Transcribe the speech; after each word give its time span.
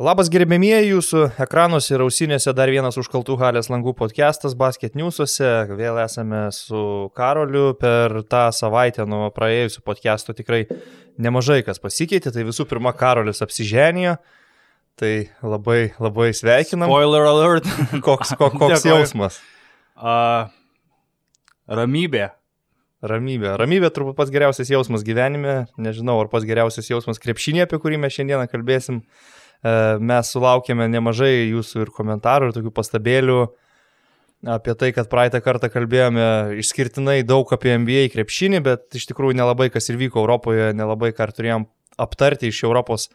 Labas 0.00 0.30
gerbėmieji 0.32 0.94
jūsų 0.94 1.22
ekranuose 1.44 1.90
ir 1.92 2.00
ausinėse 2.00 2.54
dar 2.56 2.70
vienas 2.72 2.96
užkaltų 2.96 3.34
halės 3.36 3.66
langų 3.68 3.92
podcastas 3.98 4.54
Basket 4.56 4.94
News'uose. 4.96 5.48
Vėl 5.76 5.98
esame 6.00 6.46
su 6.56 7.10
Karoliu 7.12 7.74
per 7.76 8.22
tą 8.24 8.46
savaitę 8.56 9.04
nuo 9.04 9.26
praėjusių 9.36 9.82
podcastų 9.84 10.34
tikrai 10.38 10.60
nemažai 11.20 11.58
kas 11.66 11.82
pasikeitė. 11.84 12.32
Tai 12.32 12.46
visų 12.48 12.64
pirma, 12.70 12.94
Karolis 12.96 13.44
apsiženėjo. 13.44 14.14
Tai 14.96 15.10
labai, 15.44 15.90
labai 16.00 16.30
sveikinam. 16.38 16.88
Spoiler 16.88 17.28
alert. 17.28 17.68
Koks, 18.06 18.32
koks, 18.40 18.56
koks 18.56 18.86
jausmas? 18.88 19.36
Uh, 20.00 20.48
ramybė. 21.68 22.30
Ramybė. 23.04 23.52
Ramybė 23.60 23.92
turbūt 23.92 24.16
pats 24.16 24.32
geriausias 24.32 24.72
jausmas 24.72 25.04
gyvenime. 25.04 25.66
Nežinau, 25.76 26.16
ar 26.24 26.32
pats 26.32 26.48
geriausias 26.48 26.88
jausmas 26.88 27.20
krepšinė, 27.20 27.66
apie 27.68 27.82
kurį 27.84 28.00
mes 28.00 28.16
šiandieną 28.16 28.48
kalbėsim. 28.48 29.02
E, 29.04 29.39
mes 29.62 30.30
sulaukėme 30.32 30.86
nemažai 30.88 31.50
jūsų 31.50 31.84
ir 31.84 31.90
komentarų, 31.96 32.48
ir 32.48 32.56
tokių 32.56 32.72
pastabėlių 32.76 33.40
apie 34.48 34.74
tai, 34.74 34.92
kad 34.96 35.08
praeitą 35.12 35.40
kartą 35.44 35.68
kalbėjome 35.72 36.60
išskirtinai 36.60 37.20
daug 37.28 37.50
apie 37.52 37.74
NBA 37.76 38.08
krepšinį, 38.14 38.62
bet 38.64 38.96
iš 38.96 39.10
tikrųjų 39.10 39.36
nelabai 39.36 39.68
kas 39.72 39.90
ir 39.92 39.98
vyko 40.00 40.22
Europoje, 40.22 40.70
nelabai 40.76 41.12
ką 41.16 41.28
turėjom 41.36 41.66
aptarti 42.00 42.48
iš 42.48 42.62
Europos 42.64 43.10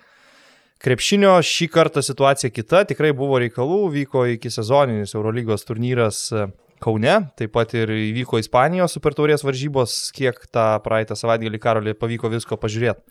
krepšinio. 0.85 1.39
Šį 1.41 1.69
kartą 1.73 2.03
situacija 2.05 2.53
kita, 2.53 2.83
tikrai 2.91 3.13
buvo 3.17 3.39
reikalų, 3.41 3.87
vyko 3.95 4.27
iki 4.35 4.53
sezoninis 4.53 5.15
Eurolygos 5.17 5.65
turnyras 5.65 6.27
e, 6.29 6.45
Kaune, 6.83 7.15
taip 7.39 7.53
pat 7.55 7.71
ir 7.73 7.89
įvyko 7.89 8.37
Ispanijos 8.43 8.93
supertaurės 8.93 9.45
varžybos, 9.47 9.95
kiek 10.13 10.37
tą 10.53 10.67
praeitą 10.85 11.17
savaitgalį 11.17 11.61
karolį 11.63 11.97
pavyko 11.97 12.29
visko 12.35 12.59
pažiūrėti. 12.61 13.01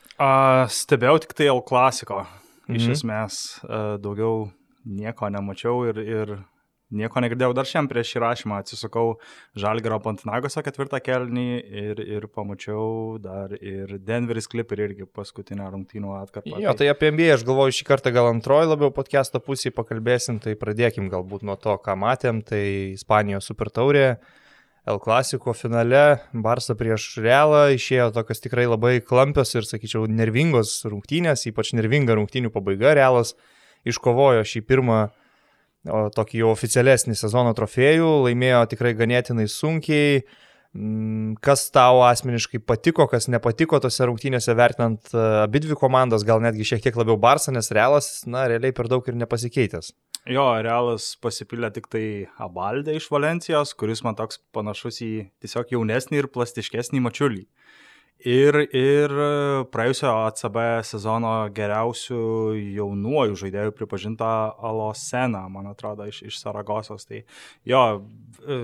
Stebėjau 0.70 1.18
tik 1.24 1.34
tai 1.34 1.50
L 1.50 1.64
klasiko. 1.66 2.22
Mhm. 2.68 2.76
Iš 2.78 2.90
esmės 2.98 3.40
e, 3.64 3.84
daugiau 4.00 4.48
nieko 4.84 5.28
nemačiau 5.32 5.84
ir, 5.88 6.00
ir 6.00 6.36
nieko 6.94 7.22
negirdėjau. 7.24 7.54
Dar 7.56 7.68
šiandien 7.68 7.90
prieš 7.90 8.12
įrašymą 8.18 8.58
atsisukau 8.62 9.16
Žalgaro 9.58 9.98
Pantinagoso 10.04 10.62
ketvirtą 10.64 11.00
kelnį 11.04 11.46
ir, 11.64 12.02
ir 12.18 12.28
pamačiau 12.32 13.18
dar 13.22 13.54
ir 13.58 13.96
Denveris 14.04 14.48
klip 14.50 14.72
ir 14.74 14.84
irgi 14.88 15.08
paskutinę 15.08 15.66
rungtynių 15.72 16.14
atkarpą. 16.20 16.60
Jo, 16.62 16.76
tai 16.78 16.90
apie 16.92 17.10
NBA 17.14 17.32
aš 17.38 17.46
galvoju 17.48 17.76
šį 17.80 17.88
kartą 17.88 18.14
gal 18.14 18.30
antroji 18.30 18.70
labiau 18.70 18.92
podcast'o 18.94 19.42
pusėje 19.44 19.74
pakalbėsim, 19.76 20.40
tai 20.44 20.56
pradėkim 20.60 21.10
galbūt 21.12 21.44
nuo 21.46 21.58
to, 21.60 21.76
ką 21.84 21.96
matėm, 22.00 22.44
tai 22.46 22.64
Ispanijos 22.94 23.50
super 23.50 23.72
taurė. 23.74 24.08
El 24.84 24.98
Klasiko 25.00 25.54
finale 25.56 26.20
Barça 26.36 26.74
prieš 26.76 27.14
Realą 27.24 27.70
išėjo 27.72 28.10
tokios 28.12 28.42
tikrai 28.44 28.66
labai 28.68 28.98
klampios 29.00 29.54
ir, 29.56 29.64
sakyčiau, 29.64 30.04
nervingos 30.12 30.76
rungtynės, 30.84 31.46
ypač 31.48 31.72
nervinga 31.72 32.18
rungtynių 32.18 32.52
pabaiga. 32.52 32.92
Realas 32.98 33.32
iškovojo 33.88 34.44
šį 34.44 34.64
pirmą 34.68 34.98
o, 35.08 36.02
tokį 36.12 36.42
jau 36.42 36.52
oficialesnį 36.52 37.16
sezono 37.16 37.54
trofėjų, 37.56 38.10
laimėjo 38.28 38.60
tikrai 38.74 38.92
ganėtinai 38.98 39.48
sunkiai. 39.48 40.20
Mm, 40.74 41.36
kas 41.40 41.68
tau 41.72 42.02
asmeniškai 42.04 42.60
patiko, 42.66 43.06
kas 43.08 43.30
nepatiko 43.30 43.78
tose 43.80 44.04
rungtynėse, 44.10 44.52
vertinant 44.58 45.12
e, 45.14 45.20
abi 45.46 45.62
dvi 45.64 45.78
komandas, 45.80 46.26
gal 46.26 46.42
netgi 46.44 46.66
šiek 46.66 46.82
tiek 46.84 46.98
labiau 46.98 47.16
Barça, 47.16 47.54
nes 47.54 47.70
Realas, 47.72 48.18
na, 48.26 48.44
realiai 48.50 48.74
per 48.74 48.90
daug 48.90 49.06
ir 49.08 49.16
nepasikeitęs. 49.16 49.94
Jo, 50.24 50.44
Realas 50.64 51.10
pasipylė 51.20 51.68
tik 51.76 51.90
tai 51.92 52.06
Abaldė 52.40 52.94
iš 52.96 53.10
Valencijos, 53.12 53.74
kuris 53.76 54.00
man 54.06 54.16
toks 54.16 54.38
panašus 54.56 55.02
į 55.04 55.10
tiesiog 55.44 55.74
jaunesnį 55.74 56.22
ir 56.22 56.28
plastiškesnį 56.32 57.02
mačiulį. 57.04 57.42
Ir, 58.24 58.56
ir 58.72 59.12
praėjusio 59.68 60.08
ACB 60.30 60.56
sezono 60.88 61.32
geriausių 61.52 62.20
jaunuojų 62.56 63.36
žaidėjų 63.36 63.74
pripažinta 63.76 64.28
Alosena, 64.64 65.42
man 65.52 65.68
atrodo, 65.68 66.06
iš, 66.08 66.22
iš 66.30 66.38
Saragosos. 66.40 67.04
Tai 67.04 67.20
jo, 67.68 67.82
e, 68.40 68.56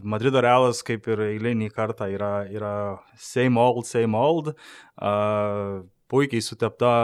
Madrido 0.00 0.40
Realas 0.40 0.80
kaip 0.86 1.10
ir 1.12 1.26
eilinį 1.26 1.68
kartą 1.76 2.08
yra, 2.08 2.46
yra 2.48 2.72
same 3.20 3.60
old, 3.60 3.84
same 3.84 4.16
old. 4.16 4.54
Puikiai 6.08 6.40
sutepta 6.40 6.94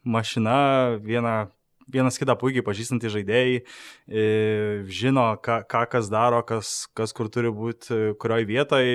mašina, 0.00 0.56
viena 1.04 1.42
vienas 1.90 2.18
kitą 2.20 2.36
puikiai 2.40 2.64
pažįstantys 2.64 3.12
žaidėjai, 3.14 3.60
e, 3.60 4.24
žino, 4.88 5.26
ką, 5.44 5.60
ką 5.70 5.84
kas 5.92 6.10
daro, 6.12 6.40
kas, 6.46 6.86
kas 6.96 7.14
kur 7.16 7.30
turi 7.32 7.52
būti, 7.54 7.90
e, 7.92 8.12
kurioje 8.20 8.48
vietoje. 8.48 8.94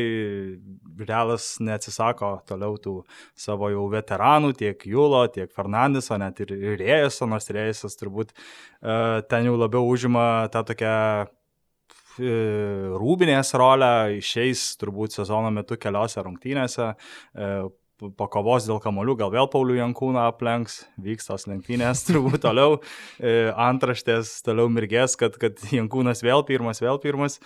Realas 0.99 1.55
neatsisako 1.63 2.33
toliau 2.49 2.77
tų 2.81 2.95
savo 3.37 3.69
jau 3.71 3.87
veteranų, 3.91 4.53
tiek 4.59 4.85
Julo, 4.89 5.23
tiek 5.31 5.51
Fernandeso, 5.55 6.17
net 6.19 6.41
ir 6.43 6.53
Rėjaso, 6.79 7.27
nors 7.29 7.49
Rėjasas 7.53 7.99
turbūt 7.99 8.33
e, 8.33 9.21
ten 9.29 9.49
jau 9.49 9.57
labiau 9.59 9.85
užima 9.89 10.49
tą 10.53 10.65
tokią 10.71 10.95
rūbinės 12.19 13.53
rolę, 13.55 14.17
išeis 14.17 14.73
turbūt 14.81 15.13
sezono 15.15 15.53
metu 15.55 15.77
keliose 15.79 16.19
rungtynėse, 16.19 16.89
po 17.99 18.27
kovos 18.31 18.67
dėl 18.67 18.79
kamolių, 18.83 19.15
gal 19.19 19.31
vėl 19.33 19.49
Paulių 19.51 19.79
Jankūną 19.79 20.25
aplenks, 20.29 20.81
vyks 21.03 21.29
tos 21.29 21.47
lenktynės, 21.49 22.03
turbūt 22.07 22.43
toliau 22.45 22.79
e, 23.19 23.51
antraštės 23.53 24.39
toliau 24.45 24.71
mirgės, 24.71 25.17
kad, 25.19 25.37
kad 25.41 25.59
Jankūnas 25.73 26.23
vėl 26.25 26.45
pirmas, 26.47 26.81
vėl 26.83 27.01
pirmas. 27.03 27.39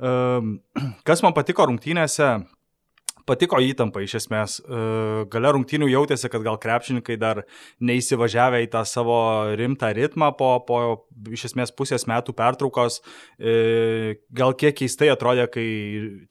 Kas 1.08 1.20
man 1.20 1.34
patiko 1.36 1.66
rungtynėse, 1.68 2.30
patiko 3.28 3.60
įtampa 3.62 4.02
iš 4.04 4.16
esmės. 4.20 4.58
E, 4.60 4.80
gale 5.32 5.52
rungtynių 5.56 5.88
jautėsi, 5.90 6.28
kad 6.32 6.44
gal 6.46 6.58
krepšininkai 6.60 7.16
dar 7.20 7.42
neįsivažiavę 7.84 8.62
į 8.64 8.70
tą 8.72 8.84
savo 8.88 9.18
rimtą 9.58 9.92
ritmą 9.96 10.30
po, 10.38 10.52
po 10.66 10.80
iš 11.32 11.50
esmės 11.50 11.72
pusės 11.76 12.06
metų 12.10 12.34
pertraukos. 12.38 13.00
E, 13.38 14.16
gal 14.36 14.54
kiek 14.58 14.76
keistai 14.80 15.10
atrodė, 15.12 15.46
kai 15.52 15.66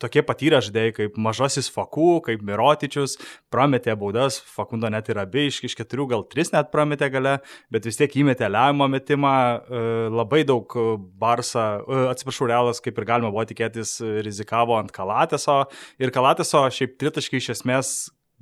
tokie 0.01 0.23
patyrę 0.25 0.61
žaidėjai 0.65 0.95
kaip 1.01 1.19
mažasis 1.21 1.71
Fakų, 1.73 2.09
kaip 2.25 2.43
Mirotičius, 2.45 3.17
prametė 3.53 3.95
baudas, 3.99 4.39
Fakundo 4.39 4.89
net 4.91 5.11
ir 5.11 5.21
abi 5.21 5.47
iš, 5.49 5.61
iš 5.69 5.77
keturių, 5.79 6.09
gal 6.15 6.25
tris 6.31 6.53
net 6.55 6.71
prametė 6.73 7.11
gale, 7.13 7.37
bet 7.73 7.87
vis 7.87 7.99
tiek 7.99 8.19
įmetė 8.23 8.49
lemiamą 8.49 8.89
metimą. 8.95 9.35
E, 9.59 9.85
labai 10.09 10.43
daug 10.47 10.73
Barsa, 11.19 11.69
atsiprašau, 12.09 12.47
Realas, 12.49 12.79
kaip 12.83 12.97
ir 12.97 13.05
galima 13.07 13.29
buvo 13.33 13.43
tikėtis, 13.47 13.97
rizikavo 14.25 14.77
ant 14.79 14.91
Kalateso 14.95 15.61
ir 16.01 16.11
Kalateso 16.15 16.63
šiaip 16.73 16.88
tritaškai 16.89 17.41
iš 17.41 17.51
esmės 17.57 17.91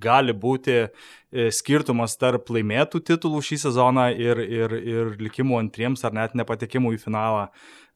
gali 0.01 0.33
būti 0.33 0.75
e, 0.77 0.87
skirtumas 1.53 2.15
tarp 2.21 2.51
laimėtų 2.53 3.01
titulų 3.07 3.41
šį 3.43 3.57
sezoną 3.65 4.07
ir, 4.13 4.41
ir, 4.45 4.75
ir 4.77 5.13
likimų 5.21 5.59
antriems 5.63 6.05
ar 6.05 6.15
net 6.15 6.37
nepatekimų 6.37 6.93
į 6.95 7.01
finalą. 7.01 7.47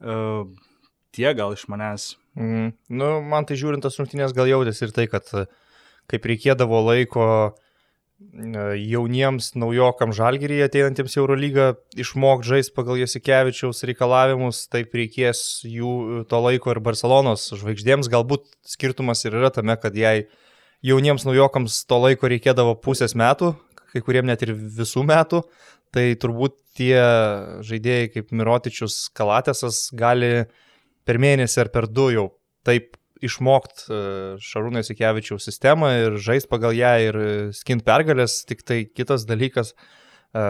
Uh, 0.02 0.48
tie 1.14 1.30
gal 1.38 1.54
iš 1.54 1.68
manęs. 1.70 2.16
Mm. 2.40 2.72
Nu, 2.90 3.10
man 3.22 3.46
tai 3.46 3.58
žiūrint 3.60 3.84
tas 3.86 4.00
rungtynės 4.00 4.34
gal 4.34 4.50
jautėsi 4.50 4.88
ir 4.88 4.96
tai, 4.96 5.06
kad 5.12 5.28
kaip 6.12 6.26
reikėdavo 6.32 6.80
laiko 6.88 7.26
jauniems 8.32 9.52
naujokam 9.60 10.14
žalgyryje 10.16 10.68
ateinantiems 10.68 11.18
Eurolygą 11.20 11.66
išmokti 12.00 12.50
žaisti 12.50 12.76
pagal 12.76 13.00
Jasikevičiaus 13.02 13.84
reikalavimus, 13.90 14.64
taip 14.72 14.94
reikės 14.96 15.64
jų 15.68 16.24
to 16.32 16.42
laiko 16.46 16.72
ir 16.74 16.82
Barcelonos 16.84 17.50
žvaigždėms. 17.60 18.10
Galbūt 18.12 18.48
skirtumas 18.68 19.26
ir 19.26 19.36
yra 19.40 19.52
tame, 19.54 19.76
kad 19.82 19.98
jei 19.98 20.28
jauniems 20.86 21.26
naujokams 21.28 21.84
to 21.90 22.00
laiko 22.02 22.32
reikėdavo 22.32 22.78
pusės 22.84 23.16
metų, 23.18 23.54
kai 23.92 24.04
kuriem 24.06 24.30
net 24.30 24.46
ir 24.46 24.56
visų 24.56 25.04
metų, 25.08 25.44
tai 25.92 26.12
turbūt 26.20 26.56
tie 26.80 26.96
žaidėjai 27.68 28.12
kaip 28.14 28.32
Mirotičius 28.32 29.10
Kalatėsas 29.18 29.90
gali 29.98 30.48
per 31.06 31.20
mėnesį 31.20 31.66
ar 31.66 31.72
per 31.74 31.90
du 31.92 32.08
jau 32.14 32.30
taip 32.68 32.96
išmokt 33.26 33.86
e, 33.88 34.02
Šarūno 34.42 34.84
Sikevičiaus 34.86 35.46
sistemą 35.48 35.92
ir 36.00 36.20
žaisti 36.22 36.50
pagal 36.52 36.76
ją 36.78 36.92
ir 37.06 37.20
skint 37.56 37.86
pergalės, 37.88 38.42
tik 38.50 38.66
tai 38.68 38.84
kitas 38.90 39.28
dalykas. 39.30 39.74
E, 39.74 40.44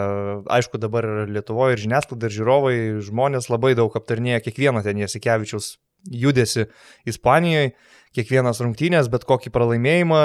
aišku, 0.56 0.80
dabar 0.82 1.06
Lietuvoje 1.28 1.76
ir 1.76 1.84
žiniasklaida, 1.84 2.28
ir 2.28 2.36
žiūrovai, 2.38 2.76
žmonės 3.04 3.50
labai 3.52 3.74
daug 3.78 3.94
aptarnėja 3.98 4.42
kiekvieną 4.44 4.84
ten 4.86 5.00
Jasikevičiaus 5.02 5.76
judesi 6.10 6.66
Ispanijoje, 7.08 7.74
kiekvienas 8.16 8.62
rungtynės, 8.62 9.10
bet 9.12 9.26
kokį 9.28 9.52
pralaimėjimą. 9.54 10.22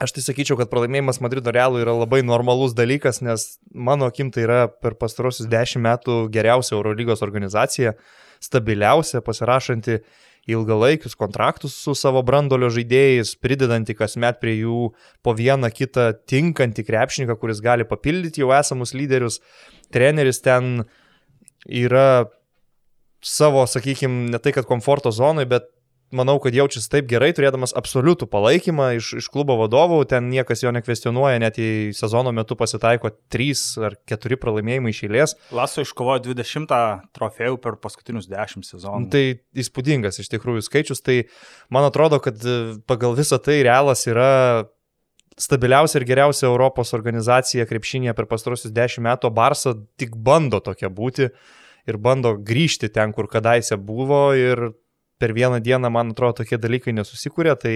Aš 0.00 0.14
tai 0.14 0.22
sakyčiau, 0.22 0.54
kad 0.54 0.70
pralaimėjimas 0.70 1.18
Madrido 1.18 1.50
Realui 1.50 1.80
yra 1.82 1.96
labai 1.96 2.20
normalus 2.22 2.76
dalykas, 2.78 3.18
nes 3.26 3.56
mano 3.74 4.06
akim 4.06 4.30
tai 4.30 4.44
yra 4.44 4.60
per 4.70 4.94
pastarosius 5.00 5.48
dešimt 5.50 5.82
metų 5.82 6.18
geriausia 6.30 6.76
Eurolygos 6.76 7.24
organizacija, 7.26 7.96
stabiliausia, 8.40 9.18
pasirašanti 9.26 9.98
ilgalaikius 10.48 11.16
kontraktus 11.18 11.74
su 11.76 11.94
savo 11.98 12.22
brandolio 12.26 12.70
žaidėjais, 12.72 13.34
pridedanti 13.42 13.96
kasmet 13.98 14.40
prie 14.40 14.56
jų 14.62 14.90
po 15.24 15.34
vieną 15.36 15.70
kitą 15.74 16.10
tinkantį 16.30 16.86
krepšininką, 16.88 17.36
kuris 17.40 17.62
gali 17.64 17.86
papildyti 17.88 18.44
jau 18.44 18.52
esamus 18.56 18.94
lyderius. 18.96 19.40
Treneris 19.92 20.40
ten 20.44 20.84
yra 21.66 22.30
savo, 23.20 23.66
sakykime, 23.68 24.30
ne 24.32 24.40
tai 24.40 24.54
kad 24.56 24.68
komforto 24.68 25.12
zonai, 25.12 25.44
bet 25.48 25.68
manau, 26.14 26.36
kad 26.42 26.54
jaučiasi 26.54 26.90
taip 26.90 27.08
gerai, 27.10 27.30
turėdamas 27.36 27.74
absoliutų 27.78 28.26
palaikymą 28.30 28.88
iš, 28.98 29.12
iš 29.20 29.28
klubo 29.32 29.56
vadovų, 29.60 30.00
ten 30.10 30.26
niekas 30.32 30.64
jo 30.64 30.72
nekvestionuoja, 30.74 31.38
net 31.42 31.60
į 31.62 31.70
sezono 31.96 32.32
metu 32.34 32.56
pasitaiko 32.58 33.12
3 33.32 33.62
ar 33.86 33.96
4 34.10 34.40
pralaimėjimai 34.42 34.94
iš 34.94 35.04
eilės. 35.06 35.36
Laso 35.54 35.84
iškovojo 35.86 36.24
20 36.26 36.74
trofėjų 37.16 37.60
per 37.62 37.78
paskutinius 37.82 38.28
10 38.30 38.66
sezonų. 38.66 39.10
Tai 39.14 39.24
įspūdingas 39.62 40.20
iš 40.22 40.32
tikrųjų 40.34 40.66
skaičius, 40.66 41.04
tai 41.06 41.22
man 41.72 41.86
atrodo, 41.88 42.20
kad 42.22 42.42
e, 42.42 42.58
pagal 42.90 43.16
visą 43.18 43.38
tai 43.42 43.60
realas 43.66 44.06
yra 44.10 44.66
stabiliausia 45.40 46.00
ir 46.00 46.08
geriausia 46.08 46.48
Europos 46.50 46.92
organizacija 46.96 47.68
krepšinėje 47.70 48.14
per 48.18 48.28
pastarosius 48.30 48.74
10 48.76 49.06
metų, 49.06 49.30
Barsa 49.32 49.76
tik 50.00 50.18
bando 50.18 50.60
tokia 50.64 50.90
būti 50.92 51.30
ir 51.88 51.98
bando 52.02 52.34
grįžti 52.36 52.90
ten, 52.92 53.14
kur 53.16 53.30
kadaise 53.30 53.78
buvo 53.78 54.30
ir 54.36 54.72
per 55.20 55.34
vieną 55.36 55.60
dieną, 55.62 55.90
man 55.92 56.14
atrodo, 56.14 56.40
tokie 56.40 56.58
dalykai 56.60 56.94
nesusikūrė, 56.96 57.54
tai 57.60 57.74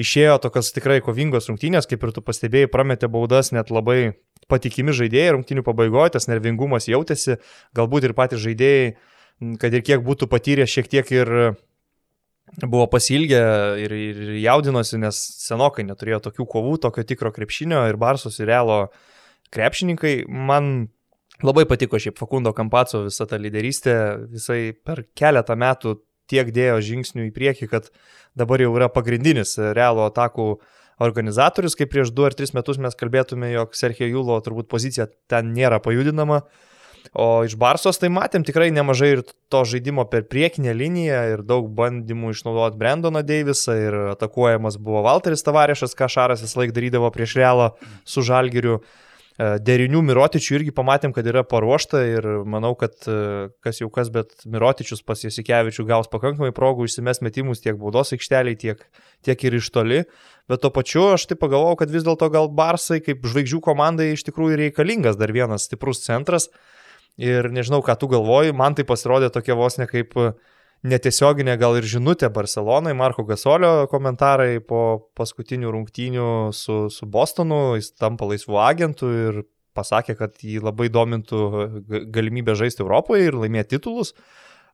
išėjo 0.00 0.38
tokios 0.46 0.72
tikrai 0.72 1.00
kovingos 1.04 1.50
rungtynės, 1.50 1.88
kaip 1.90 2.04
ir 2.06 2.14
tu 2.16 2.22
pastebėjai, 2.24 2.70
prametė 2.72 3.10
baudas 3.12 3.52
net 3.52 3.72
labai 3.74 4.14
patikimi 4.50 4.94
žaidėjai 4.96 5.34
rungtynių 5.36 5.64
pabaigoje, 5.66 6.14
tas 6.16 6.28
nervingumas 6.30 6.88
jautėsi, 6.90 7.38
galbūt 7.76 8.08
ir 8.08 8.16
patys 8.16 8.42
žaidėjai, 8.44 8.94
kad 9.60 9.74
ir 9.74 9.84
kiek 9.84 10.06
būtų 10.06 10.30
patyrę 10.32 10.66
šiek 10.70 10.88
tiek 10.90 11.12
ir 11.12 11.34
buvo 12.60 12.86
pasilgę 12.90 13.42
ir, 13.80 13.92
ir 13.92 14.32
jaudinosi, 14.42 14.98
nes 15.00 15.18
senokai 15.44 15.84
neturėjo 15.88 16.20
tokių 16.28 16.46
kovų, 16.54 16.76
tokio 16.84 17.04
tikro 17.06 17.32
krepšinio 17.34 17.84
ir 17.88 17.98
Barsos 18.00 18.38
ir 18.40 18.50
Realo 18.50 18.86
krepšininkai. 19.54 20.22
Man 20.28 20.88
labai 21.42 21.64
patiko 21.70 22.00
šiaip 22.02 22.20
Fakundo 22.20 22.52
Kampaco 22.56 23.04
visą 23.06 23.26
tą 23.30 23.38
lyderystę, 23.40 23.94
visai 24.32 24.72
per 24.72 25.06
keletą 25.18 25.56
metų 25.58 25.96
tiek 26.30 26.50
dėjo 26.54 26.80
žingsnių 26.84 27.28
į 27.28 27.34
priekį, 27.36 27.68
kad 27.72 27.90
dabar 28.38 28.62
jau 28.62 28.72
yra 28.76 28.88
pagrindinis 28.92 29.56
Realo 29.58 30.06
atakų 30.08 30.56
organizatorius, 31.02 31.76
kaip 31.78 31.90
prieš 31.92 32.12
2 32.14 32.30
ar 32.30 32.36
3 32.38 32.54
metus 32.56 32.78
mes 32.78 32.98
kalbėtume, 32.98 33.50
jog 33.52 33.74
Sergio 33.78 34.08
Julo 34.10 34.38
turbūt 34.44 34.70
pozicija 34.70 35.08
ten 35.30 35.54
nėra 35.56 35.82
pajudinama. 35.82 36.42
O 37.18 37.42
iš 37.42 37.56
Barsos 37.58 37.98
tai 37.98 38.12
matėm 38.14 38.44
tikrai 38.46 38.68
nemažai 38.70 39.08
ir 39.16 39.22
to 39.50 39.64
žaidimo 39.66 40.04
per 40.08 40.22
priekinę 40.30 40.70
liniją 40.70 41.22
ir 41.32 41.40
daug 41.42 41.66
bandymų 41.74 42.30
išnaudoti 42.30 42.78
Brendoną 42.78 43.24
Deivisą 43.26 43.74
ir 43.74 43.96
atakuojamas 44.12 44.78
buvo 44.78 45.02
Walteris 45.08 45.42
Tavarešas, 45.42 45.96
ką 45.98 46.06
Šaras 46.12 46.44
vis 46.44 46.54
laik 46.54 46.70
darydavo 46.76 47.10
prieš 47.10 47.34
Realą 47.40 47.72
su 48.06 48.22
Žalgiriu. 48.22 48.78
E, 48.78 49.11
derinių 49.38 50.02
Mirotičių 50.04 50.58
irgi 50.58 50.72
pamatėm, 50.76 51.12
kad 51.16 51.26
yra 51.28 51.40
paruošta 51.48 52.02
ir 52.04 52.26
manau, 52.48 52.74
kad 52.78 52.92
e, 53.08 53.48
kas 53.64 53.80
jau 53.80 53.88
kas, 53.92 54.10
bet 54.12 54.44
Mirotičius 54.44 55.00
pas 55.06 55.22
Jasikevičių 55.24 55.86
gaus 55.88 56.10
pakankamai 56.12 56.52
progų 56.52 56.84
išsimes 56.88 57.22
metimus 57.24 57.64
tiek 57.64 57.78
baudos 57.80 58.12
aikšteliai, 58.12 58.58
tiek, 58.60 58.84
tiek 59.24 59.46
ir 59.48 59.56
iš 59.56 59.70
toli. 59.72 60.02
Bet 60.50 60.62
tuo 60.64 60.72
pačiu 60.74 61.08
aš 61.14 61.26
tai 61.30 61.38
pagalvojau, 61.40 61.80
kad 61.80 61.94
vis 61.94 62.04
dėlto 62.04 62.28
gal 62.34 62.50
Barsai 62.52 63.00
kaip 63.04 63.24
žvaigždžių 63.24 63.62
komandai 63.64 64.12
iš 64.12 64.26
tikrųjų 64.28 64.60
reikalingas 64.66 65.16
dar 65.16 65.32
vienas 65.32 65.68
stiprus 65.68 66.04
centras. 66.04 66.50
Ir 67.20 67.48
nežinau, 67.52 67.82
ką 67.84 67.96
tu 68.00 68.08
galvoji, 68.12 68.54
man 68.56 68.76
tai 68.76 68.84
pasirodė 68.88 69.32
tokia 69.32 69.56
vos 69.56 69.76
ne 69.80 69.88
kaip 69.88 70.16
netiesioginė 70.86 71.54
gal 71.60 71.76
ir 71.78 71.86
žinutė 71.86 72.30
Barcelonai, 72.34 72.94
Marko 72.98 73.24
Gasolio 73.26 73.86
komentarai 73.90 74.58
po 74.64 75.10
paskutinių 75.18 75.70
rungtynių 75.74 76.28
su, 76.56 76.78
su 76.90 77.06
Bostonu, 77.06 77.78
jis 77.78 77.92
tampa 77.94 78.26
laisvu 78.28 78.58
agentu 78.62 79.10
ir 79.10 79.42
pasakė, 79.76 80.16
kad 80.18 80.42
jį 80.42 80.60
labai 80.66 80.90
domintų 80.92 81.42
galimybė 82.12 82.56
žaisti 82.58 82.84
Europoje 82.84 83.30
ir 83.30 83.38
laimėti 83.38 83.78
titulus. 83.78 84.12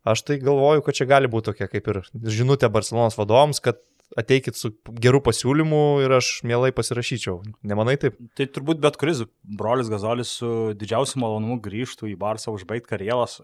Aš 0.08 0.24
tai 0.24 0.38
galvoju, 0.40 0.82
kad 0.86 0.96
čia 0.96 1.08
gali 1.10 1.30
būti 1.30 1.50
tokia 1.50 1.68
kaip 1.70 1.88
ir 1.92 2.00
žinutė 2.38 2.70
Barcelonos 2.72 3.18
vadovams, 3.18 3.60
kad 3.60 3.82
ateikit 4.16 4.56
su 4.56 4.70
geru 5.02 5.20
pasiūlymu 5.24 6.00
ir 6.04 6.14
aš 6.16 6.30
mielai 6.46 6.70
pasirašyčiau. 6.76 7.42
Nemanai 7.68 7.98
taip? 8.00 8.16
Tai 8.38 8.46
turbūt 8.54 8.80
bet 8.80 8.96
kuris 9.00 9.20
brolis 9.42 9.90
Gazolis 9.92 10.30
su 10.40 10.50
didžiausiu 10.78 11.20
malonumu 11.20 11.58
grįžtų 11.64 12.08
į 12.12 12.16
Barsą 12.20 12.54
užbaigti 12.54 12.88
karjeros. 12.88 13.38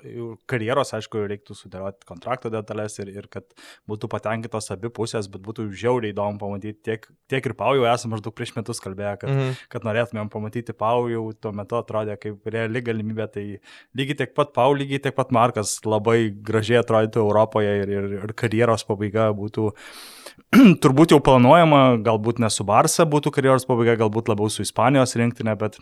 Karjeros, 0.50 0.94
aišku, 0.96 1.26
reiktų 1.30 1.56
sudėlioti 1.58 2.08
kontrakto 2.08 2.52
detalės 2.52 2.96
ir, 3.02 3.12
ir 3.12 3.28
kad 3.32 3.46
būtų 3.90 4.08
patenkintos 4.12 4.70
abi 4.72 4.90
pusės, 4.94 5.28
bet 5.32 5.44
būtų 5.44 5.68
žiauriai 5.74 6.14
įdomu 6.14 6.40
pamatyti. 6.40 6.80
Tiek, 6.84 7.06
tiek 7.30 7.50
ir 7.50 7.56
Pau 7.58 7.74
jau 7.76 7.84
esame 7.90 8.16
maždaug 8.16 8.34
prieš 8.36 8.54
metus 8.56 8.80
kalbėję, 8.84 9.14
kad, 9.20 9.30
mm. 9.34 9.60
kad 9.72 9.86
norėtumėm 9.86 10.32
pamatyti 10.32 10.76
Pau 10.76 11.08
jau 11.12 11.26
tuo 11.36 11.52
metu 11.56 11.78
atrodė 11.80 12.16
kaip 12.20 12.48
reali 12.50 12.84
galimybė. 12.84 13.28
Tai 13.34 13.46
lygiai 14.00 14.20
tiek 14.24 14.34
pat 14.36 14.56
Pau, 14.56 14.72
lygiai 14.76 15.02
tiek 15.06 15.16
pat 15.16 15.32
Markas 15.34 15.76
labai 15.84 16.32
gražiai 16.34 16.80
atrodytų 16.80 17.24
Europoje 17.24 17.78
ir, 17.84 17.94
ir, 17.98 18.12
ir 18.22 18.36
karjeros 18.38 18.86
pabaiga 18.88 19.30
būtų 19.36 19.70
turbūt 20.82 21.14
jau 21.14 21.20
planuojama, 21.24 21.80
galbūt 22.04 22.40
ne 22.42 22.50
su 22.52 22.66
Barsa 22.66 23.06
būtų 23.08 23.32
karjeros 23.34 23.66
pabaiga, 23.68 23.96
galbūt 24.04 24.30
labiau 24.30 24.50
su 24.52 24.64
Ispanijos 24.64 25.16
rinktinė, 25.18 25.56
bet 25.60 25.78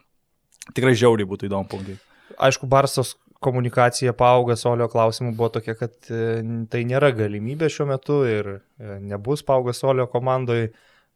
tikrai 0.76 0.94
žiauriai 0.98 1.28
būtų 1.28 1.48
įdomu 1.48 1.69
pamatyti. 1.70 2.00
Aišku, 2.42 2.69
Barsos 2.70 3.14
komunikacija 3.42 4.14
paauga 4.16 4.56
solio 4.56 4.86
klausimų 4.88 5.34
buvo 5.36 5.50
tokia, 5.56 5.74
kad 5.76 5.94
e, 6.08 6.42
tai 6.72 6.84
nėra 6.88 7.10
galimybė 7.16 7.69
šiuo 7.72 7.88
metu 7.90 8.20
ir 8.28 8.52
e, 8.54 8.60
nebus 9.02 9.42
paauga 9.46 9.74
solio 9.76 10.06
komandoje, 10.10 10.70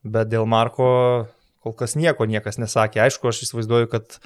bet 0.05 0.33
dėl 0.33 0.49
Marko 0.51 0.89
kol 1.65 1.77
kas 1.79 1.97
nieko 1.99 2.27
niekas 2.29 2.61
nesakė. 2.63 3.05
Aišku, 3.07 3.31
aš 3.31 3.45
įsivaizduoju, 3.47 3.91
kad 3.95 4.19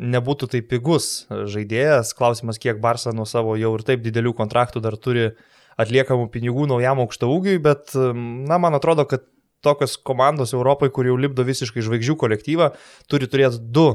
nebūtų 0.00 0.52
tai 0.52 0.60
pigus 0.64 1.26
žaidėjas. 1.28 2.14
Klausimas, 2.16 2.60
kiek 2.60 2.78
Barsa 2.84 3.12
nuo 3.16 3.26
savo 3.28 3.56
jau 3.60 3.74
ir 3.76 3.84
taip 3.88 4.04
didelių 4.04 4.32
kontraktų 4.36 4.80
dar 4.84 4.96
turi 5.00 5.26
uh, 5.32 5.42
atliekamų 5.80 6.28
pinigų 6.32 6.66
naujam 6.70 7.00
aukšto 7.04 7.30
ūgiui, 7.32 7.58
bet, 7.62 7.94
na, 7.94 8.58
man 8.60 8.76
atrodo, 8.76 9.06
kad 9.08 9.24
tokios 9.62 9.96
komandos 9.96 10.52
Europai, 10.56 10.90
kur 10.90 11.06
jau 11.06 11.16
lipdo 11.16 11.44
visiškai 11.46 11.84
žvaigždžių 11.86 12.16
kolektyvą, 12.18 12.72
turi 13.10 13.28
turėti 13.30 13.62
du 13.62 13.86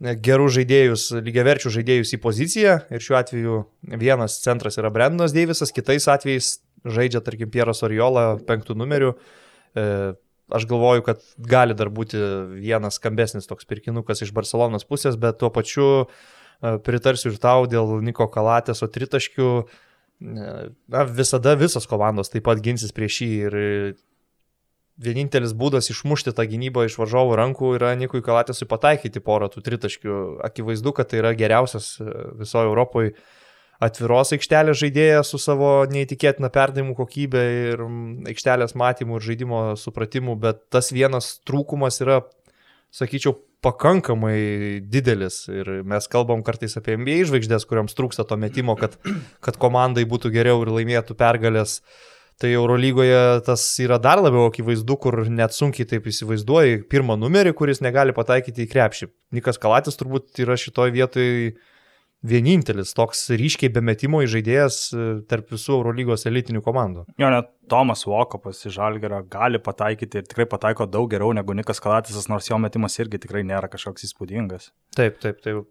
gerų 0.00 0.50
žaidėjus, 0.52 1.08
lygiaverčių 1.24 1.72
žaidėjus 1.78 2.12
į 2.16 2.20
poziciją 2.20 2.76
ir 2.92 3.04
šiuo 3.04 3.16
atveju 3.16 3.58
vienas 3.96 4.40
centras 4.42 4.76
yra 4.80 4.90
Brendonas 4.92 5.32
Deivisas, 5.36 5.72
kitais 5.72 6.08
atvejais 6.12 6.58
žaidžia, 6.84 7.22
tarkim, 7.24 7.50
Pieras 7.52 7.82
Oriola 7.86 8.36
penktų 8.46 8.76
numerių. 8.76 9.14
E, 9.76 9.86
aš 10.52 10.66
galvoju, 10.68 11.04
kad 11.06 11.24
gali 11.40 11.74
dar 11.76 11.90
būti 11.90 12.20
vienas 12.60 13.00
skambesnis 13.00 13.48
toks 13.48 13.66
pirkinukas 13.68 14.22
iš 14.22 14.34
Barcelonos 14.36 14.86
pusės, 14.86 15.16
bet 15.18 15.40
tuo 15.40 15.50
pačiu 15.50 15.88
e, 16.04 16.76
pritarsiu 16.84 17.32
ir 17.32 17.40
tau 17.42 17.66
dėl 17.70 17.98
Niko 18.04 18.28
Kalatėso 18.32 18.88
tritaškių. 18.92 19.50
Na, 20.20 21.04
visada 21.12 21.52
visos 21.60 21.84
komandos 21.88 22.32
taip 22.32 22.46
pat 22.46 22.60
ginsis 22.64 22.94
prieš 22.96 23.20
jį 23.20 23.32
ir 23.48 23.56
vienintelis 24.96 25.52
būdas 25.52 25.90
išmušti 25.92 26.32
tą 26.36 26.46
gynybą 26.48 26.86
iš 26.86 26.96
varžovų 27.00 27.36
rankų 27.36 27.74
yra 27.76 27.92
Nikui 28.00 28.22
Kalatėsui 28.24 28.68
pataikyti 28.68 29.20
porą 29.20 29.50
tų 29.52 29.62
tritaškių. 29.66 30.20
Akivaizdu, 30.46 30.94
kad 30.96 31.10
tai 31.10 31.20
yra 31.20 31.34
geriausias 31.36 31.96
e, 32.00 32.06
visoje 32.40 32.70
Europoje 32.70 33.12
atviros 33.82 34.32
aikštelės 34.32 34.80
žaidėjas 34.80 35.34
su 35.34 35.40
savo 35.42 35.70
neįtikėtina 35.92 36.48
perdavimų 36.52 36.96
kokybė 36.96 37.42
ir 37.72 37.82
aikštelės 38.32 38.72
matymų 38.78 39.18
ir 39.18 39.26
žaidimo 39.26 39.60
supratimu, 39.76 40.38
bet 40.40 40.64
tas 40.72 40.88
vienas 40.96 41.34
trūkumas 41.44 42.00
yra, 42.00 42.22
sakyčiau, 42.94 43.36
pakankamai 43.64 44.80
didelis 44.84 45.44
ir 45.52 45.70
mes 45.88 46.08
kalbam 46.12 46.42
kartais 46.46 46.76
apie 46.78 46.96
NBA 46.98 47.24
žvaigždės, 47.30 47.66
kuriams 47.68 47.96
trūksta 47.96 48.26
to 48.28 48.38
metimo, 48.40 48.76
kad, 48.78 48.98
kad 49.44 49.58
komandai 49.60 50.06
būtų 50.08 50.32
geriau 50.34 50.60
ir 50.64 50.74
laimėtų 50.76 51.16
pergalės. 51.18 51.80
Tai 52.36 52.50
Eurolygoje 52.52 53.40
tas 53.46 53.62
yra 53.80 53.96
dar 53.96 54.20
labiau 54.20 54.50
akivaizdu, 54.50 54.98
kur 55.00 55.22
net 55.32 55.56
sunkiai 55.56 55.88
taip 55.88 56.04
įsivaizduoji 56.10 56.82
pirmą 56.92 57.16
numerį, 57.16 57.54
kuris 57.56 57.80
negali 57.80 58.12
pataikyti 58.12 58.66
į 58.66 58.68
krepšį. 58.74 59.08
Nikas 59.38 59.56
Kalatis 59.62 59.96
turbūt 59.96 60.42
yra 60.44 60.58
šitoje 60.60 60.92
vietoje 60.92 61.54
vienintelis 62.26 62.94
toks 62.96 63.26
ryškiai 63.38 63.72
be 63.72 63.82
metimo 63.84 64.22
įžaidėjas 64.24 64.78
e, 64.92 65.08
tarp 65.30 65.52
visų 65.54 65.78
Eurolygos 65.78 66.26
elitinių 66.30 66.62
komandų. 66.64 67.06
Jo, 67.20 67.30
net 67.32 67.52
Tomas 67.70 68.06
Vokopas 68.06 68.62
iš 68.66 68.76
Žalgerio 68.78 69.22
gali 69.30 69.60
pataikyti 69.62 70.22
ir 70.22 70.30
tikrai 70.30 70.48
pataiko 70.50 70.88
daug 70.90 71.10
geriau 71.10 71.34
negu 71.36 71.56
Nikas 71.56 71.82
Kalatisas, 71.82 72.30
nors 72.32 72.50
jo 72.50 72.58
metimas 72.62 72.98
irgi 73.02 73.22
tikrai 73.26 73.44
nėra 73.46 73.70
kažkoks 73.72 74.08
įspūdingas. 74.08 74.72
Taip, 74.98 75.20
taip, 75.22 75.42
taip. 75.44 75.66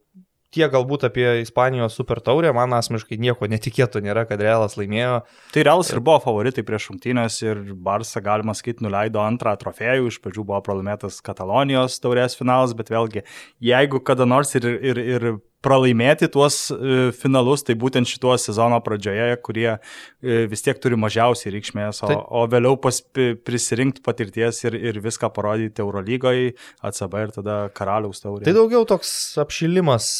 Tie 0.56 0.64
galbūt 0.72 1.04
apie 1.04 1.26
Ispanijos 1.42 1.98
super 1.98 2.22
taurę, 2.24 2.54
man 2.56 2.72
asmeniškai 2.78 3.18
nieko 3.20 3.48
netikėto 3.52 4.00
nėra, 4.04 4.24
kad 4.30 4.40
Realas 4.40 4.78
laimėjo. 4.80 5.18
Tai 5.52 5.64
Realas 5.68 5.90
ir 5.92 6.00
buvo 6.00 6.22
favoritai 6.24 6.64
prieš 6.64 6.86
šimtynės 6.92 7.42
ir 7.44 7.60
Barsa, 7.76 8.22
galima 8.24 8.56
sakyti, 8.56 8.86
nuleido 8.86 9.20
antrą 9.20 9.58
trofėjų, 9.60 10.08
iš 10.08 10.22
pradžių 10.24 10.46
buvo 10.48 10.62
pralaimėtas 10.64 11.20
Katalonijos 11.26 12.00
taurės 12.00 12.40
finalas, 12.40 12.76
bet 12.78 12.94
vėlgi, 12.94 13.26
jeigu 13.68 14.00
kada 14.08 14.30
nors 14.30 14.56
ir, 14.56 14.70
ir, 14.80 15.02
ir 15.18 15.28
pralaimėti 15.66 16.30
tuos 16.34 16.68
e, 16.74 17.10
finalus, 17.16 17.64
tai 17.66 17.78
būtent 17.80 18.10
šituo 18.10 18.36
sezono 18.42 18.78
pradžioje, 18.86 19.40
kurie 19.46 19.70
e, 19.72 20.46
vis 20.52 20.66
tiek 20.66 20.80
turi 20.82 21.00
mažiausiai 21.00 21.56
reikšmės, 21.56 22.04
o, 22.04 22.12
tai... 22.12 22.20
o 22.20 22.46
vėliau 22.52 22.78
pas, 22.82 23.00
prisirinkti 23.48 24.04
patirties 24.06 24.64
ir, 24.68 24.78
ir 24.92 25.02
viską 25.04 25.32
parodyti 25.36 25.84
Eurolygoje, 25.86 26.54
ACB 26.86 27.20
ir 27.24 27.36
tada 27.40 27.58
karaliaus 27.76 28.24
taurė. 28.24 28.46
Tai 28.46 28.58
daugiau 28.60 28.86
toks 28.90 29.12
apšilimas 29.42 30.14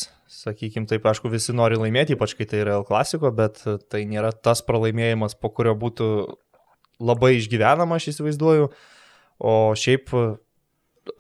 sakykime 0.46 0.90
taip, 0.90 1.06
aišku, 1.10 1.30
visi 1.32 1.54
nori 1.56 1.78
laimėti, 1.80 2.16
ypač 2.18 2.36
kai 2.38 2.48
tai 2.50 2.62
yra 2.64 2.80
L 2.80 2.86
klasiko, 2.86 3.32
bet 3.34 3.62
tai 3.90 4.04
nėra 4.10 4.34
tas 4.34 4.62
pralaimėjimas, 4.66 5.38
po 5.40 5.50
kurio 5.54 5.74
būtų 5.80 6.10
labai 7.04 7.36
išgyvenama, 7.40 7.98
aš 7.98 8.12
įsivaizduoju. 8.14 8.70
O 9.46 9.54
šiaip 9.76 10.12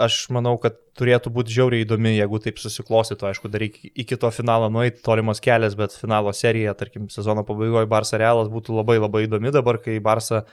aš 0.02 0.18
manau, 0.34 0.56
kad 0.62 0.78
turėtų 0.98 1.32
būti 1.34 1.54
žiauriai 1.56 1.86
įdomi, 1.86 2.16
jeigu 2.18 2.40
taip 2.44 2.60
susiklostytų, 2.62 3.28
aišku, 3.30 3.52
dar 3.52 3.66
iki, 3.66 3.92
iki 4.06 4.18
to 4.20 4.32
finalo 4.34 4.70
nueiti 4.74 5.04
tolimas 5.06 5.42
kelias, 5.44 5.76
bet 5.78 5.96
finalo 5.98 6.34
serija, 6.36 6.76
tarkim, 6.78 7.10
sezono 7.14 7.46
pabaigoje 7.48 7.90
Barça 7.92 8.20
Realas 8.22 8.50
būtų 8.54 8.78
labai 8.78 8.98
labai 9.00 9.26
įdomi 9.28 9.54
dabar, 9.56 9.80
kai 9.84 10.00
Barça 10.04 10.46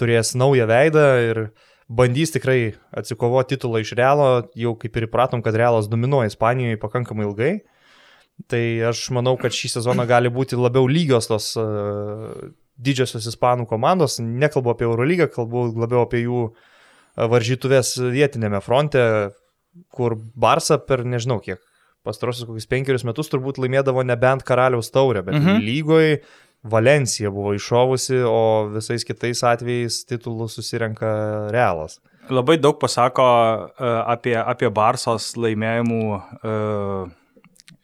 turės 0.00 0.34
naują 0.38 0.66
veidą 0.70 1.04
ir 1.22 1.42
bandys 1.88 2.32
tikrai 2.34 2.74
atsikovoti 2.96 3.54
titulą 3.54 3.84
iš 3.84 3.94
Realo, 3.98 4.28
jau 4.58 4.74
kaip 4.80 4.96
ir 4.96 5.08
įpratom, 5.08 5.44
kad 5.44 5.56
Realas 5.58 5.88
dominuoja 5.90 6.32
Ispanijoje 6.32 6.80
pakankamai 6.82 7.28
ilgai. 7.28 7.54
Tai 8.50 8.64
aš 8.90 9.06
manau, 9.14 9.36
kad 9.38 9.54
šį 9.54 9.76
sezoną 9.76 10.08
gali 10.10 10.32
būti 10.32 10.58
labiau 10.58 10.88
lygios 10.90 11.28
tos 11.30 11.52
uh, 11.60 12.32
didžiosios 12.82 13.28
ispanų 13.30 13.68
komandos. 13.70 14.18
Nekalbu 14.18 14.72
apie 14.72 14.88
Eurolygą, 14.88 15.28
kalbu 15.30 15.68
labiau 15.78 16.02
apie 16.02 16.24
jų 16.24 16.48
varžytuvės 17.16 17.94
vietinėme 18.14 18.60
fronte, 18.64 19.04
kur 19.94 20.16
Barsa 20.34 20.78
per 20.78 21.04
nežinau 21.06 21.40
kiek, 21.42 21.60
pastarosius 22.06 22.48
kokius 22.48 22.70
penkerius 22.70 23.06
metus 23.06 23.30
turbūt 23.32 23.60
laimėdavo 23.62 24.04
nebent 24.06 24.44
karaliaus 24.46 24.92
taurę, 24.94 25.24
bet 25.26 25.38
mhm. 25.40 25.62
lygoje 25.64 26.18
Valencija 26.64 27.28
buvo 27.28 27.52
iššovusi, 27.52 28.22
o 28.24 28.70
visais 28.72 29.04
kitais 29.04 29.42
atvejais 29.44 29.98
titulų 30.08 30.46
susirenka 30.48 31.10
Realas. 31.52 31.98
Labai 32.32 32.56
daug 32.56 32.78
pasako 32.80 33.24
uh, 33.24 33.98
apie, 34.08 34.32
apie 34.40 34.70
Barsos 34.72 35.34
laimėjimų 35.36 35.98
uh, 36.08 37.10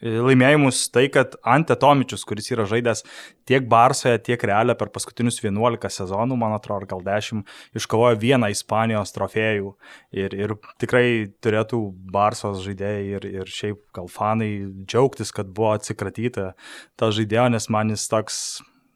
laimėjimus 0.00 0.86
tai, 0.92 1.06
kad 1.12 1.36
Ante 1.44 1.76
Tomičius, 1.78 2.24
kuris 2.28 2.48
yra 2.54 2.64
žaidęs 2.68 3.02
tiek 3.48 3.66
Barsoje, 3.68 4.20
tiek 4.24 4.42
Realė 4.48 4.76
per 4.78 4.90
paskutinius 4.94 5.40
11 5.42 5.92
sezonų, 6.00 6.38
man 6.40 6.54
atrodo, 6.56 6.88
gal 6.90 7.04
10, 7.04 7.44
iškovojo 7.76 8.18
vieną 8.20 8.50
Ispanijos 8.54 9.14
trofėjų. 9.16 9.74
Ir, 10.16 10.36
ir 10.38 10.56
tikrai 10.80 11.04
turėtų 11.44 11.82
Barsos 12.12 12.64
žaidėjai 12.64 13.04
ir, 13.18 13.28
ir 13.42 13.52
šiaip 13.52 13.82
gal 13.96 14.10
fanai 14.10 14.50
džiaugtis, 14.86 15.34
kad 15.36 15.52
buvo 15.52 15.74
atsikratyta 15.76 16.52
ta 16.96 17.12
žaidėjo, 17.14 17.50
nes 17.52 17.70
man 17.72 17.92
jis 17.92 18.08
toks, 18.10 18.42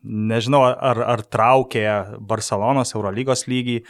nežinau, 0.05 0.65
ar, 0.73 1.01
ar 1.15 1.25
traukė 1.25 1.87
Barcelonos 2.21 2.95
Eurolygos 2.97 3.47
lygį 3.51 3.83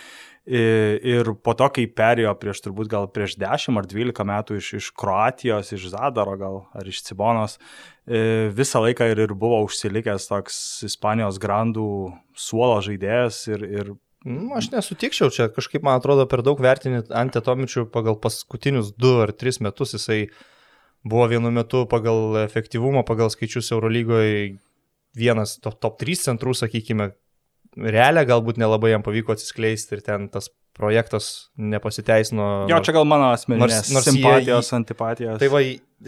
Ir 0.44 1.30
po 1.40 1.54
to, 1.56 1.70
kai 1.72 1.86
perėjo 1.88 2.34
prieš 2.36 2.60
turbūt 2.66 2.90
gal 2.92 3.06
prieš 3.08 3.38
10 3.40 3.78
ar 3.80 3.86
12 3.88 4.26
metų 4.28 4.58
iš, 4.60 4.66
iš 4.76 4.88
Kroatijos, 4.92 5.72
iš 5.72 5.86
Zadaro 5.94 6.34
gal, 6.36 6.58
ar 6.76 6.84
iš 6.84 7.00
Cibonos, 7.06 7.56
visą 8.04 8.82
laiką 8.84 9.08
ir, 9.08 9.22
ir 9.24 9.32
buvo 9.32 9.62
užsilikęs 9.64 10.28
toks 10.28 10.58
Ispanijos 10.84 11.40
grandų 11.40 11.86
suolo 12.36 12.76
žaidėjas 12.84 13.40
ir, 13.54 13.64
ir 13.64 13.94
nu, 14.28 14.52
Aš 14.60 14.68
nesutikčiau, 14.74 15.32
čia 15.32 15.48
kažkaip 15.48 15.84
man 15.84 15.96
atrodo 15.96 16.28
per 16.28 16.44
daug 16.44 16.60
vertinti 16.60 17.08
Antetomičių 17.08 17.88
pagal 17.92 18.20
paskutinius 18.20 18.92
2 19.00 19.24
ar 19.24 19.32
3 19.32 19.64
metus. 19.64 19.96
Jisai 19.96 20.26
buvo 21.04 21.24
vienu 21.32 21.52
metu 21.52 21.86
pagal 21.88 22.44
efektyvumą, 22.44 23.04
pagal 23.08 23.32
skaičius 23.32 23.72
Eurolygoje 23.72 24.58
vienas 25.16 25.58
top, 25.62 25.80
top 25.80 26.00
3 26.00 26.20
centrų, 26.20 26.52
sakykime, 26.56 27.12
realią 27.76 28.24
galbūt 28.28 28.60
nelabai 28.60 28.92
jam 28.92 29.04
pavyko 29.04 29.34
atsiskleisti 29.34 29.98
ir 29.98 30.04
ten 30.06 30.28
tas 30.32 30.50
projektas 30.74 31.50
nepasiteisino. 31.56 32.66
Jo, 32.70 32.80
čia 32.82 32.96
gal 32.96 33.06
mano 33.06 33.30
asmeninės 33.34 33.84
nors, 33.84 33.92
nors 33.94 34.08
simpatijos, 34.08 34.70
jie, 34.70 34.78
antipatijos. 34.78 35.36
Tai 35.42 35.50
va, 35.52 35.60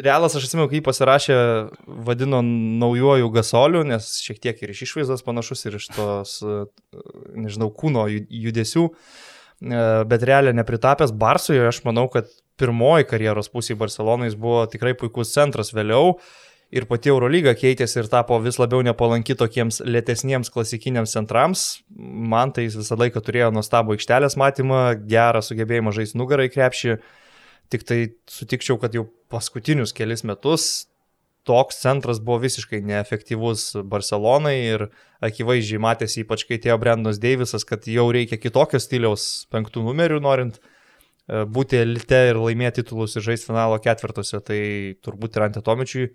realas, 0.09 0.35
aš 0.35 0.49
atsimenu, 0.49 0.67
kai 0.71 0.81
jį 0.81 0.87
pasirašė, 0.89 1.37
vadino 2.09 2.41
naujoju 2.43 3.31
gasoliu, 3.35 3.85
nes 3.87 4.09
šiek 4.25 4.43
tiek 4.43 4.65
ir 4.65 4.75
iš 4.75 4.83
išvaizdos 4.89 5.23
panašus, 5.27 5.63
ir 5.69 5.79
iš 5.79 5.87
tos, 5.95 6.41
nežinau, 7.39 7.71
kūno 7.79 8.09
judesių, 8.11 8.89
e, 8.91 9.85
bet 10.11 10.27
realiai 10.27 10.59
nepritapęs 10.59 11.15
Barsui, 11.15 11.61
aš 11.63 11.85
manau, 11.87 12.09
kad 12.11 12.31
pirmoji 12.59 13.07
karjeros 13.07 13.53
pusė 13.53 13.79
Barcelonai 13.79 14.33
buvo 14.35 14.65
tikrai 14.73 14.97
puikus 14.99 15.35
centras 15.37 15.71
vėliau. 15.77 16.17
Uh, 16.67 16.73
ir 16.75 16.87
pati 16.91 17.11
Eurolyga 17.13 17.55
keitėsi 17.59 18.01
ir 18.01 18.09
tapo 18.11 18.39
vis 18.43 18.59
labiau 18.59 18.83
nepalanki 18.85 19.37
tokiems 19.39 19.81
lėtesniems 19.87 20.51
klasikiniams 20.53 21.15
centrams. 21.17 21.67
Man 21.97 22.53
tai 22.55 22.67
jis 22.67 22.81
visą 22.81 22.99
laiką 22.99 23.23
turėjo 23.25 23.53
nuostabų 23.55 23.97
aikštelės 23.97 24.39
matymą, 24.41 24.83
gerą 25.09 25.45
sugebėjimą 25.47 25.95
žaisti 25.97 26.21
nugarai 26.21 26.51
krepšį. 26.53 26.99
Tik 27.73 27.87
tai 27.87 28.01
sutikčiau, 28.31 28.79
kad 28.83 28.95
jau 28.95 29.07
paskutinius 29.33 29.95
kelius 29.97 30.23
metus 30.27 30.87
toks 31.47 31.79
centras 31.79 32.19
buvo 32.19 32.41
visiškai 32.43 32.81
neefektyvus 32.83 33.85
Barcelonai 33.87 34.57
ir 34.65 34.89
akivaizdžiai 35.23 35.79
matėsi, 35.83 36.25
ypač 36.25 36.43
kai 36.47 36.59
atėjo 36.59 36.75
Brendonas 36.83 37.21
Deivisas, 37.23 37.63
kad 37.67 37.87
jau 37.87 38.09
reikia 38.15 38.39
kitokio 38.43 38.81
stiliaus 38.83 39.47
penktų 39.55 39.85
numerių 39.87 40.19
norint 40.25 40.59
e, 40.59 41.45
būti 41.47 41.79
elite 41.85 42.19
ir 42.33 42.41
laimėti 42.43 42.83
titulus 42.83 43.15
ir 43.15 43.23
žaisti 43.29 43.53
finalo 43.53 43.79
ketvirtuose, 43.83 44.43
tai 44.43 44.59
turbūt 45.07 45.39
ir 45.39 45.47
Antetomičiui 45.47 46.09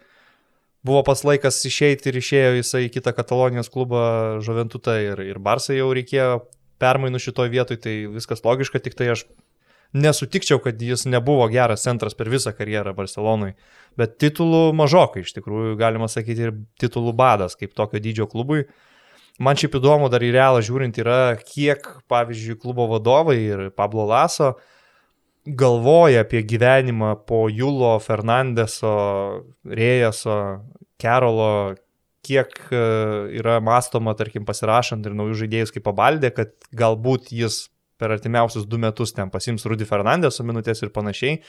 buvo 0.83 1.03
pas 1.05 1.21
laikas 1.25 1.61
išeiti 1.67 2.09
ir 2.09 2.17
išėjo 2.21 2.57
jisai 2.59 2.85
į 2.87 2.91
kitą 2.95 3.13
Katalonijos 3.17 3.69
klubą 3.73 4.03
Žuventutą 4.45 4.97
ir, 5.03 5.21
ir 5.25 5.39
Barsai 5.43 5.79
jau 5.79 5.91
reikėjo 5.93 6.43
permainų 6.81 7.21
šitoj 7.21 7.51
vietoj, 7.53 7.77
tai 7.83 7.95
viskas 8.09 8.41
logiška, 8.45 8.81
tik 8.81 8.97
tai 8.97 9.11
aš 9.13 9.25
nesutikčiau, 9.93 10.61
kad 10.63 10.81
jis 10.81 11.05
nebuvo 11.05 11.45
geras 11.51 11.83
centras 11.85 12.15
per 12.17 12.31
visą 12.31 12.53
karjerą 12.57 12.95
Barcelonui, 12.97 13.53
bet 13.99 14.17
titulų 14.23 14.71
mažokai 14.77 15.25
iš 15.25 15.35
tikrųjų, 15.35 15.75
galima 15.77 16.07
sakyti, 16.09 16.47
ir 16.47 16.55
titulų 16.81 17.13
badas 17.17 17.59
kaip 17.59 17.75
tokio 17.77 18.01
dydžio 18.01 18.29
klubui. 18.31 18.65
Man 19.41 19.57
šiaip 19.57 19.77
įdomu 19.77 20.09
dar 20.11 20.23
į 20.23 20.31
realą 20.33 20.61
žiūrint 20.65 20.97
yra, 21.01 21.35
kiek, 21.39 21.85
pavyzdžiui, 22.11 22.59
klubo 22.61 22.87
vadovai 22.91 23.37
ir 23.41 23.63
Pablo 23.75 24.05
Laso 24.09 24.53
uh, 24.53 24.80
galvoja 25.45 26.21
apie 26.21 26.43
gyvenimą 26.43 27.15
po 27.25 27.47
Julo, 27.49 27.95
Fernandeso, 27.99 29.43
Rėjaso, 29.65 30.61
Kerolo, 31.01 31.75
kiek 32.21 32.53
e, 32.69 32.81
yra 33.39 33.57
mąstoma, 33.63 34.13
tarkim, 34.17 34.45
pasirašant 34.45 35.05
ir 35.05 35.15
naujus 35.17 35.41
žaidėjus 35.41 35.73
kaip 35.73 35.85
pabaldė, 35.87 36.29
kad 36.35 36.53
galbūt 36.77 37.31
jis 37.33 37.65
per 38.01 38.13
artimiausius 38.13 38.67
du 38.69 38.77
metus 38.81 39.13
ten 39.13 39.29
pasims 39.33 39.65
Rudy 39.65 39.85
Fernandeso 39.89 40.45
minutės 40.45 40.81
ir 40.85 40.93
panašiai, 40.93 41.39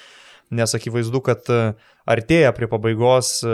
nes 0.52 0.74
akivaizdu, 0.76 1.20
kad 1.24 1.52
e, 1.52 1.60
artėja 2.08 2.54
prie 2.56 2.70
pabaigos 2.72 3.38
e, 3.44 3.52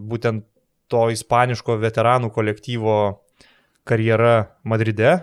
būtent 0.00 0.48
to 0.92 1.04
ispaniško 1.12 1.76
veteranų 1.80 2.32
kolektyvo 2.32 2.98
karjera 3.88 4.56
Madride, 4.64 5.18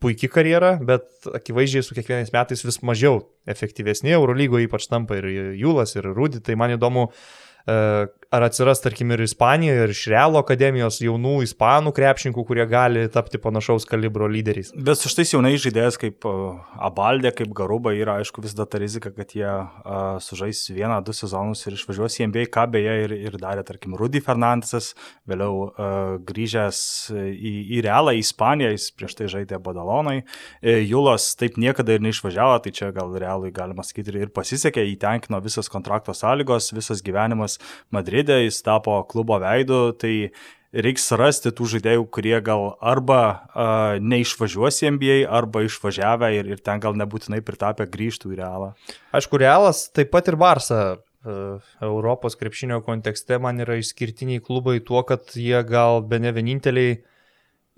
puikia 0.00 0.30
karjera, 0.32 0.74
bet 0.82 1.28
akivaizdžiai 1.34 1.84
su 1.84 1.96
kiekvienais 1.96 2.32
metais 2.34 2.64
vis 2.64 2.80
mažiau 2.86 3.20
efektyvesni 3.50 4.14
Eurolygoje 4.16 4.68
ypač 4.68 4.88
tampa 4.90 5.18
ir 5.20 5.28
Jūlas, 5.60 5.94
ir 5.98 6.08
Rūdi, 6.16 6.40
tai 6.44 6.56
man 6.60 6.74
įdomu, 6.76 7.08
e, 7.10 7.43
ar 7.66 8.42
atsiras, 8.44 8.80
tarkim, 8.82 9.12
ir 9.14 9.22
Ispanijoje, 9.24 9.84
ir 9.86 9.92
iš 9.94 10.02
Realo 10.12 10.40
akademijos 10.42 10.98
jaunų 11.00 11.36
ispanų 11.46 11.94
krepšininkų, 11.96 12.44
kurie 12.48 12.66
gali 12.68 13.04
tapti 13.12 13.38
panašaus 13.40 13.86
kalibro 13.88 14.26
lyderiais. 14.28 14.72
Bet 14.74 14.98
su 15.00 15.08
šitais 15.12 15.32
jaunais 15.32 15.62
žaidėjais 15.62 15.96
kaip 16.00 16.26
Abaldė, 16.26 17.32
kaip 17.36 17.54
Garuba 17.56 17.94
yra, 17.96 18.18
aišku, 18.20 18.42
vis 18.44 18.56
dar 18.58 18.68
ta 18.70 18.80
rizika, 18.82 19.12
kad 19.14 19.32
jie 19.36 19.46
uh, 19.48 20.16
sužais 20.24 20.64
vieną, 20.74 20.98
du 21.06 21.14
sezonus 21.16 21.64
ir 21.64 21.78
išvažiuos 21.78 22.18
į 22.20 22.28
NBA, 22.32 22.48
ką 22.54 22.66
beje 22.74 22.96
ir, 23.06 23.14
ir 23.30 23.38
darė, 23.40 23.64
tarkim, 23.66 23.94
Rudy 23.98 24.20
Fernandesas, 24.24 24.92
vėliau 25.30 25.68
uh, 25.68 26.18
grįžęs 26.26 26.82
į, 27.14 27.54
į 27.78 27.84
Realą, 27.86 28.16
į 28.16 28.24
Ispaniją, 28.24 28.74
jis 28.74 28.90
prieš 28.98 29.16
tai 29.18 29.30
žaidė 29.30 29.60
Badalonai. 29.62 30.18
E, 30.60 30.76
Julas 30.82 31.30
taip 31.38 31.58
niekada 31.60 31.96
ir 31.96 32.04
neišvažiavo, 32.04 32.58
tai 32.64 32.74
čia 32.74 32.90
gal 32.94 33.14
Realui 33.20 33.52
galima 33.54 33.84
sakyti 33.86 34.14
ir 34.18 34.32
pasisekė, 34.34 34.84
įtenkino 34.94 35.40
visas 35.44 35.70
kontrakto 35.72 36.14
sąlygos, 36.16 36.72
visas 36.76 37.02
gyvenimas 37.04 37.53
Madride 37.94 38.24
žaidė, 38.24 38.44
jis 38.48 38.62
tapo 38.62 39.02
klubo 39.08 39.38
veidu, 39.38 39.92
tai 39.92 40.32
reiks 40.72 41.12
rasti 41.14 41.52
tų 41.54 41.68
žaidėjų, 41.76 42.06
kurie 42.10 42.40
gal 42.42 42.76
arba 42.80 43.20
uh, 43.54 43.98
neišvažiuos 44.00 44.82
į 44.82 44.94
NBA, 44.96 45.18
arba 45.28 45.64
išvažiavę 45.64 46.34
ir, 46.34 46.46
ir 46.50 46.62
ten 46.62 46.80
gal 46.80 46.94
nebūtinai 46.94 47.42
pritapę 47.44 47.86
grįžtų 47.86 48.34
į 48.34 48.38
realą. 48.40 48.74
Aišku, 49.14 49.38
realas 49.38 49.88
taip 49.94 50.10
pat 50.10 50.28
ir 50.28 50.36
Barsa. 50.36 50.98
Uh, 51.24 51.62
Europos 51.80 52.36
krepšinio 52.36 52.82
kontekste 52.84 53.38
man 53.40 53.62
yra 53.62 53.78
išskirtiniai 53.80 54.42
klubai 54.44 54.80
tuo, 54.84 55.00
kad 55.08 55.24
jie 55.32 55.62
gal 55.64 56.02
be 56.04 56.18
ne 56.20 56.34
vieninteliai 56.34 56.98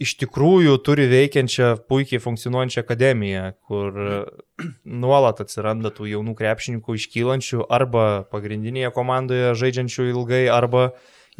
iš 0.02 0.16
tikrųjų 0.20 0.76
turi 0.84 1.06
veikiančią, 1.08 1.70
puikiai 1.88 2.20
funkcionuojančią 2.20 2.82
akademiją, 2.84 3.44
kur 3.68 3.96
nuolat 5.04 5.40
atsiranda 5.44 5.92
tų 5.94 6.10
jaunų 6.12 6.36
krepšininkų 6.36 6.98
iškylančių 7.00 7.68
arba 7.72 8.26
pagrindinėje 8.32 8.92
komandoje 8.96 9.54
žaidžiančių 9.62 10.10
ilgai, 10.12 10.44
arba 10.52 10.90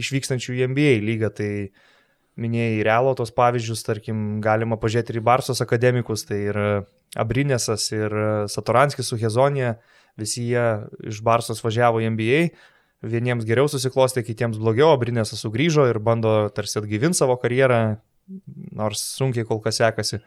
išvykstančių 0.01 0.57
į 0.57 0.71
NBA 0.73 0.95
lygą. 1.05 1.33
Tai 1.37 1.51
minėjai 2.41 2.81
realo 2.85 3.13
tos 3.17 3.33
pavyzdžius, 3.37 3.85
tarkim, 3.85 4.41
galima 4.45 4.81
pažiūrėti 4.81 5.15
ir 5.15 5.21
į 5.21 5.27
Barsos 5.29 5.63
akademikus, 5.65 6.27
tai 6.29 6.41
ir 6.51 6.63
Abrinėsas, 7.17 7.87
ir 7.97 8.13
Satoranskis 8.53 9.09
su 9.09 9.17
Hezonija, 9.21 9.77
visi 10.21 10.49
jie 10.51 10.65
iš 11.09 11.23
Barsos 11.25 11.63
važiavo 11.65 12.03
į 12.05 12.11
NBA. 12.13 12.43
Vieniems 13.07 13.45
geriau 13.49 13.69
susiklostė, 13.69 14.25
kitiems 14.25 14.57
blogiau, 14.61 14.91
Abrinėsas 14.97 15.45
sugrįžo 15.45 15.87
ir 15.89 16.01
bando 16.01 16.49
tarsi 16.57 16.81
atgyvinti 16.81 17.21
savo 17.21 17.37
karjerą, 17.41 17.99
nors 18.77 19.03
sunkiai 19.17 19.47
kol 19.49 19.61
kas 19.65 19.81
sekasi. 19.81 20.21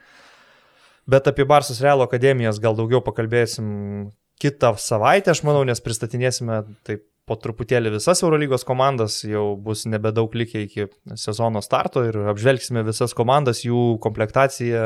Bet 1.09 1.27
apie 1.29 1.45
Barsas 1.49 1.81
Realo 1.81 2.05
akademijas 2.05 2.59
gal 2.61 2.77
daugiau 2.77 3.01
pakalbėsim 3.05 4.09
kitą 4.39 4.75
savaitę, 4.79 5.33
aš 5.33 5.43
manau, 5.47 5.63
nes 5.67 5.81
pristatinėsime 5.83 6.61
taip 6.87 7.03
po 7.29 7.37
truputėlį 7.37 7.93
visas 7.93 8.23
Eurolygos 8.25 8.65
komandas, 8.65 9.19
jau 9.27 9.53
bus 9.61 9.85
nebedaug 9.89 10.33
likę 10.33 10.63
iki 10.65 10.87
sezono 11.19 11.61
starto 11.61 12.01
ir 12.07 12.17
apžvelgsime 12.31 12.81
visas 12.87 13.13
komandas, 13.17 13.61
jų 13.65 13.99
komplektaciją, 14.01 14.85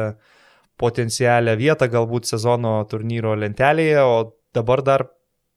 potencialią 0.82 1.53
vietą 1.60 1.88
galbūt 1.91 2.27
sezono 2.27 2.79
turnyro 2.91 3.36
lentelėje, 3.39 4.01
o 4.03 4.15
dabar 4.55 4.84
dar 4.84 5.05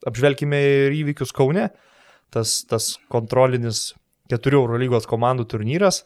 apžvelgime 0.07 0.61
ir 0.61 0.99
įvykius 1.01 1.33
Kaune, 1.35 1.71
tas, 2.31 2.61
tas 2.69 2.95
kontrolinis 3.13 3.89
keturių 4.31 4.63
Eurolygos 4.65 5.09
komandų 5.11 5.49
turnyras, 5.51 6.05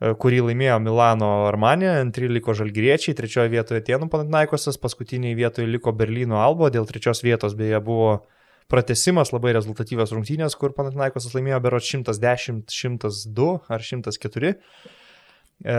kurį 0.00 0.40
laimėjo 0.48 0.78
Milano 0.82 1.30
Armanė, 1.48 1.90
antri 2.02 2.28
liko 2.30 2.54
Žalgyriečiai, 2.56 3.14
trečioje 3.16 3.52
vietoje 3.52 3.84
Tienų 3.86 4.08
Panatnaikosas, 4.12 4.78
paskutiniai 4.82 5.36
vietoje 5.38 5.68
liko 5.70 5.94
Berlyno 5.94 6.40
Albo, 6.42 6.70
dėl 6.72 6.88
trečios 6.88 7.22
vietos 7.24 7.54
beje 7.58 7.78
buvo 7.84 8.24
pratesimas, 8.70 9.30
labai 9.34 9.54
rezultatyvios 9.54 10.12
rungtynės, 10.14 10.56
kur 10.58 10.74
Panatnaikosas 10.76 11.36
laimėjo 11.36 11.60
berot 11.64 11.86
110, 11.86 12.64
102 12.72 13.48
ar 13.70 13.86
104. 13.86 14.54
E, 14.54 15.78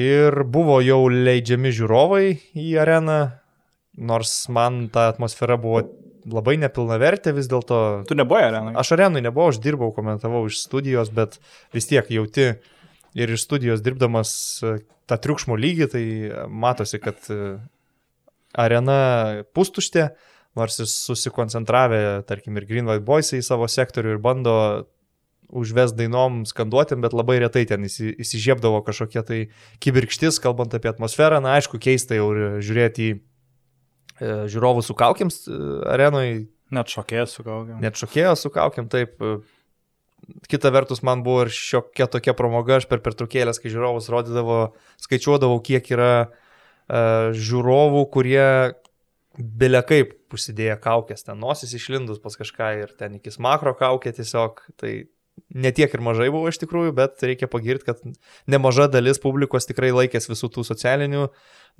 ir 0.00 0.40
buvo 0.48 0.80
jau 0.84 1.02
leidžiami 1.12 1.74
žiūrovai 1.76 2.24
į 2.56 2.70
areną, 2.82 3.20
nors 3.96 4.32
man 4.52 4.86
ta 4.92 5.10
atmosfera 5.12 5.58
buvo 5.60 5.84
labai 6.26 6.56
nepilnavertė 6.58 7.34
vis 7.36 7.50
dėlto. 7.50 8.06
Tu 8.08 8.16
nebuvai 8.18 8.46
arenui? 8.48 8.74
Aš 8.78 8.94
arenui 8.96 9.22
nebuvau, 9.22 9.52
aš 9.52 9.60
dirbau, 9.62 9.92
komentavau 9.94 10.46
iš 10.48 10.62
studijos, 10.64 11.12
bet 11.14 11.38
vis 11.76 11.86
tiek 11.90 12.08
jauti 12.10 12.54
ir 13.16 13.32
iš 13.32 13.46
studijos 13.46 13.82
dirbdamas 13.84 14.30
e, 14.62 14.76
tą 15.08 15.18
triukšmo 15.22 15.56
lygį, 15.58 15.88
tai 15.92 16.04
matosi, 16.48 17.00
kad 17.02 17.30
e, 17.32 17.56
arena 18.56 18.98
pustuštė, 19.56 20.10
nors 20.56 20.80
jis 20.80 20.92
susikoncentravę, 21.08 22.02
tarkim, 22.28 22.56
ir 22.56 22.68
Green 22.68 22.88
White 22.88 23.04
Boys 23.06 23.34
į 23.36 23.42
savo 23.44 23.68
sektorių 23.68 24.16
ir 24.16 24.20
bando 24.24 24.58
užves 25.46 25.92
dainom 25.94 26.40
skanduotėm, 26.48 27.04
bet 27.04 27.14
labai 27.14 27.38
retai 27.38 27.62
ten 27.70 27.84
įsižiebdavo 27.86 28.80
kažkokie 28.86 29.22
tai 29.22 29.40
kibirkštis, 29.84 30.40
kalbant 30.42 30.74
apie 30.74 30.90
atmosferą. 30.90 31.38
Na, 31.44 31.54
aišku, 31.60 31.78
keista 31.82 32.18
jau 32.18 32.32
žiūrėti 32.58 33.10
į 33.12 33.18
E, 34.16 34.28
žiūrovų 34.48 34.84
su 34.84 34.96
kaukiams 34.96 35.42
arenoje. 35.92 36.46
Net 36.74 36.90
šokėjo 36.90 37.26
su 37.30 37.44
kaukiam. 37.46 37.78
Net 37.82 37.98
šokėjo 38.00 38.32
su 38.40 38.50
kaukiam, 38.54 38.88
taip. 38.90 39.20
Kita 40.50 40.72
vertus, 40.74 41.04
man 41.06 41.22
buvo 41.22 41.44
ir 41.46 41.52
šiokia 41.54 42.08
tokia 42.10 42.34
pramoga, 42.34 42.80
aš 42.80 42.88
per 42.90 43.02
pertraukėlės, 43.04 43.60
kai 43.62 43.70
žiūrovus 43.70 44.08
rodydavo, 44.10 44.60
skaičiuodavau, 45.04 45.60
kiek 45.62 45.86
yra 45.94 46.12
uh, 46.26 47.30
žiūrovų, 47.36 48.02
kurie 48.14 48.48
bilia 49.36 49.82
kaip 49.86 50.16
užsidėję 50.34 50.78
kaukės, 50.82 51.26
ten 51.26 51.38
nosis 51.40 51.74
išlindus 51.76 52.18
pas 52.22 52.34
kažką 52.38 52.70
ir 52.82 52.96
ten 52.98 53.18
iki 53.18 53.30
makro 53.42 53.74
kaukė 53.76 54.14
tiesiog, 54.16 54.62
tai 54.80 54.94
netiek 55.52 55.92
ir 55.92 56.02
mažai 56.04 56.28
buvo 56.32 56.48
iš 56.50 56.58
tikrųjų, 56.62 56.94
bet 56.96 57.22
reikia 57.24 57.48
pagirti, 57.50 57.90
kad 57.90 58.00
nemaža 58.48 58.88
dalis 58.92 59.20
publikos 59.22 59.68
tikrai 59.68 59.92
laikės 59.94 60.30
visų 60.30 60.50
tų 60.54 60.64
socialinių 60.66 61.28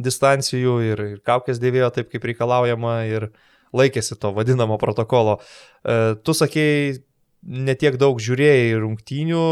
distancijų 0.02 0.76
ir, 0.84 1.04
ir 1.16 1.20
kaukės 1.24 1.60
dėvėjo 1.62 1.90
taip, 1.96 2.10
kaip 2.12 2.26
reikalaujama 2.28 2.96
ir 3.08 3.30
laikėsi 3.76 4.18
to 4.20 4.32
vadinamo 4.36 4.76
protokolo. 4.80 5.38
E, 5.40 6.14
tu 6.22 6.36
sakėjai, 6.36 6.98
netiek 7.46 7.96
daug 8.00 8.18
žiūrėjai 8.22 8.76
rungtynių, 8.82 9.44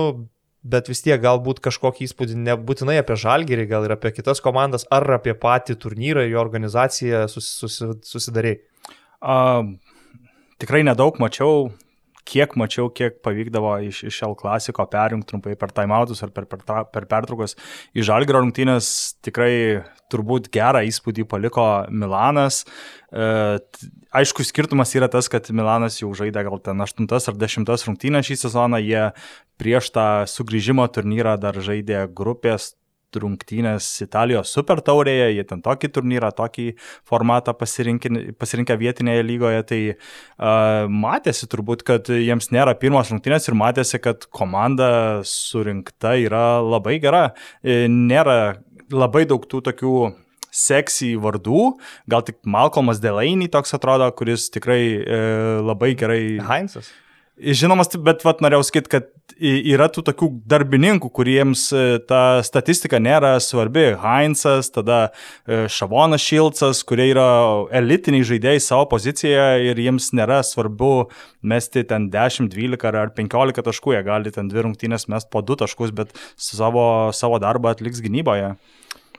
bet 0.65 0.89
vis 0.89 1.03
tiek 1.05 1.21
galbūt 1.21 1.61
kažkokį 1.65 2.07
įspūdį 2.09 2.39
nebūtinai 2.47 2.99
apie 3.03 3.17
žalgerį, 3.21 3.67
gal 3.71 3.87
ir 3.87 3.95
apie 3.95 4.15
kitas 4.17 4.41
komandas, 4.45 4.87
ar 4.95 5.07
apie 5.19 5.37
patį 5.37 5.77
turnyrą, 5.83 6.25
jo 6.27 6.41
organizaciją 6.41 7.27
sus, 7.33 7.51
sus, 7.61 7.81
susidarėjai. 8.09 8.63
Uh, 9.25 9.75
tikrai 10.61 10.83
nedaug 10.85 11.21
mačiau, 11.23 11.69
kiek 12.28 12.54
mačiau, 12.59 12.88
kiek 12.93 13.21
pavykdavo 13.25 13.75
iš, 13.88 14.02
iš 14.09 14.21
L 14.26 14.35
klasiko 14.38 14.87
perjungti 14.90 15.31
trumpai 15.31 15.57
per 15.61 15.73
timeoutus 15.76 16.25
ar 16.25 16.33
per, 16.35 16.47
per, 16.49 16.62
per 16.93 17.07
pertraukas. 17.11 17.57
Į 17.97 18.07
Žalgiro 18.09 18.40
rungtynės 18.43 18.88
tikrai 19.25 19.83
turbūt 20.12 20.49
gerą 20.55 20.85
įspūdį 20.88 21.27
paliko 21.29 21.66
Milanas. 21.92 22.62
E, 23.12 23.27
aišku, 24.16 24.46
skirtumas 24.46 24.94
yra 24.96 25.11
tas, 25.12 25.29
kad 25.33 25.51
Milanas 25.53 26.01
jau 26.01 26.12
žaidė 26.16 26.46
gal 26.49 26.62
ten 26.64 26.81
8 26.85 27.11
ar 27.16 27.40
10 27.44 27.88
rungtynės 27.88 28.31
šį 28.31 28.40
sezoną, 28.46 28.81
jie 28.85 29.11
prieš 29.61 29.92
tą 29.94 30.09
sugrįžimo 30.31 30.87
turnyrą 30.92 31.37
dar 31.40 31.61
žaidė 31.62 32.07
grupės 32.12 32.72
rungtynės 33.22 33.88
Italijos 34.05 34.53
super 34.55 34.83
taurėje, 34.85 35.31
jie 35.37 35.44
ten 35.48 35.62
tokį 35.64 35.90
turnyrą, 35.94 36.31
tokį 36.37 36.66
formatą 37.09 37.55
pasirinkę 37.57 38.79
vietinėje 38.81 39.27
lygoje, 39.27 39.62
tai 39.68 39.81
uh, 39.94 40.87
matėsi 40.90 41.48
turbūt, 41.50 41.85
kad 41.87 42.11
jiems 42.11 42.50
nėra 42.55 42.77
pirmos 42.81 43.12
rungtynės 43.12 43.48
ir 43.48 43.59
matėsi, 43.59 44.00
kad 44.03 44.29
komanda 44.35 45.22
surinkta 45.29 46.16
yra 46.20 46.61
labai 46.64 46.98
gera. 47.03 47.24
E, 47.62 47.85
nėra 47.90 48.59
labai 48.92 49.24
daug 49.29 49.46
tų 49.48 49.62
tokių 49.70 49.96
seksy 50.55 51.14
vardų, 51.18 51.62
gal 52.11 52.22
tik 52.27 52.38
Malcolmas 52.46 53.00
Delaney 53.03 53.50
toks 53.50 53.74
atrodo, 53.77 54.07
kuris 54.16 54.46
tikrai 54.55 54.83
e, 55.03 55.24
labai 55.64 55.94
gerai. 55.98 56.22
Heinzas. 56.46 56.92
Žinomas, 57.35 57.88
bet 57.99 58.20
vat, 58.23 58.38
norėjau 58.44 58.62
sakyti, 58.62 58.90
kad 58.92 59.33
yra 59.42 59.88
tų 59.90 60.05
tokių 60.07 60.29
darbininkų, 60.47 61.09
kuriems 61.16 61.64
e, 61.75 61.81
ta 62.07 62.44
statistika 62.47 63.01
nėra 63.03 63.33
svarbi. 63.42 63.88
Heinzas, 63.99 64.70
tada 64.70 64.99
e, 65.42 65.64
Šavonas 65.66 66.23
Šilcas, 66.23 66.85
kurie 66.87 67.09
yra 67.11 67.27
elitiniai 67.75 68.23
žaidėjai 68.29 68.62
savo 68.62 68.87
pozicijoje 68.92 69.66
ir 69.66 69.83
jiems 69.83 70.12
nėra 70.14 70.38
svarbu 70.47 71.09
mesti 71.42 71.83
ten 71.90 72.07
10, 72.14 72.53
12 72.55 73.03
ar 73.03 73.11
15 73.18 73.66
taškų, 73.66 73.97
jie 73.97 74.05
gali 74.07 74.35
ten 74.38 74.53
dvi 74.53 74.68
rungtynės 74.68 75.09
mest 75.11 75.33
po 75.35 75.42
2 75.42 75.59
taškus, 75.64 75.90
bet 75.90 76.14
savo, 76.38 77.11
savo 77.11 77.42
darbą 77.42 77.75
atliks 77.75 78.05
gynyboje. 78.05 78.55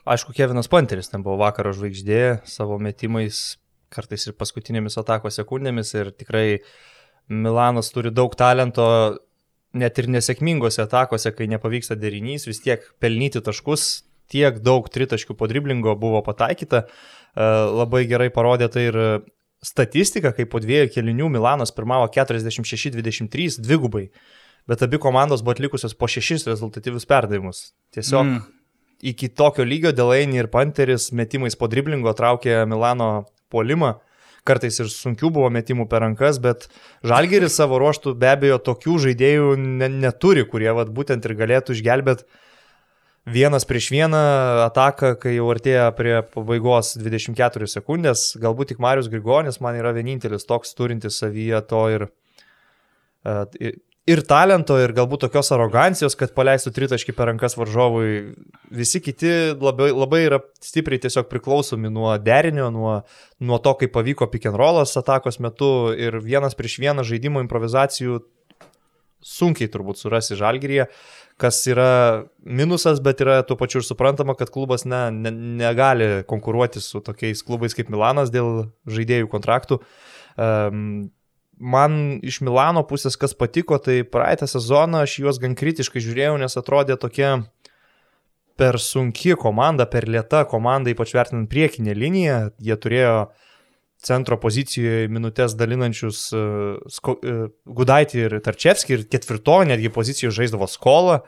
Aišku, 0.07 0.31
Kevinas 0.37 0.71
Panteris 0.71 1.11
ten 1.11 1.25
buvo 1.25 1.41
vakaro 1.43 1.75
žvaigždė 1.75 2.45
savo 2.47 2.79
metimais, 2.79 3.57
kartais 3.91 4.29
ir 4.29 4.39
paskutinėmis 4.39 4.95
atakos 5.01 5.35
sekundėmis 5.41 5.91
ir 5.97 6.15
tikrai 6.15 6.49
uh, 6.61 6.75
Milanas 7.29 7.89
turi 7.93 8.11
daug 8.13 8.35
talento, 8.37 8.85
net 9.75 9.97
ir 9.99 10.09
nesėkmingose 10.13 10.83
atakose, 10.85 11.31
kai 11.35 11.47
nepavyksta 11.51 11.97
derinys, 11.99 12.45
vis 12.47 12.61
tiek 12.63 12.83
pelnyti 13.01 13.41
taškus, 13.43 14.05
tiek 14.31 14.59
daug 14.65 14.87
tritaškių 14.91 15.35
po 15.37 15.49
driblingo 15.49 15.95
buvo 15.99 16.21
pataikyta. 16.25 16.85
E, 16.85 17.49
labai 17.81 18.05
gerai 18.09 18.29
parodė 18.33 18.69
tai 18.71 18.87
ir 18.89 18.99
statistika, 19.65 20.31
kai 20.35 20.47
po 20.49 20.61
dviejų 20.61 20.91
kelinių 20.93 21.29
Milanas 21.33 21.73
pirmavo 21.75 22.07
46-23 22.13 23.59
dvigubai, 23.65 24.07
bet 24.69 24.83
abi 24.85 25.01
komandos 25.01 25.43
buvo 25.45 25.55
atlikusios 25.57 25.97
po 25.97 26.09
šešis 26.11 26.47
rezultatyvius 26.51 27.07
perdavimus. 27.09 27.71
Tiesiog 27.95 28.25
mm. 28.25 28.41
iki 29.13 29.29
tokio 29.33 29.65
lygio 29.65 29.93
Delaini 29.95 30.43
ir 30.43 30.51
Panteris 30.53 31.11
metimais 31.11 31.57
po 31.57 31.69
driblingo 31.71 32.13
traukė 32.17 32.63
Milano 32.69 33.25
polimą 33.53 33.95
kartais 34.45 34.79
ir 34.79 34.89
sunkių 34.91 35.31
buvo 35.33 35.49
metimų 35.53 35.87
per 35.89 36.03
rankas, 36.05 36.39
bet 36.41 36.67
Žalgeris 37.05 37.57
savo 37.57 37.79
ruoštų 37.81 38.15
be 38.21 38.31
abejo 38.31 38.59
tokių 38.63 38.97
žaidėjų 39.07 39.53
ne, 39.61 39.89
neturi, 40.05 40.45
kurie 40.49 40.71
vat, 40.77 40.91
būtent 40.93 41.25
ir 41.25 41.35
galėtų 41.39 41.77
išgelbėti 41.77 42.27
vienas 43.25 43.65
prieš 43.65 43.89
vieną 43.93 44.21
ataką, 44.67 45.15
kai 45.21 45.35
jau 45.35 45.49
artėja 45.53 45.87
prie 45.97 46.19
pabaigos 46.33 46.93
24 47.01 47.69
sekundės. 47.71 48.27
Galbūt 48.41 48.73
tik 48.73 48.83
Marius 48.83 49.09
Grigonis 49.09 49.59
man 49.65 49.77
yra 49.79 49.93
vienintelis 49.95 50.45
toks 50.45 50.75
turintis 50.77 51.17
savyje 51.21 51.61
to 51.69 51.81
ir, 51.95 52.07
e, 53.25 53.73
ir 54.09 54.21
talento, 54.27 54.77
ir 54.81 54.93
galbūt 54.95 55.25
tokios 55.25 55.49
arogancijos, 55.55 56.15
kad 56.17 56.33
paleistų 56.37 56.71
tritaškį 56.75 57.15
per 57.17 57.31
rankas 57.31 57.57
varžovui. 57.57 58.35
Visi 58.73 59.01
kiti 59.01 59.31
labai, 59.57 59.89
labai 59.95 60.21
yra 60.27 60.39
stipriai 60.63 61.01
tiesiog 61.01 61.29
priklausomi 61.31 61.89
nuo 61.93 62.13
derinio, 62.21 62.69
nuo, 62.73 62.99
nuo 63.41 63.59
to, 63.65 63.73
kaip 63.81 63.95
pavyko 63.95 64.29
pick 64.31 64.45
and 64.49 64.59
rollas 64.61 64.93
atakos 65.01 65.41
metu 65.41 65.91
ir 65.97 66.19
vienas 66.21 66.57
prieš 66.57 66.77
vieną 66.83 67.05
žaidimo 67.07 67.41
improvizacijų 67.45 68.21
sunkiai 69.25 69.71
turbūt 69.73 69.97
surasi 69.97 70.37
žalgyryje, 70.37 70.85
kas 71.41 71.63
yra 71.65 71.89
minusas, 72.45 73.01
bet 73.03 73.23
yra 73.25 73.39
tuo 73.47 73.57
pačiu 73.57 73.81
ir 73.81 73.87
suprantama, 73.87 74.37
kad 74.37 74.53
klubas 74.53 74.85
ne, 74.85 75.07
ne, 75.11 75.33
negali 75.33 76.21
konkuruoti 76.29 76.83
su 76.83 77.01
tokiais 77.01 77.41
klubais 77.47 77.73
kaip 77.73 77.89
Milanas 77.89 78.29
dėl 78.33 78.67
žaidėjų 78.85 79.31
kontraktų. 79.33 79.81
Um, 80.37 81.09
man 81.59 82.19
iš 82.25 82.41
Milano 82.43 82.83
pusės 82.87 83.17
kas 83.19 83.35
patiko, 83.37 83.77
tai 83.79 84.03
praeitą 84.07 84.47
sezoną 84.49 85.03
aš 85.05 85.19
juos 85.21 85.39
gan 85.41 85.55
kritiškai 85.57 86.03
žiūrėjau, 86.03 86.37
nes 86.41 86.57
atrodė 86.59 86.97
tokia 86.99 87.45
per 88.59 88.79
sunki 88.79 89.35
komanda, 89.39 89.87
per 89.87 90.07
lieta 90.07 90.45
komanda, 90.47 90.91
ypač 90.91 91.13
vertinant 91.15 91.49
priekinę 91.51 91.95
liniją. 91.95 92.37
Jie 92.63 92.77
turėjo 92.79 93.15
centro 94.05 94.37
pozicijoje 94.39 95.09
minutės 95.11 95.55
dalinančius 95.57 96.27
sko, 96.97 97.15
uh, 97.15 97.47
Gudaitį 97.65 98.21
ir 98.27 98.37
Tarčevskį 98.43 98.95
ir 98.95 99.07
ketvirto 99.11 99.61
netgi 99.67 99.91
pozicijoje 99.91 100.35
žaisdavo 100.39 100.67
skolą, 100.71 101.21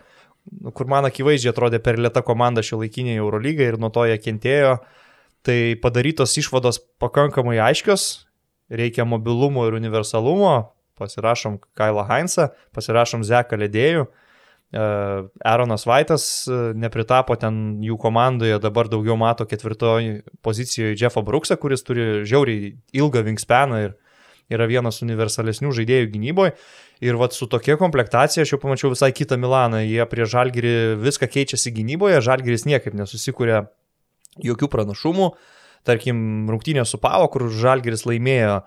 kur 0.76 0.88
man 0.88 1.08
akivaizdžiai 1.08 1.52
atrodė 1.52 1.82
per 1.84 2.00
lieta 2.00 2.24
komanda 2.24 2.64
šio 2.64 2.80
laikinėje 2.84 3.20
Eurolygai 3.20 3.74
ir 3.74 3.80
nuo 3.82 3.92
to 3.92 4.06
jie 4.08 4.20
kentėjo. 4.22 4.78
Tai 5.48 5.60
padarytos 5.80 6.34
išvados 6.42 6.80
pakankamai 7.00 7.60
aiškios, 7.64 8.27
reikia 8.70 9.06
mobilumo 9.06 9.68
ir 9.68 9.78
universalumo, 9.78 10.74
pasirašom 10.98 11.60
Kailą 11.78 12.08
Heinzą, 12.10 12.50
pasirašom 12.76 13.24
Zeką 13.28 13.60
Ledėjų. 13.62 14.08
Aaronas 15.48 15.86
Vaitas 15.88 16.26
nepritapo 16.76 17.38
ten 17.40 17.80
jų 17.86 17.96
komandoje, 18.02 18.58
dabar 18.60 18.90
daugiau 18.92 19.16
mato 19.16 19.46
ketvirtoji 19.48 20.26
pozicijoje 20.44 20.98
Jeffą 21.00 21.24
Brooksą, 21.24 21.56
kuris 21.56 21.86
turi 21.88 22.26
žiauriai 22.28 22.74
ilgą 22.92 23.24
wingspaną 23.30 23.80
ir 23.86 23.96
yra 24.52 24.68
vienas 24.68 25.00
universalesnių 25.04 25.72
žaidėjų 25.76 26.12
gynyboje. 26.12 26.56
Ir 27.04 27.16
vat 27.20 27.36
su 27.36 27.48
tokia 27.48 27.78
komplektacija 27.80 28.44
aš 28.44 28.56
jau 28.56 28.60
pamačiau 28.60 28.92
visai 28.92 29.14
kitą 29.16 29.38
Milaną. 29.40 29.84
Jie 29.86 30.04
prie 30.10 30.26
Žalgirį 30.28 30.98
viską 31.00 31.30
keičiasi 31.32 31.72
gynyboje, 31.76 32.20
Žalgiris 32.26 32.66
niekaip 32.68 32.96
nesusikūrė 32.98 33.68
jokių 34.44 34.70
pranašumų. 34.74 35.30
Tarkim, 35.86 36.48
rungtynė 36.50 36.86
su 36.88 37.00
Pavo, 37.02 37.28
kur 37.34 37.50
Žalgiris 37.54 38.08
laimėjo 38.10 38.62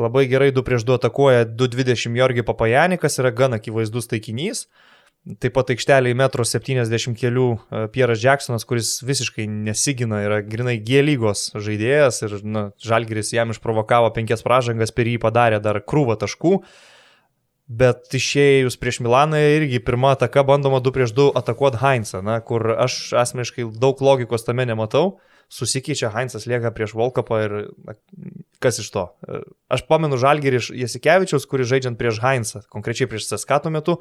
labai 0.00 0.26
gerai 0.28 0.52
2 0.52 0.64
prieš 0.64 0.84
2 0.88 1.00
atakuoja 1.00 1.46
2.20 1.48 2.16
Jorgi 2.16 2.44
Papajanikas, 2.46 3.18
yra 3.22 3.32
gan 3.32 3.56
akivaizdus 3.56 4.08
taikinys. 4.12 4.66
Taip 5.42 5.56
pat 5.56 5.72
aikštelė 5.74 6.12
į 6.12 6.16
metro 6.20 6.44
70 6.46 7.16
kelių 7.18 7.46
e, 7.50 7.78
Pieras 7.90 8.20
Jacksonas, 8.22 8.62
kuris 8.68 8.92
visiškai 9.02 9.48
nesigina, 9.50 10.20
yra 10.22 10.38
grinai 10.46 10.76
G 10.78 11.00
lygos 11.02 11.48
žaidėjas 11.50 12.20
ir 12.22 12.36
na, 12.46 12.68
Žalgiris 12.78 13.32
jam 13.34 13.50
išprovokavo 13.50 14.12
penkias 14.14 14.46
pražangas, 14.46 14.94
per 14.94 15.10
jį 15.10 15.16
padarė 15.24 15.58
dar 15.64 15.80
krūvą 15.82 16.14
taškų. 16.20 16.60
Bet 17.66 18.14
išėjus 18.14 18.78
prieš 18.78 19.00
Milaną 19.02 19.40
irgi 19.56 19.82
pirmą 19.82 20.12
ataką 20.14 20.46
bandoma 20.46 20.78
2 20.78 20.94
prieš 20.94 21.16
2 21.16 21.32
atakuoti 21.42 21.82
Heinzą, 21.82 22.22
na, 22.22 22.38
kur 22.38 22.76
aš 22.76 23.10
asmeniškai 23.24 23.66
daug 23.82 23.98
logikos 23.98 24.46
tame 24.46 24.68
nematau. 24.70 25.16
Susikeičia 25.52 26.10
Heinzas 26.10 26.48
lieka 26.50 26.72
prieš 26.74 26.96
Volkapą 26.98 27.40
ir 27.44 27.52
kas 28.62 28.80
iš 28.82 28.88
to. 28.94 29.04
Aš 29.70 29.84
pamenu 29.86 30.18
Žalgirį 30.18 30.62
iš 30.62 30.70
Jasikevičiaus, 30.74 31.46
kuris 31.46 31.70
žaidžiant 31.70 31.98
prieš 32.00 32.18
Heinzą, 32.24 32.64
konkrečiai 32.72 33.10
prieš 33.10 33.28
Seskato 33.30 33.70
metu, 33.70 34.00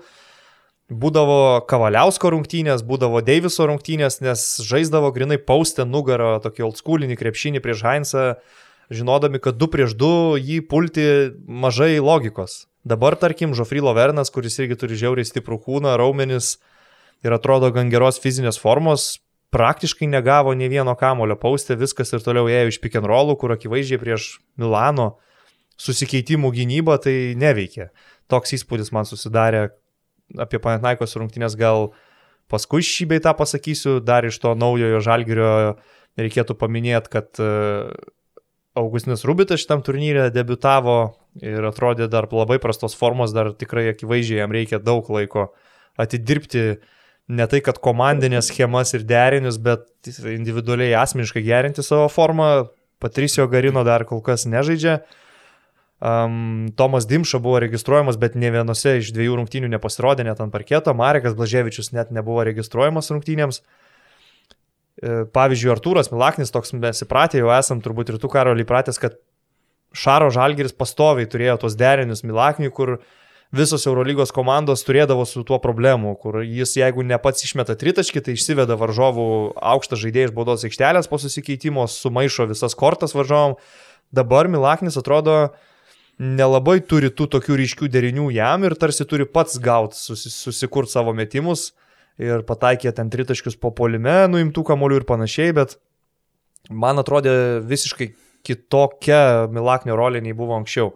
Būdavo 0.86 1.66
Kavaliausko 1.66 2.30
rungtynės, 2.30 2.84
būdavo 2.86 3.24
Deiviso 3.26 3.66
rungtynės, 3.66 4.20
nes 4.22 4.42
žaisdavo 4.62 5.10
grinai 5.16 5.40
paustę 5.42 5.82
nugarą, 5.82 6.36
tokį 6.44 6.68
oldschoolinį 6.68 7.18
krepšinį 7.18 7.62
prieš 7.66 7.82
Heinzą, 7.82 8.26
žinodami, 8.94 9.42
kad 9.42 9.58
2 9.58 9.72
prieš 9.74 9.96
2 9.98 10.38
jį 10.38 10.60
pulti 10.70 11.08
mažai 11.50 11.98
logikos. 11.98 12.68
Dabar, 12.86 13.18
tarkim, 13.18 13.58
Žofrylo 13.58 13.96
Vernas, 13.98 14.30
kuris 14.30 14.60
irgi 14.62 14.78
turi 14.78 15.00
žiauriai 15.02 15.26
stiprų 15.26 15.58
kūną, 15.66 15.96
raumenis 15.98 16.60
ir 17.26 17.34
atrodo 17.34 17.72
gan 17.74 17.90
geros 17.90 18.22
fizinės 18.22 18.62
formos, 18.62 19.25
praktiškai 19.56 20.10
negavo 20.12 20.52
nei 20.58 20.68
vieno 20.72 20.98
kamulio 21.00 21.38
paustę, 21.40 21.78
viskas 21.80 22.12
ir 22.12 22.24
toliau 22.26 22.50
ėjo 22.52 22.74
iš 22.74 22.82
pick 22.84 23.00
and 23.00 23.08
rollų, 23.08 23.38
kur 23.40 23.56
akivaizdžiai 23.56 24.02
prieš 24.02 24.28
Milano 24.60 25.14
susikeitimų 25.80 26.52
gynybą 26.56 26.98
tai 27.04 27.16
neveikia. 27.40 27.90
Toks 28.32 28.56
įspūdis 28.58 28.92
man 28.96 29.08
susidarė, 29.08 29.70
apie 30.42 30.60
Panatnaikos 30.60 31.16
rungtynės 31.20 31.56
gal 31.60 31.92
paskui 32.52 32.84
šį 32.86 33.08
bei 33.14 33.24
tą 33.24 33.36
pasakysiu, 33.38 34.00
dar 34.04 34.28
iš 34.28 34.40
to 34.44 34.54
naujojo 34.58 35.00
žalgerio 35.04 35.52
reikėtų 36.20 36.56
paminėti, 36.60 37.12
kad 37.12 37.40
e, 37.44 37.48
Augustinas 38.76 39.24
Rubitas 39.28 39.64
šitam 39.64 39.84
turnyrė 39.86 40.30
debitavo 40.36 41.16
ir 41.44 41.64
atrodė 41.68 42.10
dar 42.12 42.28
labai 42.32 42.60
prastos 42.64 42.96
formos, 42.98 43.34
dar 43.36 43.54
tikrai 43.56 43.90
akivaizdžiai 43.94 44.42
jam 44.44 44.56
reikia 44.56 44.80
daug 44.84 45.08
laiko 45.12 45.50
atidirbti 46.00 46.82
ne 47.28 47.46
tai, 47.50 47.62
kad 47.66 47.80
komandinės 47.84 48.52
schemas 48.52 48.94
ir 48.94 49.06
derinius, 49.08 49.58
bet 49.62 49.88
individualiai 50.30 50.96
asmeniškai 51.02 51.44
gerinti 51.46 51.86
savo 51.86 52.10
formą. 52.12 52.68
Patricio 53.02 53.48
Garino 53.52 53.84
dar 53.86 54.06
kol 54.08 54.22
kas 54.24 54.46
nežaidžia. 54.48 55.00
Um, 56.06 56.70
Tomas 56.78 57.08
Dimša 57.08 57.40
buvo 57.44 57.60
registruojamas, 57.64 58.18
bet 58.20 58.36
ne 58.40 58.52
vienose 58.52 58.98
iš 59.00 59.12
dviejų 59.16 59.40
rungtynių 59.40 59.70
nepasirodė 59.74 60.26
net 60.28 60.42
ant 60.44 60.54
parketo. 60.54 60.94
Marekas 60.96 61.36
Blaževičius 61.38 61.94
net 61.96 62.12
nebuvo 62.16 62.44
registruojamas 62.48 63.12
rungtynėms. 63.14 63.62
E, 64.96 65.24
pavyzdžiui, 65.36 65.72
Artūras 65.74 66.12
Milaknis, 66.12 66.52
toks 66.56 66.76
mes 66.76 67.04
įpratę 67.04 67.40
jau 67.42 67.52
esam, 67.56 67.82
turbūt 67.84 68.14
ir 68.14 68.20
tu 68.22 68.32
karo 68.32 68.56
įpratęs, 68.56 69.00
kad 69.02 69.18
Šaro 69.96 70.30
Žalgiris 70.36 70.76
pastoviai 70.76 71.28
turėjo 71.32 71.58
tos 71.64 71.78
derinius 71.80 72.24
Milakniui, 72.28 72.72
kur 72.76 72.98
visos 73.56 73.86
Eurolygos 73.88 74.34
komandos 74.36 74.84
turėdavo 74.86 75.26
su 75.28 75.44
tuo 75.48 75.60
problemu, 75.64 76.16
kur 76.22 76.42
jis 76.44 76.76
jeigu 76.78 77.06
ne 77.06 77.18
pats 77.22 77.46
išmeta 77.48 77.78
tritaškį, 77.80 78.24
tai 78.26 78.36
išsiveda 78.36 78.78
varžovų 78.80 79.28
aukštą 79.74 80.00
žaidėją 80.02 80.30
iš 80.30 80.36
baudos 80.36 80.66
aikštelės 80.68 81.10
po 81.12 81.20
susikeitimo, 81.22 81.88
sumaišo 81.92 82.50
visas 82.52 82.76
kortas 82.78 83.16
varžovom. 83.16 83.56
Dabar 84.16 84.50
Milaknis 84.52 85.00
atrodo, 85.00 85.56
nelabai 86.22 86.80
turi 86.88 87.10
tų 87.12 87.28
tokių 87.36 87.58
ryškių 87.64 87.90
derinių 87.92 88.30
jam 88.36 88.68
ir 88.68 88.76
tarsi 88.80 89.08
turi 89.08 89.28
pats 89.28 89.58
gauti, 89.60 89.98
susi, 90.00 90.32
susikurti 90.32 90.96
savo 90.96 91.16
metimus 91.16 91.72
ir 92.22 92.46
pataikė 92.48 92.94
ten 92.96 93.10
tritaškius 93.12 93.58
po 93.60 93.74
polime, 93.76 94.24
nuimtų 94.32 94.64
kamolių 94.70 95.02
ir 95.02 95.08
panašiai, 95.10 95.56
bet 95.56 95.76
man 96.72 97.02
atrodė 97.02 97.60
visiškai 97.68 98.14
kitokia 98.46 99.50
Milaknio 99.52 99.98
rolė 100.00 100.22
nei 100.24 100.36
buvo 100.38 100.56
anksčiau. 100.60 100.94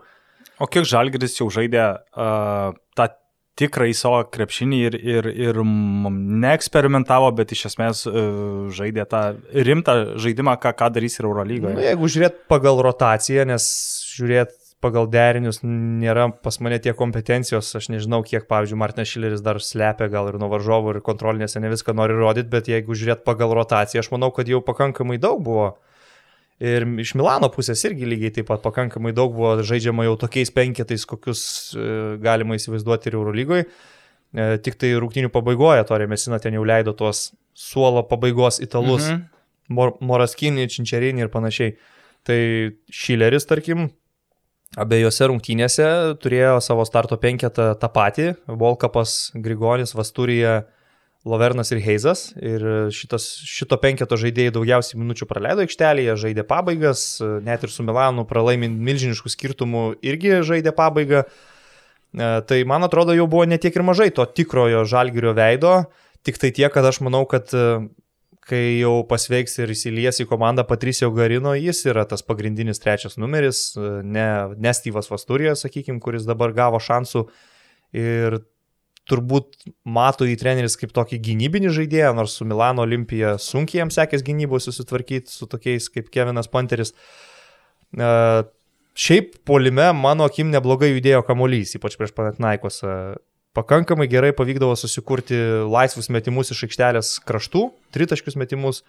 O 0.60 0.68
kiek 0.68 0.88
Žalgiris 0.88 1.40
jau 1.40 1.50
žaidė 1.54 1.84
uh, 1.88 2.76
tą 2.98 3.08
tikrąjį 3.60 3.96
savo 3.98 4.22
krepšinį 4.32 4.80
ir, 4.88 4.96
ir, 5.00 5.28
ir 5.50 5.60
neeksperimentavo, 5.66 7.32
bet 7.36 7.52
iš 7.56 7.66
esmės 7.72 8.06
uh, 8.08 8.70
žaidė 8.76 9.08
tą 9.12 9.24
rimtą 9.56 9.98
žaidimą, 10.20 10.56
ką, 10.64 10.74
ką 10.80 10.92
darys 10.96 11.20
ir 11.20 11.28
Eurolygoje. 11.28 11.76
Nu, 11.76 11.84
jeigu 11.84 12.12
žiūrėt 12.12 12.44
pagal 12.52 12.80
rotaciją, 12.86 13.48
nes 13.50 13.68
žiūrėt 14.16 14.56
pagal 14.84 15.10
derinius 15.12 15.60
nėra 15.64 16.30
pas 16.44 16.56
mane 16.64 16.80
tiek 16.84 16.96
kompetencijos, 16.96 17.72
aš 17.76 17.90
nežinau, 17.92 18.22
kiek, 18.24 18.46
pavyzdžiui, 18.50 18.80
Martinas 18.80 19.12
Šileris 19.12 19.44
dar 19.44 19.60
slepia 19.64 20.08
gal 20.12 20.32
ir 20.32 20.40
nuo 20.40 20.48
varžovų 20.52 20.96
ir 20.96 21.02
kontrolinėse 21.06 21.60
ne 21.60 21.72
viską 21.74 21.96
nori 22.00 22.16
rodyti, 22.16 22.52
bet 22.52 22.72
jeigu 22.72 22.96
žiūrėt 22.96 23.26
pagal 23.28 23.56
rotaciją, 23.58 24.04
aš 24.04 24.12
manau, 24.16 24.32
kad 24.36 24.50
jau 24.52 24.64
pakankamai 24.66 25.20
daug 25.22 25.44
buvo. 25.44 25.74
Ir 26.60 26.84
iš 27.00 27.14
Milano 27.16 27.48
pusės 27.54 27.82
irgi 27.88 28.08
lygiai 28.10 28.34
taip 28.36 28.50
pat 28.50 28.64
pakankamai 28.66 29.14
daug 29.16 29.32
buvo 29.36 29.54
žaidžiama 29.64 30.04
jau 30.10 30.18
tokiais 30.20 30.52
penketais, 30.52 31.06
kokius 31.08 31.42
e, 31.72 31.86
galima 32.24 32.58
įsivaizduoti 32.60 33.08
ir 33.10 33.16
Eurolygoje. 33.20 33.70
Tik 34.66 34.76
tai 34.78 34.92
rūktinių 35.02 35.32
pabaigoje 35.34 35.88
Torė 35.90 36.06
Mesina 36.06 36.38
ten 36.38 36.54
jau 36.54 36.62
leido 36.68 36.92
tuos 36.94 37.32
suolo 37.58 38.04
pabaigos 38.06 38.60
italus, 38.62 39.08
mhm. 39.08 39.24
Mor 39.74 39.96
Moraskinį, 40.02 40.68
Činčerinį 40.70 41.26
ir 41.26 41.32
panašiai. 41.34 41.74
Tai 42.28 42.38
Šileris, 42.94 43.48
tarkim, 43.50 43.88
Abiejose 44.78 45.26
rungtynėse 45.32 45.86
turėjo 46.22 46.60
savo 46.62 46.84
starto 46.86 47.18
penketą 47.18 47.72
tą 47.82 47.90
patį- 47.90 48.28
Volkapas, 48.62 49.32
Grigonis, 49.34 49.96
Vasturija, 49.98 50.68
Lovernas 51.28 51.74
ir 51.74 51.82
Heizas. 51.84 52.30
Ir 52.40 52.64
šitas, 52.96 53.28
šito 53.44 53.78
penketo 53.82 54.18
žaidėjai 54.20 54.54
daugiausiai 54.56 55.00
minučių 55.02 55.28
praleido 55.28 55.66
aikštelėje, 55.66 56.16
žaidė 56.24 56.46
pabaigas, 56.48 57.06
net 57.44 57.66
ir 57.66 57.74
su 57.74 57.84
Milanu 57.84 58.24
pralaimint 58.30 58.80
milžiniškų 58.80 59.34
skirtumų 59.36 59.86
irgi 60.06 60.40
žaidė 60.48 60.74
pabaigą. 60.78 61.26
E, 61.26 62.30
tai 62.48 62.62
man 62.68 62.88
atrodo 62.88 63.16
jau 63.18 63.28
buvo 63.30 63.44
netiek 63.50 63.76
ir 63.76 63.86
mažai 63.86 64.10
to 64.16 64.24
tikrojo 64.26 64.86
žalgerio 64.88 65.36
veido, 65.38 65.74
tik 66.24 66.40
tai 66.40 66.54
tiek, 66.56 66.72
kad 66.74 66.88
aš 66.88 67.04
manau, 67.06 67.26
kad 67.30 67.52
kai 68.50 68.80
jau 68.80 69.02
pasveiks 69.10 69.60
ir 69.62 69.74
įsilies 69.74 70.24
į 70.24 70.28
komandą 70.30 70.66
Patricio 70.68 71.12
Garino, 71.14 71.54
jis 71.58 71.84
yra 71.92 72.06
tas 72.10 72.24
pagrindinis 72.26 72.82
trečias 72.82 73.20
numeris, 73.22 73.74
ne, 73.78 74.30
ne 74.58 74.74
Styvas 74.74 75.12
Vasturijas, 75.12 75.66
sakykime, 75.66 76.02
kuris 76.02 76.26
dabar 76.26 76.56
gavo 76.58 76.80
šansų 76.82 77.28
ir 77.98 78.40
turbūt 79.10 79.58
mato 79.86 80.28
į 80.28 80.38
treneris 80.40 80.78
kaip 80.80 80.94
tokį 80.96 81.20
gynybinį 81.26 81.74
žaidėją, 81.76 82.14
nors 82.18 82.38
su 82.40 82.48
Milano 82.48 82.86
Olimpija 82.86 83.38
sunkiai 83.42 83.84
jam 83.84 83.94
sekės 83.94 84.24
gynyboje 84.26 84.68
susitvarkyti 84.68 85.34
su 85.34 85.50
tokiais 85.50 85.90
kaip 85.94 86.12
Kevinas 86.14 86.52
Panteris. 86.52 86.94
Uh, 87.98 88.46
šiaip 89.00 89.40
polime 89.48 89.90
mano 89.98 90.28
akim 90.30 90.52
neblogai 90.54 90.92
judėjo 90.94 91.24
kamuolys, 91.28 91.74
ypač 91.80 91.98
prieš 91.98 92.14
Panatnaikos 92.18 92.84
pakankamai 93.58 94.08
gerai 94.08 94.32
pavykdavo 94.36 94.76
susikurti 94.78 95.38
laisvus 95.68 96.10
metimus 96.14 96.54
iš 96.54 96.66
aikštelės 96.68 97.14
kraštų, 97.28 97.70
tritaškius 97.96 98.38
metimus. 98.40 98.84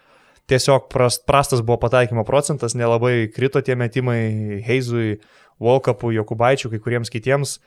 Tiesiog 0.49 0.87
prast, 0.91 1.21
prastas 1.29 1.61
buvo 1.61 1.77
pataikymo 1.83 2.23
procentas, 2.27 2.73
nelabai 2.75 3.29
krito 3.31 3.61
tie 3.61 3.75
metimai 3.77 4.59
Heizui, 4.65 5.19
Volkapui, 5.61 6.15
Jokubaičiui, 6.17 6.71
kai 6.73 6.81
kuriems 6.81 7.13
kitiems. 7.13 7.59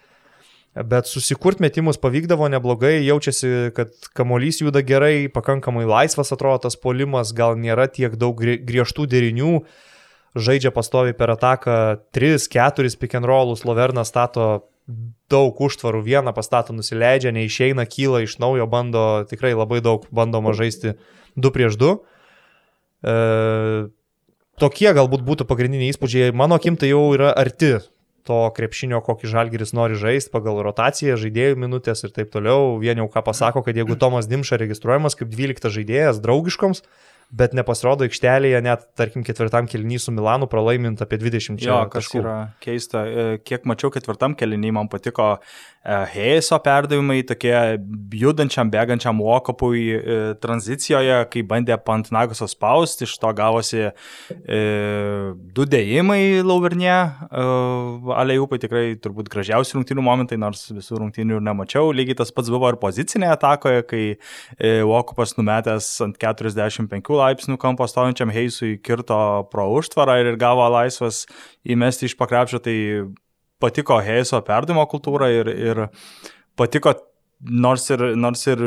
Bet 0.75 1.07
susikurt 1.07 1.61
metimus 1.63 2.01
pavykdavo 2.03 2.49
neblogai, 2.51 2.97
jaučiasi, 3.07 3.71
kad 3.77 3.93
kamolys 4.19 4.59
juda 4.59 4.83
gerai, 4.83 5.29
pakankamai 5.31 5.85
laisvas 5.87 6.35
atrodo 6.35 6.65
tas 6.67 6.75
polimas, 6.75 7.31
gal 7.31 7.55
nėra 7.55 7.87
tiek 7.87 8.17
daug 8.19 8.43
griežtų 8.43 9.07
derinių, 9.07 9.61
žaidžia 10.35 10.75
pastovi 10.75 11.15
per 11.15 11.31
ataką 11.37 11.77
3-4 12.11 12.99
pick 12.99 13.15
and 13.15 13.31
rollus, 13.31 13.63
Lovernas 13.63 14.11
stato 14.11 14.67
daug 15.31 15.63
užtvarų, 15.63 16.03
vieną 16.05 16.35
pastato 16.35 16.75
nusileidžia, 16.75 17.31
neišeina, 17.31 17.87
kyla 17.87 18.25
iš 18.27 18.41
naujo, 18.43 18.67
bando, 18.67 19.23
tikrai 19.31 19.55
labai 19.55 19.79
daug 19.79 20.11
bandoma 20.11 20.53
žaisti 20.59 20.97
2 21.39 21.55
prieš 21.55 21.79
2. 21.79 21.95
E, 23.05 23.15
tokie 24.59 24.91
galbūt 24.91 25.23
būtų 25.23 25.47
pagrindiniai 25.47 25.95
įspūdžiai. 25.95 26.35
Mano 26.35 26.59
akim 26.59 26.77
tai 26.77 26.91
jau 26.91 27.07
yra 27.15 27.31
arti 27.31 27.77
to 28.25 28.41
krepšinio, 28.57 29.01
kokį 29.05 29.31
žalgeris 29.31 29.75
nori 29.77 29.99
žaisti 30.01 30.33
pagal 30.33 30.63
rotaciją, 30.65 31.19
žaidėjų 31.21 31.59
minutės 31.61 32.07
ir 32.07 32.15
taip 32.17 32.33
toliau. 32.33 32.77
Vien 32.83 33.01
jau 33.01 33.09
ką 33.13 33.25
pasako, 33.27 33.65
kad 33.67 33.77
jeigu 33.77 33.99
Tomas 34.01 34.29
Dimša 34.31 34.61
registruojamas 34.65 35.19
kaip 35.19 35.33
12 35.33 35.73
žaidėjas 35.75 36.23
draugiškoms, 36.25 36.85
bet 37.35 37.55
nepasirodo 37.57 38.07
aikštelėje, 38.07 38.61
net, 38.65 38.87
tarkim, 38.99 39.25
ketvirtam 39.27 39.69
kelnį 39.71 39.99
su 40.03 40.15
Milanu 40.15 40.49
pralaimint 40.51 41.03
apie 41.05 41.19
20 41.21 41.63
jo, 41.65 41.79
kas 41.93 42.07
taškų. 42.07 42.21
yra 42.21 42.37
keista. 42.65 43.05
E, 43.05 43.27
kiek 43.45 43.67
mačiau 43.69 43.91
ketvirtam 43.95 44.37
kelnį, 44.39 44.73
man 44.77 44.91
patiko 44.93 45.35
Heiso 45.85 46.57
perdavimai, 46.65 47.19
tokie 47.29 47.53
judančiam, 48.17 48.71
bėgančiam 48.73 49.19
Wokopui 49.21 49.83
e, 49.93 50.15
tranzicijoje, 50.41 51.19
kai 51.29 51.43
bandė 51.45 51.77
Pantnagusą 51.77 52.47
spausti, 52.49 53.05
iš 53.05 53.19
to 53.21 53.29
gavosi 53.37 53.83
e, 53.85 54.61
du 55.35 55.67
dėjimai 55.69 56.41
Lauvernė, 56.41 56.95
e, 57.29 57.45
Alejūpai 58.17 58.59
tikrai 58.63 58.85
turbūt 59.05 59.29
gražiausi 59.35 59.77
rungtynių 59.77 60.05
momentai, 60.07 60.39
nors 60.41 60.63
visų 60.73 61.03
rungtynių 61.03 61.37
ir 61.37 61.45
nemačiau. 61.45 61.93
Lygiai 61.93 62.17
tas 62.23 62.33
pats 62.33 62.49
buvo 62.55 62.71
ir 62.73 62.81
pozicinėje 62.81 63.35
atakoje, 63.37 63.83
kai 63.91 64.05
e, 64.09 64.73
Wokopas 64.89 65.37
numetęs 65.37 65.91
ant 66.07 66.17
45 66.23 67.13
laipsnių 67.21 67.59
kampo 67.61 67.85
stovinčiam 67.91 68.33
Heisui 68.33 68.79
kirto 68.81 69.21
pro 69.53 69.69
užtvarą 69.77 70.17
ir 70.23 70.41
gavo 70.41 70.65
laisvas 70.79 71.27
įmesti 71.69 72.09
iš 72.09 72.17
pakrepšio, 72.17 72.63
tai 72.65 72.79
patiko 73.63 73.99
Heiso 74.05 74.41
perdimo 74.45 74.85
kultūra 74.91 75.31
ir, 75.33 75.51
ir 75.51 75.87
patiko 76.59 76.95
nors 77.45 77.85
ir, 77.91 78.03
nors 78.17 78.43
ir 78.49 78.61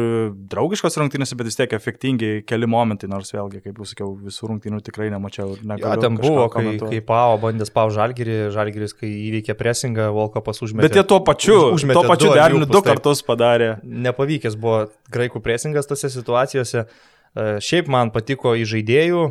draugiškos 0.51 0.97
rungtynės, 1.01 1.33
bet 1.37 1.49
vis 1.49 1.57
tiek 1.57 1.73
efektingi 1.73 2.43
keli 2.47 2.69
momentai, 2.69 3.09
nors 3.09 3.31
vėlgi, 3.33 3.61
kaip 3.63 3.79
jau 3.79 3.87
sakiau, 3.89 4.09
visų 4.27 4.51
rungtynių 4.51 4.81
tikrai 4.85 5.09
nemačiau. 5.13 5.55
Ja, 5.79 5.95
ten 6.01 6.19
buvo, 6.19 6.45
kai, 6.53 6.75
kai 6.81 7.01
Pavo 7.05 7.39
bandė 7.47 7.67
spau 7.69 7.89
Žalgirį, 7.93 8.37
Žalgiris, 8.55 8.93
kai 8.97 9.09
įveikė 9.29 9.57
presingą, 9.57 10.09
Volkopas 10.15 10.61
užmetė. 10.65 10.87
Bet 10.87 10.99
jie 10.99 11.05
tuo 11.09 11.19
pačiu, 11.25 11.57
užmetė 11.73 11.99
tuo 11.99 12.05
pačiu 12.11 12.31
deriniu 12.37 12.69
du 12.69 12.83
kartus 12.85 13.23
padarė. 13.25 13.75
Nepavykęs 13.83 14.57
buvo 14.59 14.85
graikų 15.13 15.41
presingas 15.45 15.89
tose 15.89 16.11
situacijose. 16.13 16.85
E, 16.87 17.49
šiaip 17.63 17.89
man 17.91 18.13
patiko 18.13 18.53
į 18.57 18.67
žaidėjų 18.69 19.29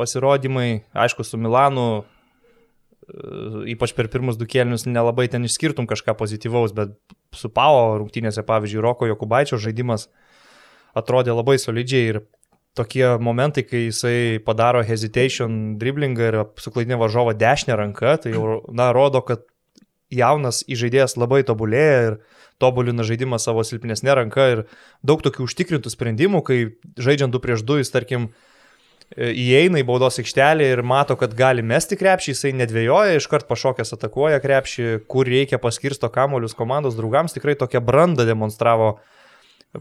pasirodymai, 0.00 0.84
aišku, 0.96 1.24
su 1.24 1.40
Milanu, 1.40 2.04
ypač 3.68 3.92
per 3.96 4.08
pirmus 4.12 4.38
du 4.40 4.46
kėlinius 4.48 4.86
nelabai 4.88 5.26
ten 5.32 5.44
išskirtum 5.44 5.88
kažką 5.90 6.14
pozityvaus, 6.18 6.72
bet 6.76 6.94
su 7.36 7.50
Pau 7.52 7.98
rungtynėse, 8.00 8.44
pavyzdžiui, 8.46 8.82
Roko 8.84 9.08
Jokubaičio 9.10 9.58
žaidimas 9.60 10.08
atrodė 10.96 11.34
labai 11.34 11.58
solidžiai 11.60 12.12
ir 12.12 12.20
tokie 12.74 13.04
momentai, 13.22 13.62
kai 13.66 13.86
jisai 13.86 14.40
padaro 14.44 14.82
hesitation 14.86 15.76
driblingą 15.78 16.30
ir 16.30 16.38
suklaidina 16.58 16.98
varžovo 16.98 17.34
dešinę 17.38 17.76
ranką, 17.78 18.16
tai 18.24 18.34
jau, 18.34 18.62
na, 18.74 18.90
rodo, 18.96 19.22
kad 19.26 19.44
jaunas 20.14 20.62
įžaidėjas 20.70 21.16
labai 21.18 21.42
tobulėja 21.46 22.00
ir 22.08 22.18
tobulina 22.62 23.06
žaidimą 23.06 23.38
savo 23.42 23.64
silpnesnė 23.66 24.16
ranka 24.18 24.48
ir 24.52 24.64
daug 25.06 25.22
tokių 25.22 25.46
užtikrintų 25.46 25.90
sprendimų, 25.92 26.42
kai 26.46 26.58
žaidžiant 26.98 27.34
2 27.34 27.42
prieš 27.42 27.64
2 27.66 27.82
jis, 27.82 27.92
tarkim, 27.94 28.28
e, 28.30 28.53
įeina 29.14 29.78
į 29.78 29.86
baudos 29.86 30.18
aikštelę 30.18 30.66
ir 30.72 30.82
mato, 30.86 31.16
kad 31.20 31.34
gali 31.38 31.62
mesti 31.62 31.98
krepšį, 31.98 32.32
jisai 32.32 32.52
nedvėjoja, 32.58 33.18
iškart 33.18 33.46
pašokęs 33.50 33.94
atakuoja 33.96 34.40
krepšį, 34.42 34.86
kur 35.10 35.28
reikia 35.28 35.60
paskirsto 35.62 36.10
kamolius 36.12 36.56
komandos 36.58 36.96
draugams, 36.98 37.36
tikrai 37.36 37.54
tokią 37.60 37.82
brandą 37.84 38.26
demonstravo 38.26 38.96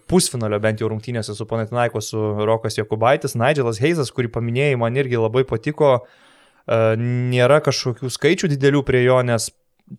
pusfinalio 0.09 0.59
bent 0.61 0.81
jau 0.81 0.89
rungtynėse 0.89 1.35
su 1.37 1.47
Panatinaiko, 1.49 2.01
su 2.01 2.19
Rokas 2.45 2.77
Jokubaitis, 2.79 3.35
Nigelas 3.37 3.81
Heizas, 3.81 4.11
kurį 4.13 4.31
paminėjai, 4.33 4.77
man 4.81 4.97
irgi 4.97 5.19
labai 5.21 5.45
patiko, 5.49 5.95
e, 6.01 6.79
nėra 6.99 7.59
kažkokių 7.65 8.09
skaičių 8.13 8.49
didelių 8.55 8.81
prie 8.85 9.03
jo, 9.05 9.19
nes 9.25 9.51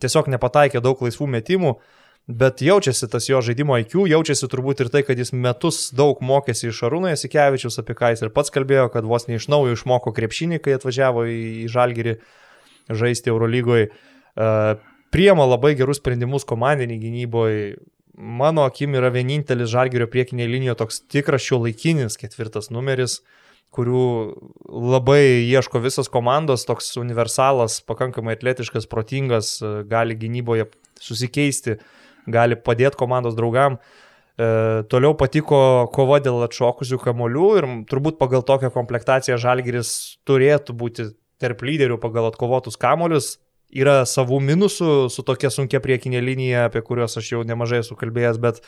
tiesiog 0.02 0.30
nepataikė 0.34 0.82
daug 0.82 1.02
laisvų 1.04 1.30
metimų, 1.36 1.76
bet 2.26 2.62
jaučiasi 2.64 3.08
tas 3.12 3.28
jo 3.28 3.40
žaidimo 3.44 3.76
IQ, 3.82 4.06
jaučiasi 4.08 4.48
turbūt 4.48 4.80
ir 4.84 4.90
tai, 4.92 5.02
kad 5.04 5.18
jis 5.20 5.34
metus 5.36 5.90
daug 5.96 6.22
mokėsi 6.24 6.70
iš 6.70 6.80
Arūno 6.88 7.12
Jasikevičius, 7.12 7.76
apie 7.82 7.96
ką 7.98 8.14
jis 8.14 8.24
ir 8.24 8.32
pats 8.34 8.52
kalbėjo, 8.54 8.88
kad 8.94 9.04
vos 9.08 9.28
ne 9.28 9.36
iš 9.36 9.50
naujo 9.52 9.76
išmoko 9.76 10.14
krepšinį, 10.16 10.62
kai 10.64 10.78
atvažiavo 10.78 11.26
į 11.28 11.68
Žalgirį 11.72 12.16
žaisti 12.88 13.32
Eurolygoje. 13.32 13.90
Priema 15.14 15.46
labai 15.46 15.74
gerus 15.78 16.00
sprendimus 16.00 16.48
komandiniai 16.48 17.00
gynyboje. 17.02 17.76
Mano 18.14 18.64
akim 18.64 18.94
yra 18.96 19.10
vienintelis 19.12 19.72
Žalgirio 19.72 20.06
priekinėje 20.10 20.50
linijoje 20.50 20.80
toks 20.80 21.00
tikras 21.10 21.42
šio 21.44 21.60
laikinis 21.64 22.16
ketvirtas 22.20 22.70
numeris 22.70 23.20
kurių 23.74 24.04
labai 24.94 25.42
ieško 25.42 25.82
visos 25.82 26.10
komandos, 26.12 26.66
toks 26.68 26.92
universalas, 27.00 27.80
pakankamai 27.86 28.36
atletiškas, 28.36 28.86
protingas, 28.90 29.56
gali 29.90 30.16
gynyboje 30.18 30.68
susikeisti, 31.02 31.78
gali 32.26 32.56
padėti 32.56 32.98
komandos 33.00 33.36
draugam. 33.38 33.78
E, 34.34 34.46
toliau 34.90 35.14
patiko 35.18 35.58
kova 35.94 36.18
dėl 36.22 36.42
atšokusių 36.48 36.98
kamolių 37.02 37.48
ir 37.60 37.68
turbūt 37.90 38.18
pagal 38.18 38.42
tokią 38.46 38.72
komplektaciją 38.74 39.38
Žalgiris 39.38 39.94
turėtų 40.26 40.74
būti 40.74 41.12
tarp 41.42 41.62
lyderių 41.62 42.00
pagal 42.02 42.30
atkovotus 42.32 42.78
kamolius. 42.80 43.36
Yra 43.74 44.04
savų 44.06 44.38
minusų 44.44 45.08
su 45.10 45.22
tokia 45.26 45.50
sunkia 45.50 45.80
priekinė 45.82 46.20
linija, 46.22 46.68
apie 46.68 46.82
kuriuos 46.84 47.16
aš 47.18 47.32
jau 47.32 47.40
nemažai 47.46 47.80
esu 47.82 47.96
kalbėjęs, 47.98 48.38
bet 48.42 48.60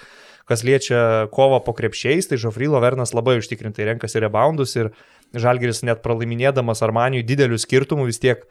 kas 0.50 0.64
liečia 0.66 1.26
kovą 1.34 1.60
po 1.66 1.74
krepšiais, 1.76 2.26
tai 2.30 2.38
Žofrylo 2.42 2.80
Vernas 2.82 3.14
labai 3.14 3.36
užtikrintai 3.38 3.86
renkasi 3.92 4.22
reboundus 4.22 4.74
ir 4.78 4.90
Žalgiris 5.34 5.84
net 5.86 6.02
pralaiminėdamas 6.02 6.82
Armanijui 6.86 7.26
didelių 7.26 7.58
skirtumų 7.58 8.08
vis 8.10 8.22
tiek 8.22 8.46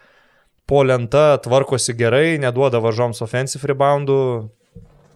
po 0.67 0.83
lenta 0.83 1.37
tvarkosi 1.43 1.95
gerai, 1.97 2.37
neduoda 2.41 2.81
varžoms 2.83 3.21
offensive 3.23 3.67
reboundų, 3.71 4.19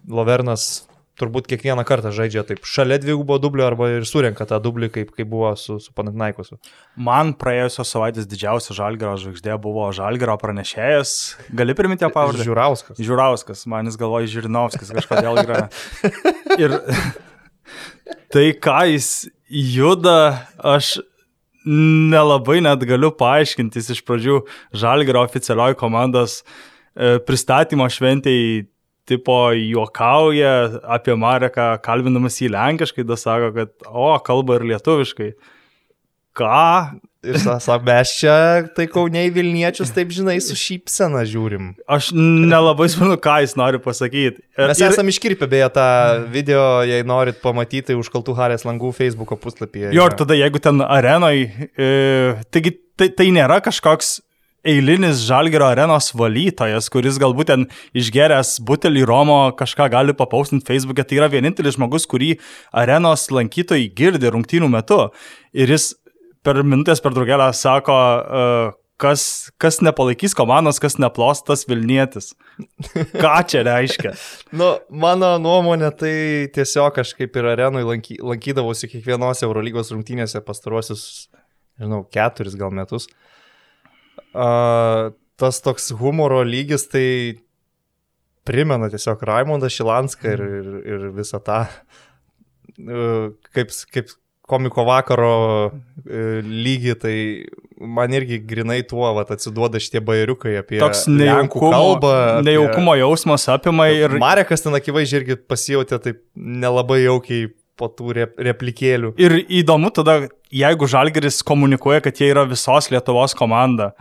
Lovernas 0.10 0.89
turbūt 1.19 1.50
kiekvieną 1.52 1.84
kartą 1.88 2.12
žaidžia 2.15 2.45
taip 2.48 2.63
šalia 2.67 3.00
dvigubo 3.02 3.38
dublio 3.41 3.65
arba 3.67 3.89
ir 3.98 4.08
surenka 4.08 4.48
tą 4.48 4.60
dublį, 4.63 4.89
kaip, 4.95 5.12
kaip 5.15 5.28
buvo 5.30 5.52
su, 5.60 5.78
su 5.84 5.93
Panatnaikosu. 5.95 6.58
Man 7.10 7.34
praėjusios 7.39 7.91
savaitės 7.91 8.30
didžiausia 8.30 8.76
žalgero 8.78 9.17
žvaigždė 9.19 9.58
buvo 9.62 9.89
žalgero 9.95 10.38
pranešėjas. 10.39 11.15
Gali 11.60 11.76
priminti 11.78 12.08
jo 12.08 12.12
pavardę? 12.15 12.45
Žiūrauskas. 12.48 13.02
Žiūrauskas, 13.04 13.65
man 13.72 13.91
jis 13.91 14.00
galvoja 14.00 14.32
Žirinovskis 14.32 14.93
kažkodėl 14.95 15.43
yra. 15.43 15.62
Ir 16.62 16.80
tai, 18.34 18.50
ką 18.56 18.80
jis 18.93 19.12
juda, 19.50 20.48
aš 20.58 20.98
nelabai 21.67 22.62
net 22.63 22.84
galiu 22.88 23.12
paaiškinti. 23.19 23.82
Jis 23.82 23.98
iš 23.98 24.04
pradžių 24.08 24.41
žalgero 24.80 25.22
oficialioji 25.28 25.78
komandos 25.80 26.39
e, 26.41 27.17
pristatymo 27.28 27.89
šventėjai 27.91 28.67
tipo 29.10 29.36
juokauja 29.58 30.54
apie 30.98 31.17
Mareką, 31.19 31.72
kalbinamas 31.86 32.39
jį 32.41 32.52
lenkiškai, 32.56 33.06
da 33.08 33.17
sako, 33.19 33.54
kad, 33.56 33.74
o, 33.89 34.12
kalba 34.26 34.60
ir 34.60 34.67
lietuviškai. 34.74 35.34
Ką? 36.38 36.65
Ir 37.19 37.36
sako, 37.41 37.82
mes 37.84 38.13
čia 38.15 38.34
tai 38.78 38.86
kauniai 38.88 39.28
Vilniečius, 39.36 39.89
taip 39.91 40.13
žinai, 40.15 40.38
su 40.39 40.56
šypsena 40.56 41.26
žiūrim. 41.28 41.74
Aš 41.91 42.13
nelabai 42.15 42.88
suprantu, 42.91 43.17
ką 43.26 43.34
jis 43.43 43.58
nori 43.60 43.82
pasakyti. 43.84 44.39
Ir, 44.56 44.69
mes 44.72 44.84
esame 44.88 45.12
iškirpę 45.12 45.50
beje 45.52 45.67
tą 45.76 45.89
video, 46.32 46.63
jei 46.88 47.04
norit 47.04 47.41
pamatyti 47.43 47.98
užkaltų 48.00 48.38
Harės 48.38 48.63
langų 48.67 48.93
Facebook 48.95 49.36
puslapyje. 49.43 49.91
Jo, 49.98 50.08
ir 50.08 50.15
tada 50.22 50.38
jeigu 50.39 50.63
ten 50.63 50.80
arenai, 50.86 51.36
e, 51.76 51.91
taigi 52.56 52.78
tai, 52.95 53.12
tai 53.12 53.28
nėra 53.36 53.60
kažkoks 53.67 54.19
eilinis 54.67 55.24
Žalgerio 55.28 55.67
arenos 55.69 56.12
valytojas, 56.17 56.89
kuris 56.91 57.19
galbūt 57.22 57.52
ten 57.52 57.65
išgeręs 57.98 58.58
butelį 58.67 59.06
Romo 59.08 59.39
kažką 59.60 59.89
gali 59.93 60.15
papaustinti 60.17 60.67
Facebook'e, 60.67 61.06
tai 61.08 61.22
yra 61.22 61.30
vienintelis 61.32 61.78
žmogus, 61.78 62.08
kurį 62.10 62.36
arenos 62.76 63.30
lankytojai 63.34 63.89
girdi 63.95 64.32
rungtynių 64.34 64.69
metu. 64.72 65.06
Ir 65.56 65.72
jis 65.72 65.93
per 66.43 66.62
minutės 66.63 67.02
per 67.04 67.15
draugelę 67.15 67.50
sako, 67.56 67.95
uh, 67.95 68.76
kas, 69.00 69.24
kas 69.62 69.80
nepalaikys 69.86 70.36
komandos, 70.36 70.82
kas 70.84 71.00
neplos 71.00 71.43
tas 71.48 71.63
Vilnietis. 71.69 72.34
Ką 73.15 73.38
čia 73.48 73.63
reiškia? 73.67 74.13
nu, 74.60 74.74
mano 74.91 75.38
nuomonė, 75.39 75.93
tai 75.95 76.13
tiesiog 76.56 76.91
kažkaip 77.00 77.39
ir 77.39 77.52
arenui 77.56 77.86
lanky, 77.88 78.19
lankydavausi 78.19 78.91
kiekvienos 78.91 79.45
Eurolygos 79.48 79.93
rungtynėse 79.95 80.43
pastaruosius, 80.43 81.30
nežinau, 81.80 82.04
keturis 82.12 82.60
gal 82.60 82.76
metus. 82.76 83.08
Uh, 83.08 83.26
a, 84.34 85.12
tas 85.39 85.62
toks 85.63 85.92
humoro 86.00 86.42
lygis 86.44 86.88
tai 86.92 87.08
primena 88.50 88.89
tiesiog 88.92 89.22
Raimondą 89.30 89.70
Šilanską 89.72 90.34
ir, 90.36 90.46
ir, 90.60 90.72
ir 90.94 91.06
visą 91.15 91.39
tą, 91.46 91.62
kaip, 93.54 93.76
kaip 93.94 94.15
komiko 94.50 94.84
vakaro 94.88 95.34
e, 95.70 96.42
lygį, 96.42 96.96
tai 97.00 97.15
man 97.80 98.13
irgi 98.18 98.39
grinai 98.50 98.82
tuo 98.88 99.12
vat, 99.15 99.30
atsiduoda 99.36 99.82
šitie 99.82 100.02
bairiukai 100.06 100.58
apie 100.60 100.82
toks 100.82 101.06
nejaukumo, 101.12 101.72
kalbą. 101.76 102.13
Apie... 102.39 102.48
Nejaukumo 102.50 102.98
jausmas 103.00 103.46
apima 103.54 103.89
ir... 103.94 104.18
Marekas 104.22 104.65
ten 104.65 104.76
akivaizdžiai 104.80 105.24
irgi 105.24 105.39
pasijutė 105.50 106.02
taip 106.04 106.24
nelabai 106.36 107.04
jaukiai 107.04 107.52
po 107.80 107.88
tų 107.94 108.12
replikėlių. 108.36 109.13
Ir 109.22 109.38
įdomu 109.62 109.94
tada, 109.96 110.18
jeigu 110.52 110.89
Žalgeris 110.92 111.39
komunikuoja, 111.48 112.02
kad 112.04 112.18
jie 112.20 112.28
yra 112.34 112.44
visos 112.50 112.89
Lietuvos 112.92 113.38
komanda, 113.39 113.94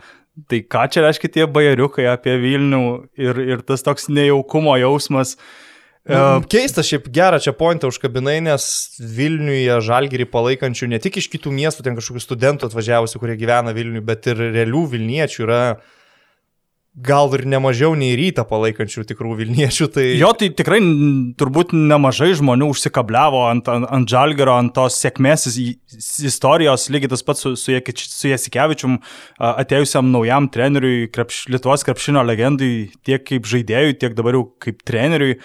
tai 0.47 0.61
ką 0.63 0.85
čia 0.93 1.03
reiškia 1.05 1.31
tie 1.35 1.47
bajariukai 1.49 2.07
apie 2.11 2.37
Vilnių 2.41 2.83
ir, 3.19 3.41
ir 3.55 3.65
tas 3.67 3.83
toks 3.85 4.07
nejaukumo 4.13 4.77
jausmas. 4.79 5.35
Uh, 6.09 6.39
Keista, 6.49 6.81
šiaip 6.85 7.09
gerą 7.13 7.37
čia 7.43 7.51
pointą 7.53 7.91
užkabinai, 7.91 8.39
nes 8.41 8.63
Vilniuje 8.97 9.75
žalgerį 9.85 10.25
palaikančių 10.31 10.87
ne 10.89 10.99
tik 11.03 11.19
iš 11.21 11.27
kitų 11.29 11.51
miestų, 11.53 11.85
ten 11.85 11.99
kažkokių 11.99 12.23
studentų 12.23 12.69
atvažiavusių, 12.69 13.21
kurie 13.21 13.35
gyvena 13.37 13.75
Vilniuje, 13.75 14.05
bet 14.07 14.29
ir 14.31 14.41
realių 14.55 14.87
Vilniečių 14.95 15.43
yra 15.45 15.61
uh, 15.75 15.98
gal 16.99 17.31
ir 17.37 17.45
nemažiau 17.47 17.93
nei 17.97 18.11
rytą 18.19 18.43
palaikančių 18.49 19.05
tikrų 19.07 19.37
Vilniečių. 19.39 19.87
Tai... 19.95 20.05
Jo, 20.19 20.31
tai 20.37 20.49
tikrai 20.55 20.81
turbūt 21.39 21.71
nemažai 21.75 22.33
žmonių 22.39 22.69
užsikabliavo 22.73 23.45
ant, 23.47 23.71
ant, 23.71 23.87
ant 23.87 24.11
Žalgero, 24.11 24.57
ant 24.59 24.73
tos 24.75 24.99
sėkmės 24.99 25.47
istorijos, 26.27 26.89
lygiai 26.91 27.13
tas 27.13 27.25
pats 27.25 27.45
su, 27.45 27.55
su, 27.59 27.79
su 28.03 28.31
Jasikevičium 28.33 28.99
atėjusiam 29.39 30.11
naujam 30.11 30.51
treneriui, 30.51 31.09
krepš, 31.13 31.45
Lietuvos 31.53 31.87
krepšinio 31.87 32.25
legendui, 32.27 32.89
tiek 33.07 33.23
kaip 33.27 33.47
žaidėjui, 33.49 33.99
tiek 33.99 34.15
dabar 34.17 34.39
jau 34.39 34.47
kaip 34.61 34.83
treneriui. 34.87 35.39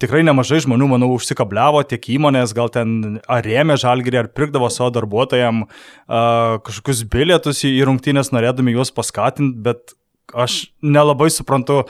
Tikrai 0.00 0.22
nemažai 0.24 0.62
žmonių, 0.64 0.86
manau, 0.94 1.10
užsikabliavo, 1.12 1.82
tiek 1.84 2.06
įmonės 2.14 2.54
gal 2.56 2.70
ten 2.72 3.18
ar 3.28 3.44
rėmė 3.44 3.76
žalgerį, 3.82 4.22
ar 4.22 4.28
pirkdavo 4.32 4.70
savo 4.72 4.88
darbuotojams 4.96 5.66
uh, 5.66 6.56
kažkokius 6.64 7.02
bilietus 7.12 7.60
į 7.68 7.74
rungtynės, 7.84 8.32
norėdami 8.32 8.72
juos 8.78 8.94
paskatinti, 8.96 9.60
bet 9.66 9.92
aš 10.34 10.62
nelabai 10.82 11.30
suprantu 11.32 11.84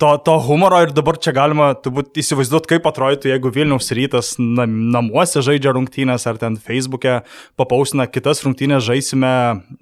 to, 0.00 0.10
to 0.24 0.34
humoro 0.40 0.78
ir 0.80 0.92
dabar 0.96 1.18
čia 1.20 1.32
galima 1.36 1.70
turbūt 1.76 2.16
įsivaizduoti, 2.22 2.70
kaip 2.72 2.86
atrodytų, 2.88 3.28
jeigu 3.34 3.50
Vilniaus 3.52 3.90
rytas 3.96 4.32
namuose 4.40 5.42
žaidžia 5.44 5.74
rungtynės 5.76 6.24
ar 6.30 6.40
ten 6.40 6.56
Facebook'e 6.60 7.18
papausina 7.60 8.06
kitas 8.08 8.40
rungtynės 8.46 8.86
žaisime, 8.86 9.32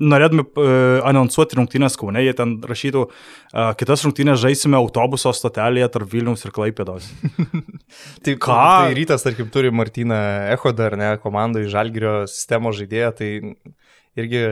norėdami 0.02 0.44
uh, 0.48 0.98
anonsuoti 1.08 1.60
rungtynės 1.60 1.98
Kaune, 2.00 2.24
jie 2.26 2.34
ten 2.38 2.56
rašytų, 2.66 3.04
uh, 3.06 3.70
kitas 3.78 4.02
rungtynės 4.06 4.42
žaisime 4.42 4.78
autobuso 4.80 5.32
stotelėje 5.36 5.92
tarp 5.94 6.10
Vilniaus 6.10 6.42
ir 6.46 6.54
Klaipėdos. 6.56 7.06
tai 8.26 8.34
ką? 8.34 8.58
Tai 8.58 8.98
rytas, 8.98 9.26
tarkim, 9.26 9.52
turi 9.54 9.70
Martyną 9.70 10.18
Echodą, 10.56 10.90
ar 10.90 10.98
ne, 10.98 11.14
komandai 11.22 11.68
Žalgirio 11.70 12.24
sistemos 12.30 12.80
žaidėją, 12.80 13.14
tai 13.22 13.32
irgi 14.18 14.44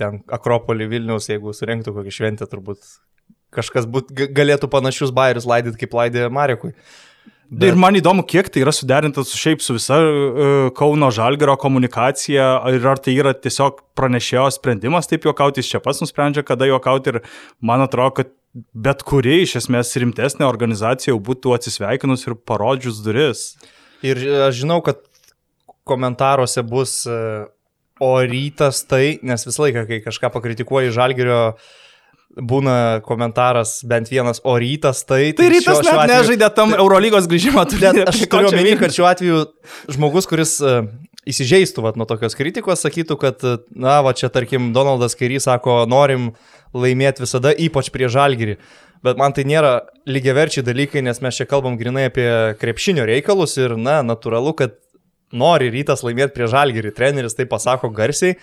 ten 0.00 0.22
Akropolį 0.32 0.88
Vilniaus, 0.94 1.28
jeigu 1.30 1.54
surinktų 1.56 1.94
kokį 1.96 2.16
šventę, 2.16 2.48
turbūt 2.50 2.82
kažkas 3.54 3.86
būt, 3.90 4.10
galėtų 4.34 4.70
panašius 4.70 5.12
bairius 5.14 5.48
laidyti, 5.48 5.78
kaip 5.82 5.96
laidė 5.96 6.28
Marekui. 6.32 6.74
Bet... 7.50 7.72
Ir 7.72 7.78
man 7.82 7.96
įdomu, 7.98 8.22
kiek 8.30 8.46
tai 8.46 8.60
yra 8.62 8.70
suderinta 8.70 9.24
su 9.26 9.34
šiaip 9.34 9.62
su 9.64 9.74
visa 9.74 9.96
uh, 9.98 10.68
Kauno 10.76 11.08
Žalgero 11.10 11.56
komunikacija 11.58 12.44
ir 12.70 12.86
ar 12.86 13.00
tai 13.02 13.16
yra 13.18 13.32
tiesiog 13.34 13.80
pranešėjo 13.98 14.44
sprendimas 14.54 15.10
taip 15.10 15.26
juokauti, 15.26 15.58
jis 15.58 15.72
čia 15.72 15.80
pats 15.82 15.98
nusprendžia, 16.04 16.44
kada 16.46 16.68
juokauti 16.70 17.10
ir 17.10 17.18
man 17.58 17.82
atrodo, 17.82 18.20
kad 18.20 18.30
bet 18.70 19.02
kuri 19.06 19.40
iš 19.42 19.56
esmės 19.64 19.90
rimtesnė 19.98 20.46
organizacija 20.46 21.10
jau 21.10 21.18
būtų 21.26 21.56
atsisveikinus 21.56 22.28
ir 22.28 22.38
parodžius 22.38 23.02
duris. 23.02 23.44
Ir 24.06 24.22
aš 24.46 24.62
žinau, 24.62 24.78
kad 24.86 25.02
komentaruose 25.90 26.62
bus 26.62 27.00
uh, 27.10 27.50
O 28.00 28.14
rytas 28.24 28.82
tai, 28.88 29.18
nes 29.26 29.44
visą 29.44 29.66
laiką, 29.66 29.84
kai 29.88 30.00
kažką 30.04 30.30
pakritikuoji 30.32 30.92
žalgerio, 30.96 31.40
būna 32.30 33.02
komentaras 33.04 33.80
bent 33.88 34.08
vienas, 34.10 34.40
o 34.46 34.54
rytas 34.60 35.02
tai... 35.04 35.32
Tai, 35.34 35.44
tai 35.44 35.50
rytas 35.52 35.80
net 35.82 35.92
atveju, 35.92 36.10
nežaidė 36.14 36.50
tam 36.56 36.74
Eurolygos 36.76 37.26
grįžimą. 37.30 37.66
Net, 37.82 38.02
aš 38.06 38.22
turiu 38.30 38.52
omeny, 38.52 38.76
kad 38.80 38.94
šiuo 38.94 39.08
atveju 39.10 39.40
žmogus, 39.90 40.28
kuris 40.30 40.54
uh, 40.62 40.86
įsižeistų 41.28 41.84
vat, 41.84 41.98
nuo 42.00 42.06
tokios 42.08 42.38
kritikos, 42.38 42.84
sakytų, 42.86 43.16
kad, 43.20 43.42
na, 43.74 43.98
va 44.06 44.14
čia 44.16 44.30
tarkim, 44.32 44.70
Donaldas 44.76 45.18
Kairys 45.18 45.48
sako, 45.48 45.82
norim 45.90 46.30
laimėti 46.76 47.26
visada, 47.26 47.52
ypač 47.52 47.90
prie 47.92 48.08
žalgerį. 48.12 48.60
Bet 49.04 49.18
man 49.20 49.34
tai 49.36 49.46
nėra 49.48 49.80
lygiaverčiai 50.08 50.64
dalykai, 50.64 51.02
nes 51.04 51.22
mes 51.24 51.36
čia 51.36 51.48
kalbam 51.48 51.78
grinai 51.80 52.10
apie 52.10 52.28
krepšinio 52.60 53.06
reikalus 53.08 53.56
ir, 53.58 53.74
na, 53.80 54.00
natūralu, 54.06 54.54
kad 54.58 54.76
nori 55.32 55.70
rytas 55.72 56.04
laimėti 56.06 56.34
prie 56.36 56.48
žalgerį, 56.50 56.94
treneris 56.96 57.36
tai 57.38 57.46
pasako 57.50 57.90
garsiai, 57.94 58.36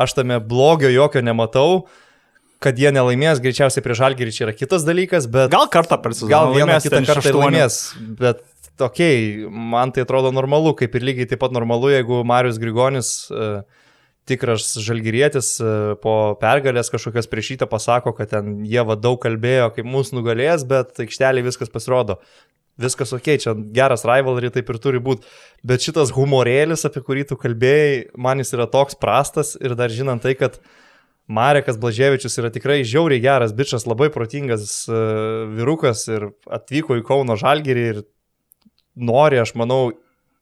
aš 0.00 0.16
tame 0.18 0.38
blogio 0.40 0.90
jokio 0.92 1.22
nematau, 1.24 1.84
kad 2.62 2.78
jie 2.78 2.92
nelaimės, 2.94 3.42
greičiausiai 3.42 3.84
prie 3.84 3.98
žalgerį 3.98 4.34
čia 4.34 4.46
yra 4.46 4.56
kitas 4.56 4.86
dalykas, 4.86 5.26
bet... 5.30 5.50
Gal 5.52 5.68
kartą 5.72 5.98
per 6.02 6.14
sezoną. 6.14 6.32
Gal 6.32 6.56
vieną 6.56 6.78
kitą 6.84 7.02
kartą 7.08 7.34
laimės, 7.38 7.78
bet 8.18 8.42
okei, 8.78 9.46
okay, 9.46 9.46
man 9.74 9.94
tai 9.94 10.06
atrodo 10.06 10.30
normalu, 10.34 10.76
kaip 10.78 10.94
ir 10.98 11.06
lygiai 11.10 11.30
taip 11.30 11.42
pat 11.42 11.54
normalu, 11.54 11.94
jeigu 11.94 12.24
Marius 12.28 12.60
Grigonis... 12.62 13.14
Uh, 13.30 13.62
tikras 14.28 14.68
žalgyrietis 14.78 15.56
e, 15.58 15.70
po 16.02 16.14
pergalės 16.38 16.92
kažkokios 16.92 17.28
priešytą 17.30 17.66
pasako, 17.70 18.12
kad 18.14 18.30
ten 18.30 18.60
jie 18.68 18.82
va 18.86 18.94
daug 18.98 19.18
kalbėjo, 19.22 19.72
kaip 19.74 19.88
mūsų 19.88 20.20
nugalės, 20.20 20.62
bet 20.68 21.00
aikštelė 21.02 21.42
viskas 21.48 21.72
pasirodo 21.72 22.20
viskas 22.80 23.12
ok, 23.12 23.34
čia 23.42 23.54
geras 23.74 24.06
rivalry 24.08 24.50
taip 24.52 24.70
ir 24.72 24.78
turi 24.82 25.00
būti, 25.02 25.26
bet 25.66 25.84
šitas 25.84 26.12
humorėlis, 26.16 26.86
apie 26.88 27.02
kurį 27.04 27.26
tu 27.30 27.38
kalbėjai, 27.40 28.12
man 28.16 28.40
jis 28.42 28.54
yra 28.56 28.68
toks 28.70 28.96
prastas 28.98 29.54
ir 29.60 29.76
dar 29.78 29.92
žinant 29.92 30.24
tai, 30.24 30.34
kad 30.38 30.58
Marekas 31.32 31.78
Blaževičius 31.80 32.40
yra 32.40 32.50
tikrai 32.52 32.80
žiauriai 32.88 33.22
geras 33.22 33.52
bičias, 33.56 33.86
labai 33.86 34.08
protingas 34.12 34.82
uh, 34.90 35.44
vyrukas 35.54 36.06
ir 36.10 36.32
atvyko 36.50 36.98
į 36.98 37.04
Kauno 37.06 37.36
Žalgirį 37.38 37.84
ir 37.92 38.00
nori, 38.98 39.38
aš 39.40 39.54
manau, 39.56 39.92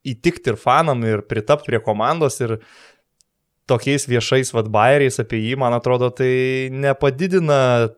įtikti 0.06 0.54
ir 0.54 0.58
fanam 0.58 1.04
ir 1.04 1.26
pritapti 1.28 1.68
prie 1.68 1.82
komandos 1.84 2.40
ir 2.40 2.56
tokiais 3.70 4.08
viešais 4.10 4.54
vadbairiais 4.56 5.20
apie 5.22 5.42
jį, 5.44 5.58
man 5.60 5.76
atrodo, 5.76 6.08
tai 6.10 6.70
nepadidina 6.72 7.90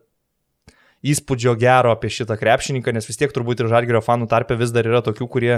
įspūdžio 1.03 1.55
gero 1.59 1.91
apie 1.93 2.11
šitą 2.13 2.37
krepšininką, 2.39 2.93
nes 2.95 3.07
vis 3.09 3.19
tiek 3.19 3.33
turbūt 3.35 3.63
ir 3.63 3.71
Žalgerio 3.71 4.03
fanų 4.03 4.29
tarpe 4.31 4.57
vis 4.59 4.71
dar 4.75 4.87
yra 4.87 5.03
tokių, 5.03 5.27
kurie 5.31 5.53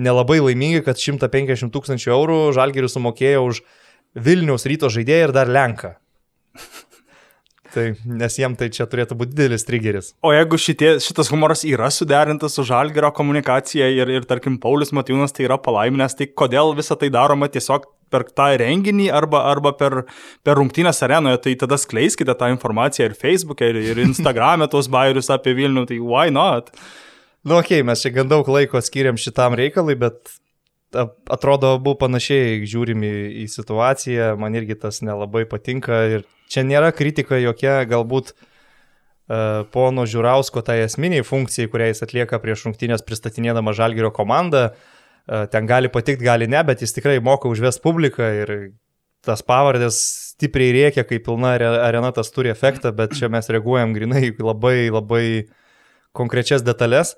nelabai 0.00 0.40
laimingi, 0.42 0.82
kad 0.86 0.98
150 0.98 1.72
tūkstančių 1.74 2.12
eurų 2.16 2.40
Žalgeris 2.58 2.98
sumokėjo 2.98 3.46
už 3.46 3.62
Vilniaus 4.18 4.66
ryto 4.66 4.90
žaidėją 4.90 5.28
ir 5.28 5.34
dar 5.36 5.50
Lenką. 5.52 5.94
Tai, 7.68 7.90
nes 8.08 8.36
jiem 8.40 8.54
tai 8.56 8.70
čia 8.72 8.86
turėtų 8.88 9.16
būti 9.20 9.34
didelis 9.36 9.66
triggeris. 9.68 10.06
O 10.24 10.30
jeigu 10.32 10.56
šitie, 10.56 10.94
šitas 11.04 11.28
humoras 11.28 11.66
yra 11.68 11.90
suderintas 11.92 12.56
su 12.56 12.64
žalgerio 12.64 13.10
komunikacija 13.12 13.90
ir, 13.92 14.08
ir 14.08 14.24
tarkim, 14.28 14.56
Paulius 14.62 14.94
Matijūnas 14.96 15.36
tai 15.36 15.44
yra 15.44 15.58
palaiminęs, 15.60 16.16
tai 16.16 16.30
kodėl 16.32 16.72
visą 16.78 16.96
tai 16.96 17.10
daroma 17.12 17.50
tiesiog 17.52 17.84
per 18.10 18.24
tą 18.36 18.48
renginį 18.60 19.08
arba, 19.14 19.44
arba 19.50 19.72
per, 19.76 20.02
per 20.46 20.58
rungtynės 20.58 21.02
arenoje, 21.06 21.42
tai 21.44 21.54
tada 21.60 21.78
skleiskite 21.80 22.34
tą 22.38 22.50
informaciją 22.54 23.10
ir 23.10 23.16
Facebook'e, 23.18 23.70
ir, 23.72 23.80
ir 23.92 24.02
Instagram'e 24.06 24.68
tos 24.72 24.90
bairius 24.92 25.30
apie 25.34 25.56
Vilnių, 25.58 25.86
tai 25.90 26.00
why 26.02 26.34
not? 26.34 26.72
Nu, 27.44 27.58
okei, 27.60 27.80
okay, 27.80 27.86
mes 27.86 28.02
čia 28.02 28.12
gan 28.16 28.30
daug 28.30 28.48
laiko 28.50 28.80
skiriam 28.84 29.18
šitam 29.20 29.56
reikalui, 29.58 29.96
bet 30.00 30.34
atrodo, 31.28 31.74
abu 31.76 31.94
panašiai 32.00 32.64
žiūrimi 32.68 33.12
į 33.44 33.48
situaciją, 33.52 34.32
man 34.40 34.56
irgi 34.56 34.78
tas 34.80 35.02
nelabai 35.04 35.44
patinka 35.48 36.04
ir 36.14 36.28
čia 36.48 36.64
nėra 36.64 36.94
kritika 36.96 37.36
jokia, 37.36 37.82
galbūt 37.88 38.32
uh, 38.32 39.68
pono 39.74 40.06
Žiūrausko 40.08 40.64
tai 40.64 40.80
esminiai 40.86 41.26
funkcijai, 41.26 41.68
kurią 41.68 41.90
jis 41.92 42.06
atlieka 42.08 42.40
prieš 42.40 42.64
rungtynės 42.70 43.04
pristatinėdama 43.04 43.76
Žalgirio 43.76 44.10
komandą, 44.16 44.70
uh, 44.72 44.97
ten 45.28 45.68
gali 45.68 45.90
patikti, 45.92 46.24
gali 46.24 46.48
ne, 46.48 46.62
bet 46.64 46.82
jis 46.82 46.94
tikrai 46.96 47.18
moka 47.20 47.50
užvest 47.50 47.82
publiką 47.84 48.28
ir 48.42 48.52
tas 49.26 49.42
pavardės 49.44 49.98
stipriai 50.32 50.72
rėkia, 50.76 51.04
kai 51.04 51.18
pilna 51.22 51.56
arena 51.84 52.12
tas 52.16 52.30
turi 52.32 52.52
efektą, 52.52 52.94
bet 52.96 53.16
čia 53.18 53.28
mes 53.32 53.50
reaguojam 53.50 53.92
grinai 53.96 54.30
labai 54.38 54.88
labai 54.88 55.24
konkrečias 56.16 56.64
detalės. 56.66 57.16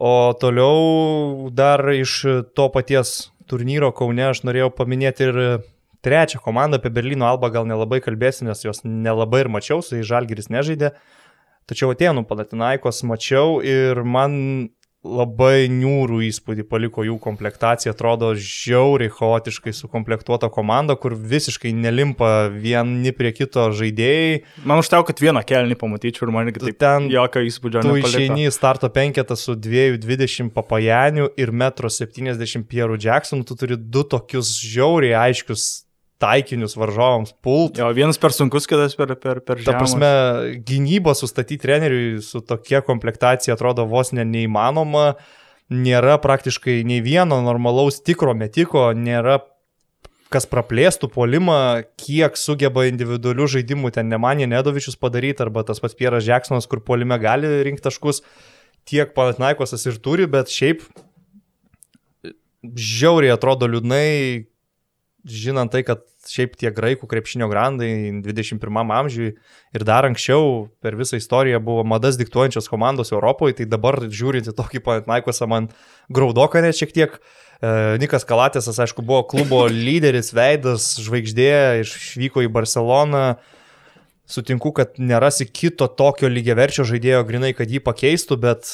O 0.00 0.32
toliau 0.40 1.50
dar 1.52 1.82
iš 1.92 2.22
to 2.56 2.68
paties 2.72 3.30
turnyro 3.50 3.90
Kaune 3.92 4.30
aš 4.30 4.44
norėjau 4.46 4.70
paminėti 4.72 5.26
ir 5.26 5.40
trečią 6.04 6.40
komandą 6.40 6.78
apie 6.80 6.92
Berlyno 6.94 7.26
Alba 7.28 7.50
gal 7.52 7.66
nelabai 7.68 8.00
kalbėsiu, 8.04 8.46
nes 8.48 8.64
jos 8.64 8.84
nelabai 8.84 9.44
ir 9.44 9.50
mačiau, 9.52 9.82
su 9.84 9.98
jais 9.98 10.08
Žalgiris 10.08 10.48
nežaidė. 10.52 10.94
Tačiau 11.68 11.92
Atenų 11.92 12.24
Palatinaikos 12.30 13.02
mačiau 13.06 13.58
ir 13.60 14.00
man 14.02 14.70
labai 15.00 15.64
niūrų 15.72 16.20
įspūdį 16.26 16.66
paliko 16.68 17.04
jų 17.06 17.16
komplektacija, 17.24 17.94
atrodo 17.94 18.34
žiauriai 18.36 19.12
chaotiškai 19.14 19.72
sukomplektuota 19.72 20.50
komanda, 20.52 20.96
kur 21.00 21.14
visiškai 21.16 21.72
nelimpa 21.72 22.50
vieni 22.52 23.14
prie 23.16 23.32
kito 23.32 23.70
žaidėjai. 23.76 24.42
Man 24.68 24.82
užteko, 24.82 25.06
kad 25.08 25.22
vieną 25.24 25.42
kelnį 25.48 25.78
pamatyčiau 25.80 26.28
ir 26.28 26.34
man 26.36 26.52
irgi 26.52 26.74
ten 26.76 27.08
jokio 27.12 27.44
įspūdžio. 27.48 27.84
Tu 27.86 27.96
išeini 28.02 28.48
į 28.50 28.54
starto 28.54 28.92
penketą 28.92 29.38
su 29.40 29.56
2,20 29.56 30.52
papajaniu 30.56 31.30
ir 31.40 31.54
1,70 31.54 32.60
m 32.60 32.66
Pieru 32.68 33.00
Jacksonu, 33.00 33.48
tu 33.48 33.56
turi 33.56 33.80
du 33.80 34.04
tokius 34.04 34.58
žiauriai 34.60 35.16
aiškius 35.30 35.70
taikinius 36.20 36.76
varžovams 36.76 37.34
pult. 37.44 37.78
Jo, 37.80 37.90
vienas 37.96 38.20
per 38.20 38.34
sunkus, 38.36 38.68
kitas 38.68 38.96
per, 38.98 39.14
per, 39.20 39.40
per 39.44 39.60
žemas. 39.60 39.68
Ta 39.68 39.76
prasme, 39.78 40.10
gynybą 40.66 41.14
sustatyti 41.16 41.62
treneriui 41.64 42.20
su 42.24 42.42
tokia 42.44 42.82
komplektacija 42.86 43.56
atrodo 43.56 43.86
vos 43.88 44.12
ne 44.16 44.26
neįmanoma. 44.28 45.14
Nėra 45.70 46.18
praktiškai 46.20 46.80
nei 46.84 46.98
vieno 47.04 47.38
normalaus 47.46 48.00
tikro 48.02 48.34
metiko, 48.34 48.90
nėra 48.92 49.38
kas 50.30 50.46
praplėstų 50.50 51.10
polimą, 51.10 51.58
kiek 51.98 52.38
sugeba 52.38 52.86
individualių 52.86 53.48
žaidimų 53.56 53.90
ten 53.94 54.10
Nemanė 54.10 54.46
Nedovičius 54.50 54.98
padaryti, 54.98 55.42
arba 55.42 55.64
tas 55.66 55.82
pats 55.82 55.96
Pieras 55.98 56.26
Jacksonas, 56.26 56.68
kur 56.70 56.82
polime 56.86 57.18
gali 57.22 57.50
rinkti 57.66 57.88
taškus, 57.88 58.22
tiek 58.86 59.14
Panatnaikosas 59.16 59.86
ir 59.90 59.98
turi, 60.02 60.28
bet 60.30 60.52
šiaip 60.54 60.84
žiauriai 62.62 63.34
atrodo 63.34 63.66
liūdnai, 63.70 64.46
žinant 65.24 65.72
tai, 65.72 65.82
kad 65.86 66.02
šiaip 66.28 66.56
tie 66.60 66.70
graikų 66.74 67.08
krepšinio 67.10 67.48
grandai 67.50 67.90
21 68.24 68.92
amžiui 68.96 69.30
ir 69.76 69.84
dar 69.86 70.06
anksčiau 70.08 70.68
per 70.84 70.96
visą 70.98 71.18
istoriją 71.20 71.60
buvo 71.64 71.84
madas 71.84 72.18
diktuojančios 72.20 72.68
komandos 72.70 73.12
Europoje, 73.12 73.58
tai 73.60 73.68
dabar 73.70 73.98
žiūrint 74.06 74.50
į 74.50 74.56
tokį 74.56 74.82
Panatnaikosą 74.86 75.48
man 75.50 75.70
graudoka 76.12 76.62
net 76.64 76.78
šiek 76.78 76.94
tiek. 76.96 77.16
E, 77.60 77.72
Nikas 78.00 78.24
Kalatėsas, 78.28 78.80
aišku, 78.80 79.04
buvo 79.06 79.22
klubo 79.28 79.66
lyderis, 79.86 80.32
veidas, 80.36 80.94
žvaigždė, 81.04 81.80
išvyko 81.84 82.44
į 82.46 82.52
Barceloną. 82.52 83.24
Sutinku, 84.30 84.70
kad 84.70 84.94
nerasi 85.02 85.48
kito 85.50 85.88
tokio 85.90 86.28
lygiaverčio 86.30 86.84
žaidėjo 86.86 87.24
grinai, 87.26 87.50
kad 87.56 87.70
jį 87.72 87.80
pakeistų, 87.82 88.38
bet 88.38 88.68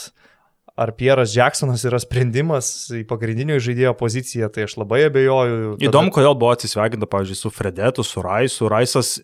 ar 0.77 0.93
Pieras 0.93 1.33
Jacksonas 1.33 1.85
yra 1.89 1.99
sprendimas 2.03 2.69
į 2.93 3.03
pagrindinio 3.09 3.57
žaidėjo 3.63 3.95
poziciją, 3.97 4.51
tai 4.53 4.67
aš 4.67 4.77
labai 4.77 5.07
abejoju. 5.07 5.77
Tada... 5.79 5.89
Įdomu, 5.89 6.13
kodėl 6.13 6.37
buvo 6.37 6.53
atsisveikinta, 6.53 7.09
pavyzdžiui, 7.09 7.39
su 7.41 7.53
Fredetu, 7.55 8.05
su 8.05 8.25
Raisu. 8.25 8.69
Raisas, 8.69 9.15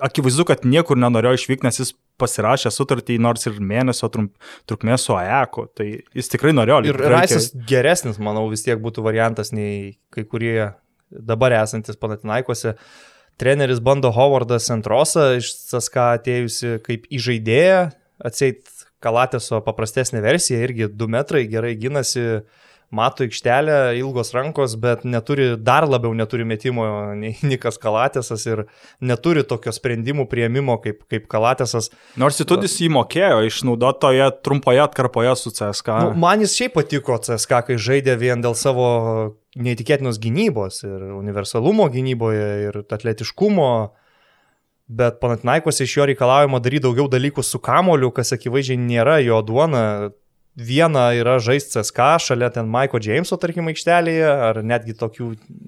akivaizdu, 0.00 0.46
kad 0.48 0.64
niekur 0.64 0.96
nenorėjo 1.00 1.36
išvykti, 1.42 1.68
nes 1.68 1.82
jis 1.82 1.92
pasirašė 2.20 2.72
sutartį 2.72 3.18
nors 3.20 3.44
ir 3.48 3.58
mėnesio 3.60 4.08
trump, 4.12 4.32
trukmės 4.68 5.04
su 5.04 5.12
AEKO, 5.18 5.66
tai 5.76 5.90
jis 6.16 6.32
tikrai 6.32 6.54
norėjo. 6.56 6.80
Ir 6.88 7.00
Raisas 7.12 7.50
geresnis, 7.68 8.16
manau, 8.16 8.46
vis 8.52 8.64
tiek 8.64 8.80
būtų 8.80 9.04
variantas 9.04 9.52
nei 9.52 9.98
kai 10.14 10.24
kurie 10.24 10.72
dabar 11.12 11.58
esantis 11.60 12.00
Panatinaikose. 12.00 12.72
Treneris 13.36 13.82
bando 13.84 14.08
Howardą 14.16 14.56
Centrosą 14.64 15.34
iš 15.36 15.52
CSK 15.68 16.08
atėjusi 16.16 16.78
kaip 16.86 17.04
įžaidėja, 17.12 17.90
atseit 18.24 18.64
Kalatėso 19.04 19.60
paprastesnė 19.64 20.22
versija, 20.24 20.62
irgi 20.64 20.88
2 20.92 21.10
metrai, 21.12 21.44
gerai 21.50 21.74
ginasi, 21.80 22.42
mato 22.90 23.24
aikštelę, 23.26 23.96
ilgos 23.98 24.30
rankos, 24.34 24.76
bet 24.78 25.02
neturi, 25.04 25.48
dar 25.58 25.88
labiau 25.88 26.14
neturi 26.14 26.46
metimo 26.46 26.86
nei 27.18 27.34
Nikas 27.42 27.80
Kalatėsas 27.82 28.46
ir 28.46 28.64
neturi 29.02 29.42
tokio 29.46 29.74
sprendimų 29.74 30.28
prieimimo 30.30 30.78
kaip, 30.82 31.02
kaip 31.10 31.26
Kalatėsas. 31.30 31.90
Nors 32.20 32.38
įtudis 32.42 32.78
jį 32.80 32.92
mokėjo 32.94 33.42
išnaudotoje 33.48 34.30
trumpoje 34.46 34.84
atkarpoje 34.84 35.34
su 35.40 35.52
CSK. 35.56 35.98
Nu, 36.06 36.14
man 36.22 36.44
jis 36.44 36.56
šiaip 36.58 36.76
patiko 36.78 37.18
CSK, 37.18 37.62
kai 37.70 37.80
žaidė 37.88 38.16
vien 38.22 38.44
dėl 38.44 38.54
savo 38.58 38.88
neįtikėtinos 39.56 40.20
gynybos 40.22 40.84
ir 40.86 41.10
universalumo 41.16 41.88
gynyboje 41.92 42.50
ir 42.68 42.82
atletiškumo 42.84 43.70
bet 44.86 45.18
Panatinaikos 45.20 45.80
iš 45.80 45.96
jo 45.96 46.06
reikalaujama 46.10 46.60
daryti 46.62 46.86
daugiau 46.86 47.08
dalykų 47.10 47.42
su 47.44 47.58
kamoliu, 47.62 48.12
kas 48.14 48.34
akivaizdžiai 48.36 48.78
nėra 48.80 49.18
jo 49.24 49.40
duona. 49.46 49.82
Viena 50.56 51.10
yra 51.12 51.34
žaisti 51.36 51.74
CSK, 51.74 52.04
šalia 52.24 52.48
ten 52.48 52.70
Maiko 52.72 52.96
Jameso, 52.96 53.36
tarkim, 53.36 53.66
aikštelėje, 53.68 54.24
ar 54.24 54.62
netgi 54.64 54.94
tokių 54.96 55.26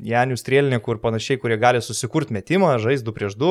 Janių 0.09 0.39
strėlininkų 0.41 0.95
ir 0.95 1.01
panašiai, 1.03 1.41
kurie 1.43 1.59
gali 1.61 1.83
susikurti 1.85 2.33
metimą, 2.33 2.71
žaisti 2.81 3.05
2 3.05 3.13
prieš 3.19 3.37
2, 3.37 3.51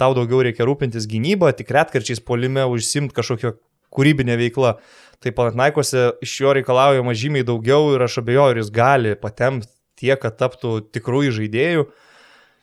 tau 0.00 0.14
daugiau 0.16 0.40
reikia 0.46 0.64
rūpintis 0.64 1.04
gynybą, 1.10 1.50
tik 1.58 1.74
retkarčiais 1.76 2.24
polime 2.24 2.64
užsimti 2.64 3.12
kažkokią 3.18 3.52
kūrybinę 3.92 4.38
veiklą. 4.40 4.78
Tai 5.20 5.34
Panatinaikose 5.36 6.06
iš 6.24 6.38
jo 6.40 6.56
reikalaujama 6.56 7.12
žymiai 7.12 7.44
daugiau 7.44 7.92
ir 7.92 8.06
aš 8.08 8.22
abejoju, 8.22 8.54
ar 8.54 8.62
jis 8.62 8.72
gali 8.72 9.12
patemti 9.20 9.68
tiek, 10.00 10.16
kad 10.24 10.40
taptų 10.40 10.78
tikrųjų 10.96 11.36
žaidėjų. 11.36 11.84
Mm, 11.84 12.11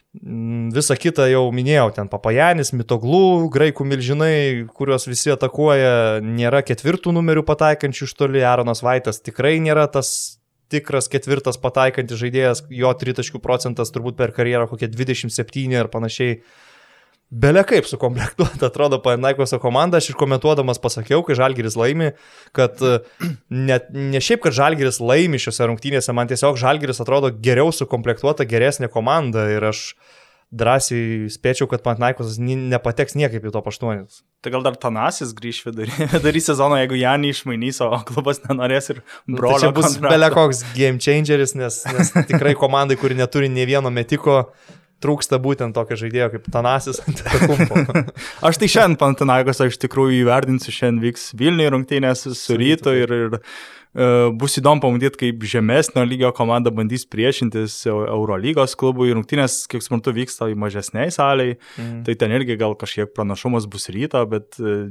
Visą 0.10 0.96
kitą 0.98 1.28
jau 1.30 1.44
minėjau, 1.54 1.92
ten 1.94 2.08
Papajanis, 2.10 2.72
Mitoglų, 2.74 3.46
graikų 3.54 3.86
milžinai, 3.86 4.66
kuriuos 4.74 5.06
visi 5.06 5.30
atakuoja, 5.30 6.18
nėra 6.26 6.64
ketvirtų 6.66 7.14
numerių 7.14 7.44
pataikančių 7.46 8.08
iš 8.08 8.16
toli, 8.18 8.42
Aronas 8.42 8.82
Vaitas 8.82 9.22
tikrai 9.22 9.60
nėra 9.62 9.86
tas 9.94 10.40
tikras 10.74 11.10
ketvirtas 11.14 11.62
pataikantis 11.62 12.18
žaidėjas, 12.22 12.64
jo 12.74 12.90
tritaškių 12.90 13.42
procentas 13.44 13.94
turbūt 13.94 14.18
per 14.18 14.34
karjerą 14.34 14.66
kokie 14.72 14.90
27 14.90 15.78
ar 15.78 15.92
panašiai. 15.94 16.42
Belia 17.30 17.62
kaip 17.62 17.86
sukomplektuota 17.86 18.72
atrodo 18.72 18.98
Panaikoso 19.06 19.60
komanda, 19.62 20.00
aš 20.02 20.08
ir 20.10 20.18
komentuodamas 20.18 20.82
pasakiau, 20.82 21.22
kai 21.26 21.36
Žalgiris 21.38 21.76
laimi, 21.78 22.08
kad 22.58 22.82
e, 22.82 22.96
ne, 23.54 23.78
ne 23.94 24.22
šiaip, 24.24 24.42
kad 24.48 24.56
Žalgiris 24.58 24.98
laimi 24.98 25.38
šiuose 25.42 25.68
rungtynėse, 25.70 26.16
man 26.18 26.32
tiesiog 26.32 26.58
Žalgiris 26.58 27.04
atrodo 27.04 27.30
geriau 27.30 27.70
sukomplektuota, 27.76 28.48
geresnė 28.50 28.90
komanda 28.90 29.46
ir 29.54 29.68
aš 29.70 29.92
drąsiai 30.50 31.30
spėčiau, 31.30 31.68
kad 31.70 31.84
Panaikosas 31.86 32.40
nepateks 32.42 33.14
niekaip 33.20 33.46
į 33.46 33.54
to 33.54 33.62
paštuonis. 33.62 34.24
Tai 34.42 34.54
gal 34.56 34.66
dar 34.66 34.80
Tanasis 34.82 35.36
grįž 35.38 35.62
vidury, 35.68 35.94
vidury 36.16 36.42
sezono, 36.42 36.80
jeigu 36.82 36.98
Janį 36.98 37.36
išmainys, 37.36 37.84
o 37.86 37.92
klubas 38.10 38.42
nenorės 38.48 38.90
ir 38.96 39.04
brolio. 39.28 39.38
Nu, 39.38 39.54
tai 39.54 39.62
čia 39.68 39.72
bus 39.78 40.00
belekoks 40.02 40.64
game 40.74 40.98
changeris, 40.98 41.54
nes, 41.60 41.84
nes 41.94 42.14
tikrai 42.32 42.56
komandai, 42.58 42.98
kuri 42.98 43.20
neturi 43.20 43.52
ne 43.54 43.70
vieno 43.70 43.94
metiko, 43.94 44.48
trūksta 45.04 45.40
būtent 45.42 45.76
tokio 45.76 45.98
žaidėjo 46.00 46.30
kaip 46.36 46.48
Tanasis 46.54 47.02
ant 47.06 47.24
kumpo. 47.46 48.04
aš 48.50 48.62
tai 48.62 48.70
šiandien 48.72 49.00
Pantanagos, 49.00 49.62
aš 49.64 49.80
tikrųjų 49.82 50.24
įverdinsiu, 50.24 50.74
šiandien 50.76 51.04
vyks 51.10 51.32
Vilniuje 51.40 51.74
rungtynės 51.76 52.26
su 52.38 52.58
ryto 52.60 52.94
ir, 52.96 53.14
ir 53.16 53.38
uh, 53.40 54.30
bus 54.36 54.60
įdomu 54.62 54.84
pamatyti, 54.84 55.22
kaip 55.26 55.46
žemesnio 55.56 56.06
lygio 56.08 56.32
komanda 56.36 56.74
bandys 56.76 57.08
priešintis 57.10 57.82
Eurolygos 57.90 58.78
klubui. 58.80 59.12
Rungtynės, 59.16 59.62
kiek 59.72 59.86
suprantu, 59.86 60.16
vyksta 60.16 60.52
į 60.52 60.58
mažesniai 60.60 61.14
saliai, 61.16 61.58
mm. 61.58 62.02
tai 62.08 62.18
ten 62.20 62.36
irgi 62.36 62.60
gal 62.60 62.76
kažkiek 62.80 63.14
pranašumas 63.16 63.70
bus 63.72 63.90
ryto, 63.94 64.24
bet 64.30 64.60
uh, 64.64 64.90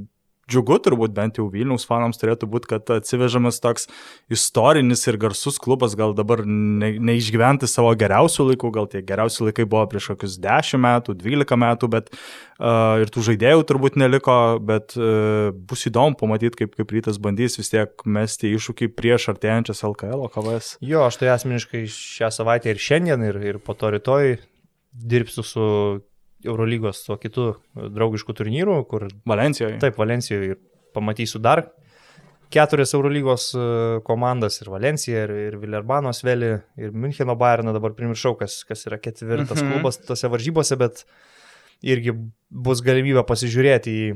džiugu 0.49 0.79
turbūt 0.85 1.13
bent 1.17 1.39
jau 1.39 1.47
Vilniaus 1.53 1.85
fanams 1.89 2.21
turėtų 2.21 2.49
būti, 2.51 2.71
kad 2.73 2.91
atsivežamas 2.97 3.61
toks 3.63 3.89
istorinis 4.33 5.05
ir 5.11 5.19
garsus 5.21 5.61
klubas, 5.63 5.97
gal 5.99 6.15
dabar 6.17 6.43
ne, 6.47 6.95
neišgyventi 7.11 7.69
savo 7.71 7.93
geriausių 7.99 8.49
laikų, 8.53 8.73
gal 8.75 8.89
tie 8.91 9.03
geriausi 9.07 9.45
laikai 9.47 9.69
buvo 9.69 9.85
prieš 9.93 10.13
kokius 10.15 10.39
10 10.43 10.83
metų, 10.85 11.17
12 11.21 11.61
metų, 11.65 11.91
bet 11.93 12.11
uh, 12.13 12.97
ir 13.03 13.13
tų 13.13 13.27
žaidėjų 13.31 13.67
turbūt 13.69 14.01
neliko, 14.01 14.39
bet 14.65 14.97
uh, 14.99 15.53
bus 15.53 15.87
įdomu 15.91 16.19
pamatyti, 16.21 16.65
kaip, 16.65 16.77
kaip 16.81 16.97
rytas 16.97 17.21
bandys 17.23 17.61
vis 17.61 17.73
tiek 17.75 18.07
mesti 18.09 18.55
iššūkį 18.57 18.93
prieš 18.97 19.31
artėjančias 19.35 19.85
LKL 19.93 20.29
KVS. 20.33 20.77
Jo, 20.85 21.05
aš 21.09 21.21
tai 21.21 21.33
asmeniškai 21.37 21.85
šią 21.93 22.33
savaitę 22.41 22.73
ir 22.73 22.81
šiandien, 22.83 23.29
ir, 23.29 23.43
ir 23.53 23.61
po 23.63 23.77
to 23.77 23.93
rytoj 23.95 24.39
dirbsiu 24.99 25.45
su 25.45 25.67
Eurolygos, 26.47 27.03
o 27.11 27.19
kitų 27.19 27.51
draugiškų 27.97 28.37
turnyrų, 28.39 28.79
kur... 28.91 29.09
Valencijoje. 29.27 29.81
Taip, 29.83 29.99
Valencijoje 29.99 30.55
ir 30.55 30.61
pamatysiu 30.95 31.41
dar 31.43 31.67
keturias 32.51 32.95
Eurolygos 32.97 33.51
e, 33.55 33.65
komandas 34.05 34.61
ir 34.63 34.71
Valencija, 34.73 35.25
ir, 35.27 35.33
ir 35.49 35.59
Villerbano 35.61 36.13
Sveli, 36.17 36.55
ir 36.81 36.95
Müncheno 36.97 37.37
Bayerną, 37.39 37.75
dabar 37.77 37.95
primiršau, 37.97 38.35
kas, 38.41 38.63
kas 38.69 38.87
yra 38.89 39.01
ketvirtas 39.03 39.61
mhm. 39.61 39.75
klubas 39.75 40.01
tose 40.01 40.31
varžybose, 40.33 40.79
bet 40.81 41.05
irgi 41.85 42.15
bus 42.49 42.83
galimybė 42.85 43.23
pasižiūrėti 43.29 43.95
į 43.95 44.09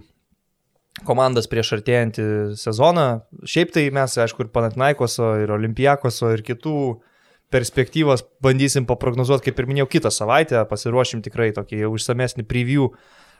komandas 1.08 1.48
prieš 1.48 1.74
artėjantį 1.78 2.24
sezoną. 2.60 3.06
Šiaip 3.48 3.72
tai 3.74 3.86
mes, 3.94 4.16
aišku, 4.24 4.44
ir 4.44 4.52
Panatnaikoso, 4.54 5.34
ir 5.44 5.52
Olimpiakoso, 5.54 6.32
ir 6.34 6.44
kitų 6.46 6.76
perspektyvas 7.52 8.24
bandysim 8.44 8.86
paprognozuoti, 8.88 9.50
kaip 9.50 9.60
ir 9.60 9.68
minėjau, 9.70 9.88
kitą 9.96 10.12
savaitę, 10.14 10.62
pasiruošim 10.70 11.22
tikrai 11.24 11.50
tokį 11.56 11.84
jau 11.84 11.92
išsamesnį 11.98 12.46
preview 12.48 12.88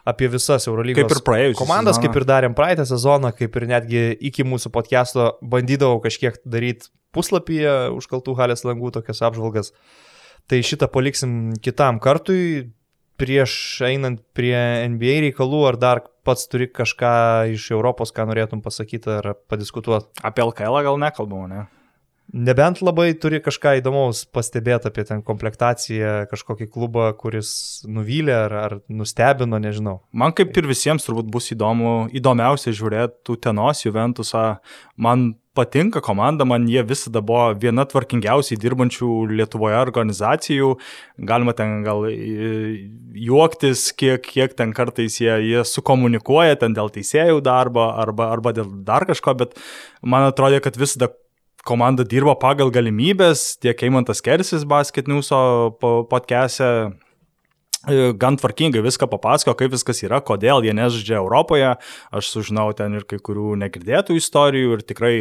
apie 0.08 0.28
visas 0.30 0.66
Eurolygos 0.66 1.06
kaip 1.06 1.14
ir 1.14 1.22
praėjusias 1.26 1.60
komandas, 1.60 1.96
sezoną. 1.96 2.08
kaip 2.08 2.18
ir 2.18 2.26
darėm 2.28 2.56
praeitą 2.58 2.86
sezoną, 2.88 3.30
kaip 3.38 3.58
ir 3.58 3.68
netgi 3.70 4.04
iki 4.30 4.46
mūsų 4.46 4.72
podcast'o 4.74 5.28
bandydavau 5.54 6.02
kažkiek 6.02 6.40
daryti 6.44 6.90
puslapyje 7.14 7.92
užkaltų 7.94 8.34
halės 8.38 8.64
langų 8.66 8.92
tokias 8.96 9.22
apžvalgas. 9.22 9.72
Tai 10.50 10.58
šitą 10.66 10.88
paliksim 10.90 11.52
kitam 11.62 12.00
kartui, 12.02 12.72
prieš 13.20 13.52
einant 13.86 14.22
prie 14.34 14.56
NBA 14.90 15.20
reikalų, 15.28 15.60
ar 15.68 15.78
dar 15.78 16.02
pats 16.26 16.48
turi 16.50 16.66
kažką 16.66 17.52
iš 17.54 17.68
Europos, 17.74 18.10
ką 18.14 18.26
norėtum 18.30 18.62
pasakyti 18.64 19.10
ar 19.20 19.32
padiskutuoti? 19.50 20.10
Apie 20.26 20.42
LKL 20.42 20.82
gal 20.88 20.98
nekalbam, 20.98 21.46
ne? 21.50 21.62
Nebent 22.32 22.80
labai 22.80 23.10
turi 23.20 23.42
kažką 23.44 23.74
įdomaus 23.80 24.22
pastebėti 24.32 24.88
apie 24.88 25.04
ten 25.04 25.20
komplektaciją, 25.26 26.12
kažkokį 26.30 26.68
klubą, 26.72 27.10
kuris 27.18 27.82
nuvylė 27.84 28.36
ar, 28.46 28.54
ar 28.56 28.76
nustebino, 28.88 29.60
nežinau. 29.60 29.98
Man 30.16 30.32
kaip 30.32 30.56
ir 30.56 30.70
visiems 30.70 31.04
turbūt 31.04 31.28
bus 31.32 31.50
įdomu, 31.52 32.08
įdomiausia 32.16 32.72
žiūrėti 32.72 33.36
Tenos 33.42 33.84
Juventusą. 33.84 34.46
Man 34.96 35.34
patinka 35.52 36.00
komanda, 36.00 36.46
man 36.48 36.64
jie 36.68 36.80
visada 36.88 37.20
buvo 37.20 37.50
viena 37.60 37.84
tvarkingiausiai 37.88 38.56
dirbančių 38.60 39.08
Lietuvoje 39.36 39.76
organizacijų. 39.82 40.72
Galima 41.28 41.52
ten 41.56 41.82
gal 41.84 42.06
juoktis, 42.08 43.90
kiek, 43.92 44.24
kiek 44.24 44.56
ten 44.56 44.72
kartais 44.76 45.20
jie, 45.20 45.34
jie 45.44 45.64
sukomunikuoja 45.68 46.56
ten 46.62 46.76
dėl 46.76 46.88
teisėjų 46.94 47.42
darbo 47.44 47.90
arba, 47.90 48.30
arba 48.32 48.54
dėl 48.56 48.72
dar 48.86 49.04
kažko, 49.08 49.36
bet 49.44 49.58
man 50.00 50.30
atrodo, 50.30 50.62
kad 50.64 50.80
visada 50.80 51.12
komanda 51.66 52.04
dirba 52.08 52.34
pagal 52.38 52.72
galimybės, 52.74 53.56
tiek 53.62 53.78
Eimantas 53.86 54.22
Kersis 54.24 54.66
Basket 54.68 55.08
Newso 55.10 55.38
podcast'e 55.80 56.68
e, 56.90 58.12
gan 58.18 58.38
tvarkingai 58.40 58.82
viską 58.84 59.08
papasako, 59.10 59.54
kaip 59.58 59.74
viskas 59.74 60.02
yra, 60.02 60.22
kodėl 60.24 60.66
jie 60.66 60.74
nežaidžia 60.76 61.20
Europoje. 61.20 61.74
Aš 62.10 62.32
sužinau 62.34 62.70
ten 62.76 62.98
ir 62.98 63.06
kai 63.08 63.20
kurių 63.22 63.54
negirdėtų 63.62 64.18
istorijų 64.18 64.78
ir 64.78 64.86
tikrai 64.86 65.14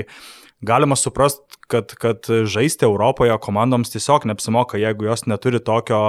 galima 0.62 0.95
suprasti, 0.95 1.57
kad, 1.72 1.93
kad 1.95 2.28
žaisti 2.45 2.86
Europoje 2.86 3.34
komandoms 3.41 3.93
tiesiog 3.93 4.26
neapsimoka, 4.28 4.78
jeigu 4.78 5.05
jos 5.07 5.24
neturi 5.26 5.62
tokio 5.64 5.99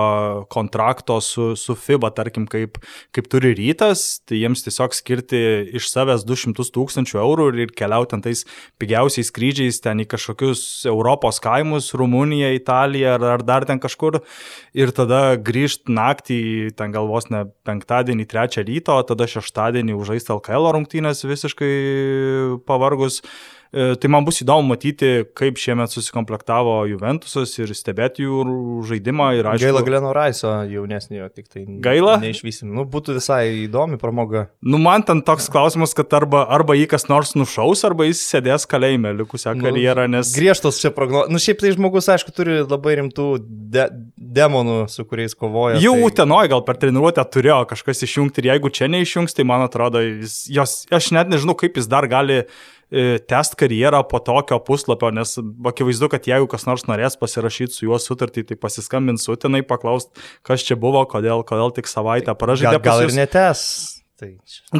kontrakto 0.50 1.20
su, 1.20 1.52
su 1.56 1.76
FIBA, 1.78 2.10
tarkim, 2.16 2.48
kaip, 2.50 2.80
kaip 3.14 3.28
turi 3.30 3.52
rytas, 3.56 4.20
tai 4.26 4.40
jiems 4.42 4.64
tiesiog 4.66 4.96
skirti 4.96 5.40
iš 5.78 5.86
savęs 5.92 6.26
200 6.28 6.66
tūkstančių 6.74 7.20
eurų 7.22 7.46
ir 7.62 7.72
keliauti 7.78 8.18
tais 8.24 8.44
pigiausiais 8.82 9.30
skrydžiais 9.30 9.80
ten 9.84 10.02
į 10.02 10.08
kažkokius 10.10 10.64
Europos 10.90 11.40
kaimus, 11.42 11.92
Rumuniją, 11.96 12.52
Italiją 12.58 13.16
ar, 13.16 13.28
ar 13.38 13.46
dar 13.46 13.68
ten 13.68 13.80
kažkur 13.82 14.20
ir 14.74 14.92
tada 14.92 15.38
grįžti 15.38 15.94
naktį, 15.94 16.42
ten 16.76 16.92
galvos 16.92 17.30
ne 17.32 17.46
penktadienį, 17.64 18.28
trečią 18.28 18.66
ryto, 18.66 18.98
tada 19.08 19.30
šeštadienį 19.30 19.96
užžaisti 19.96 20.34
LKL 20.36 20.74
rungtynės 20.76 21.24
visiškai 21.24 21.74
pavargus. 22.66 23.22
E, 23.72 23.94
tai 23.96 24.08
man 24.12 24.26
bus 24.26 24.42
įdomu 24.44 24.66
matyti, 24.68 25.22
kaip 25.38 25.56
šiemet 25.56 25.88
susikomplektavo 25.94 26.74
Juventusas 26.90 27.54
ir 27.56 27.70
stebėti 27.72 28.26
jų 28.26 28.42
žaidimą. 28.84 29.30
Ir, 29.38 29.46
aišku, 29.48 29.64
Gaila 29.64 29.82
Gleno 29.86 30.10
Raiso 30.12 30.50
jaunesniojo, 30.68 31.30
tik 31.32 31.48
tai 31.48 31.64
gaila. 31.84 32.18
Neišvysim. 32.20 32.68
Nu, 32.68 32.84
būtų 32.92 33.16
visai 33.16 33.62
įdomi 33.62 33.96
pramoga. 34.02 34.50
Nu, 34.60 34.76
man 34.82 35.06
ten 35.08 35.22
toks 35.24 35.48
klausimas, 35.52 35.96
kad 35.96 36.12
arba, 36.18 36.44
arba 36.52 36.76
jį 36.76 36.90
kas 36.92 37.08
nors 37.08 37.32
nušaus, 37.32 37.80
arba 37.88 38.10
jis 38.10 38.20
sėdės 38.28 38.68
kalėjime 38.68 39.14
likusią 39.22 39.54
nu, 39.56 39.64
karjerą, 39.64 40.04
nes... 40.18 40.34
Griežtos 40.36 40.82
čia 40.82 40.92
prognozijos. 40.92 41.32
Nu, 41.32 41.40
šiaip 41.40 41.64
tai 41.64 41.72
žmogus, 41.72 42.10
aišku, 42.12 42.36
turi 42.36 42.58
labai 42.60 42.98
rimtų 43.00 43.30
de 43.72 43.88
demonų, 44.36 44.76
su 44.92 45.06
kuriais 45.08 45.32
kovoja. 45.38 45.80
Jau 45.80 45.94
tai... 45.96 46.04
utenoje 46.10 46.52
gal 46.52 46.66
per 46.68 46.76
treniruotę 46.82 47.24
turėjo 47.32 47.62
kažkas 47.72 48.04
išjungti 48.04 48.44
ir 48.44 48.52
jeigu 48.52 48.72
čia 48.76 48.92
neišjungs, 48.92 49.32
tai 49.36 49.48
man 49.48 49.64
atrodo, 49.64 50.04
jis, 50.04 50.42
jos, 50.52 50.76
aš 50.92 51.10
net 51.16 51.32
nežinau, 51.32 51.56
kaip 51.56 51.80
jis 51.80 51.88
dar 51.88 52.04
gali 52.12 52.42
E, 52.92 53.16
test 53.24 53.54
karjerą 53.56 54.02
po 54.04 54.18
tokio 54.20 54.58
puslapio, 54.60 55.08
nes 55.16 55.38
akivaizdu, 55.70 56.10
kad 56.12 56.26
jeigu 56.28 56.44
kas 56.52 56.66
nors 56.68 56.84
norės 56.84 57.16
pasirašyti 57.16 57.72
su 57.72 57.86
juo 57.86 57.96
sutartį, 57.96 58.44
tai 58.50 58.58
pasiskambins 58.60 59.24
sutinai, 59.24 59.62
paklaust, 59.64 60.10
kas 60.44 60.64
čia 60.68 60.76
buvo, 60.76 61.00
kodėl, 61.08 61.40
kodėl 61.48 61.72
tik 61.72 61.88
savaitę 61.88 62.34
pražaidė. 62.36 62.76
Gal, 62.76 62.84
gal 62.90 63.04
ir 63.06 63.14
netes. 63.16 63.62
Tai... 64.20 64.34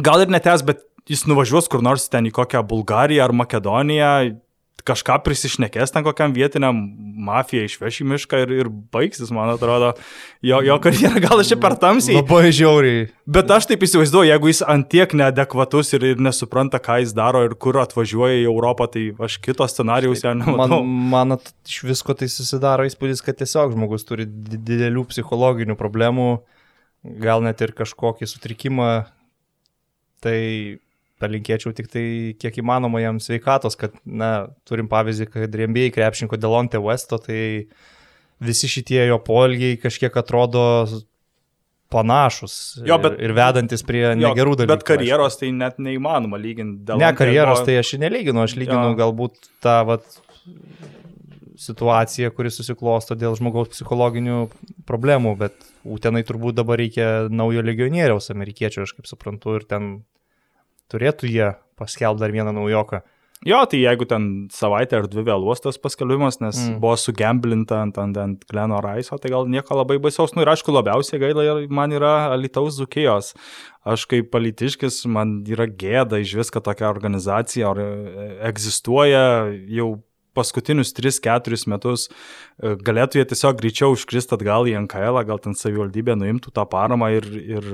Gal 0.05 0.27
ir 0.27 0.29
netes, 0.29 0.61
bet 0.67 0.85
jis 1.09 1.25
nuvažiuos 1.25 1.65
kur 1.71 1.81
nors 1.81 2.05
ten 2.11 2.29
į 2.29 2.35
kokią 2.37 2.61
Bulgariją 2.69 3.25
ar 3.25 3.33
Makedoniją, 3.41 4.13
kažką 4.83 5.19
prisišnekės 5.23 5.93
ten 5.93 6.03
kokiam 6.03 6.33
vietiniam 6.35 6.75
mafijai 7.23 7.69
išveš 7.69 8.01
į 8.03 8.07
mišką 8.11 8.39
ir, 8.43 8.53
ir 8.63 8.69
baigsis, 8.93 9.31
man 9.33 9.53
atrodo, 9.53 9.93
jo, 10.43 10.59
jo 10.65 10.75
karjera 10.83 11.21
gal 11.23 11.43
čia 11.47 11.57
per 11.61 11.77
tamsiai. 11.79 12.17
Labai 12.19 12.51
žiauriai. 12.55 13.05
Bet 13.37 13.51
aš 13.53 13.69
taip 13.69 13.85
įsivaizduoju, 13.87 14.31
jeigu 14.31 14.51
jis 14.51 14.63
antiek 14.73 15.15
neadekvatus 15.19 15.95
ir, 15.95 16.07
ir 16.11 16.23
nesupranta, 16.23 16.81
ką 16.83 16.99
jis 17.03 17.15
daro 17.15 17.45
ir 17.47 17.55
kur 17.55 17.79
atvažiuoja 17.83 18.41
į 18.41 18.47
Europą, 18.49 18.89
tai 18.91 19.05
aš 19.23 19.39
kito 19.45 19.67
scenarijaus 19.71 20.25
jau 20.25 20.35
nematau. 20.35 20.81
Man, 20.83 21.35
man 21.37 21.37
iš 21.39 21.79
visko 21.87 22.17
tai 22.19 22.27
susidaro 22.31 22.87
įspūdis, 22.89 23.23
kad 23.23 23.39
tiesiog 23.39 23.77
žmogus 23.77 24.07
turi 24.09 24.27
didelių 24.27 25.07
psichologinių 25.13 25.79
problemų, 25.79 26.29
gal 27.23 27.43
net 27.45 27.63
ir 27.63 27.75
kažkokį 27.77 28.27
sutrikimą. 28.27 28.91
Tai 30.23 30.39
palinkėčiau 31.23 31.73
tik 31.75 31.89
tai 31.93 32.05
kiek 32.39 32.59
įmanoma 32.61 33.01
jam 33.03 33.21
sveikatos, 33.23 33.79
kad, 33.79 33.95
na, 34.03 34.49
turim 34.67 34.91
pavyzdį, 34.91 35.29
kad 35.31 35.57
rėmėjai 35.63 35.95
krepšinko 35.95 36.39
Delonte 36.41 36.81
Westo, 36.83 37.19
tai 37.23 37.39
visi 38.43 38.69
šitie 38.69 39.01
jo 39.07 39.17
polgiai 39.23 39.79
kažkiek 39.79 40.13
atrodo 40.19 40.63
panašus 41.93 42.55
jo, 42.81 42.97
bet, 42.97 43.19
ir, 43.19 43.29
ir 43.29 43.35
vedantis 43.37 43.85
prie 43.85 44.01
jo, 44.07 44.15
negerų 44.17 44.57
dalykų. 44.61 44.73
Bet 44.73 44.85
karjeros 44.87 45.35
aišku. 45.35 45.43
tai 45.43 45.51
net 45.57 45.79
neįmanoma 45.83 46.39
lyginti. 46.41 46.97
Ne, 46.99 47.11
karjeros 47.17 47.61
buvo... 47.61 47.67
tai 47.69 47.77
aš 47.83 47.95
nelyginu, 48.01 48.43
aš 48.43 48.57
lyginu 48.57 48.91
jo. 48.91 48.95
galbūt 48.99 49.51
tą 49.63 49.77
vat, 49.91 50.17
situaciją, 51.63 52.31
kuri 52.35 52.51
susiklosto 52.53 53.15
dėl 53.19 53.37
žmogaus 53.37 53.71
psichologinių 53.73 54.47
problemų, 54.89 55.35
bet 55.43 55.69
Utenai 55.83 56.23
turbūt 56.25 56.57
dabar 56.57 56.79
reikia 56.79 57.27
naujo 57.29 57.63
legionieriaus 57.65 58.31
amerikiečio, 58.33 58.85
aš 58.87 58.95
kaip 58.97 59.09
suprantu, 59.09 59.57
ir 59.59 59.67
ten 59.69 59.93
turėtų 60.93 61.33
jie 61.33 61.51
paskelbti 61.79 62.23
dar 62.23 62.35
vieną 62.35 62.53
naujoką. 62.55 63.01
Jo, 63.43 63.65
tai 63.67 63.81
jeigu 63.81 64.05
ten 64.07 64.27
savaitę 64.55 65.01
ar 65.01 65.07
dvi 65.11 65.25
vėluos 65.27 65.59
tas 65.59 65.75
paskelbimas, 65.81 66.37
nes 66.39 66.55
mm. 66.61 66.77
buvo 66.79 66.95
sugamblinta 66.99 67.81
ant, 67.83 67.97
ant, 67.99 68.15
ant 68.19 68.45
Gleno 68.47 68.79
Raiso, 68.83 69.17
tai 69.19 69.33
gal 69.33 69.49
nieko 69.51 69.75
labai 69.75 69.97
baisaus. 70.03 70.31
Nu 70.31 70.45
ir 70.45 70.51
aišku, 70.53 70.71
labiausiai 70.71 71.19
gaila 71.19 71.57
man 71.67 71.91
yra 71.91 72.13
Alitaus 72.31 72.77
Zukijos. 72.79 73.33
Aš 73.83 74.05
kaip 74.07 74.29
politiškis, 74.31 75.01
man 75.11 75.41
yra 75.43 75.67
gėda 75.67 76.21
iš 76.23 76.37
viską 76.39 76.63
tokia 76.63 76.87
organizacija, 76.87 77.73
ar 77.73 77.83
e, 77.83 78.29
egzistuoja 78.47 79.25
jau 79.75 79.89
paskutinius 80.33 80.93
3-4 80.95 81.67
metus 81.69 82.07
e, 82.07 82.77
galėtų 82.79 83.19
jie 83.19 83.27
tiesiog 83.33 83.59
greičiau 83.59 83.91
užkrist 83.97 84.31
atgal 84.35 84.71
į 84.71 84.77
NKL, 84.85 85.19
gal 85.27 85.43
ten 85.43 85.59
savivaldybė 85.59 86.15
nuimtų 86.21 86.55
tą 86.55 86.63
paramą 86.69 87.11
ir, 87.19 87.27
ir 87.43 87.69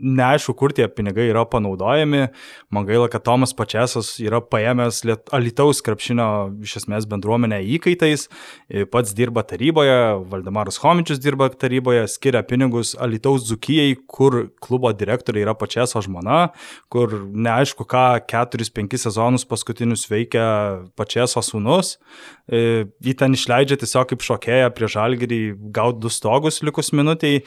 neaišku, 0.00 0.54
kur 0.56 0.72
tie 0.74 0.88
pinigai 0.88 1.28
yra 1.30 1.44
panaudojami. 1.48 2.26
Man 2.72 2.86
gaila, 2.88 3.08
kad 3.12 3.24
Tomas 3.26 3.52
Pačiasas 3.56 4.14
yra 4.22 4.40
paėmęs 4.40 5.02
Alitaus 5.36 5.82
krepšinio 5.84 6.26
iš 6.64 6.78
esmės 6.82 7.06
bendruomenę 7.10 7.60
įkaitais, 7.76 8.26
pats 8.92 9.14
dirba 9.16 9.44
taryboje, 9.46 9.98
Valdemaras 10.32 10.80
Homičius 10.82 11.20
dirba 11.22 11.50
taryboje, 11.52 12.06
skiria 12.10 12.42
pinigus 12.46 12.94
Alitaus 12.98 13.44
Dzukijai, 13.48 13.96
kur 14.08 14.48
klubo 14.62 14.92
direktoriai 14.96 15.44
yra 15.46 15.56
Pačiaso 15.58 16.02
žmona, 16.04 16.50
kur 16.92 17.12
neaišku, 17.30 17.84
ką 17.88 18.06
4-5 18.30 19.00
sezonus 19.04 19.46
paskutinius 19.48 20.06
veikia 20.10 20.46
Pačiaso 20.98 21.44
sūnus. 21.44 21.96
Jį 22.50 23.16
ten 23.20 23.36
išleidžia 23.36 23.78
tiesiog 23.80 24.10
kaip 24.10 24.24
šokėja 24.26 24.72
prie 24.74 24.88
žalgerį 24.90 25.42
gauti 25.76 26.02
du 26.02 26.10
stogus 26.12 26.62
likus 26.66 26.90
minutiai 26.96 27.44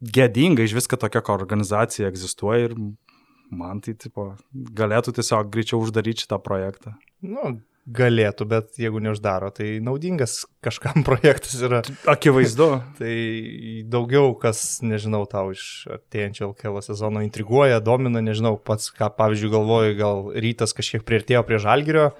gėdinga 0.00 0.66
iš 0.66 0.76
viską 0.76 0.98
tokia 1.00 1.22
organizacija 1.34 2.10
egzistuoja 2.10 2.70
ir 2.70 2.76
man 3.50 3.80
tai 3.80 3.94
tipo, 3.94 4.34
galėtų 4.52 5.14
tiesiog 5.16 5.50
greičiau 5.54 5.80
uždaryti 5.84 6.26
šitą 6.26 6.40
projektą. 6.42 6.96
Nu, 7.22 7.58
galėtų, 7.86 8.46
bet 8.50 8.78
jeigu 8.80 8.98
neuždaro, 9.02 9.52
tai 9.54 9.76
naudingas 9.84 10.40
kažkam 10.64 11.04
projektas 11.08 11.54
yra. 11.62 11.82
Akivaizdu. 12.10 12.68
tai 13.00 13.16
daugiau 13.92 14.34
kas, 14.40 14.80
nežinau, 14.82 15.24
tau 15.30 15.52
iš 15.54 15.86
artėjančio 15.98 16.50
LKL 16.50 16.82
sezono 16.84 17.22
intriguoja, 17.26 17.82
domina, 17.84 18.22
nežinau, 18.24 18.56
pats, 18.58 18.90
ką 18.94 19.12
pavyzdžiui 19.18 19.52
galvoju, 19.54 19.98
gal 20.00 20.24
rytas 20.34 20.74
kažkiek 20.76 21.06
prieartėjo 21.06 21.44
prie 21.46 21.62
žalgerio 21.62 22.10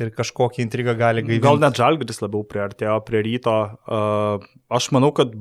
ir 0.00 0.08
kažkokią 0.16 0.64
intrigą 0.64 0.96
gali 0.98 1.22
gaivinti. 1.22 1.44
Gal 1.44 1.60
net 1.60 1.76
žalgeris 1.78 2.22
labiau 2.24 2.46
prieartėjo 2.48 2.96
prie 3.06 3.20
ryto. 3.26 3.58
Aš 4.72 4.88
manau, 4.96 5.12
kad 5.14 5.34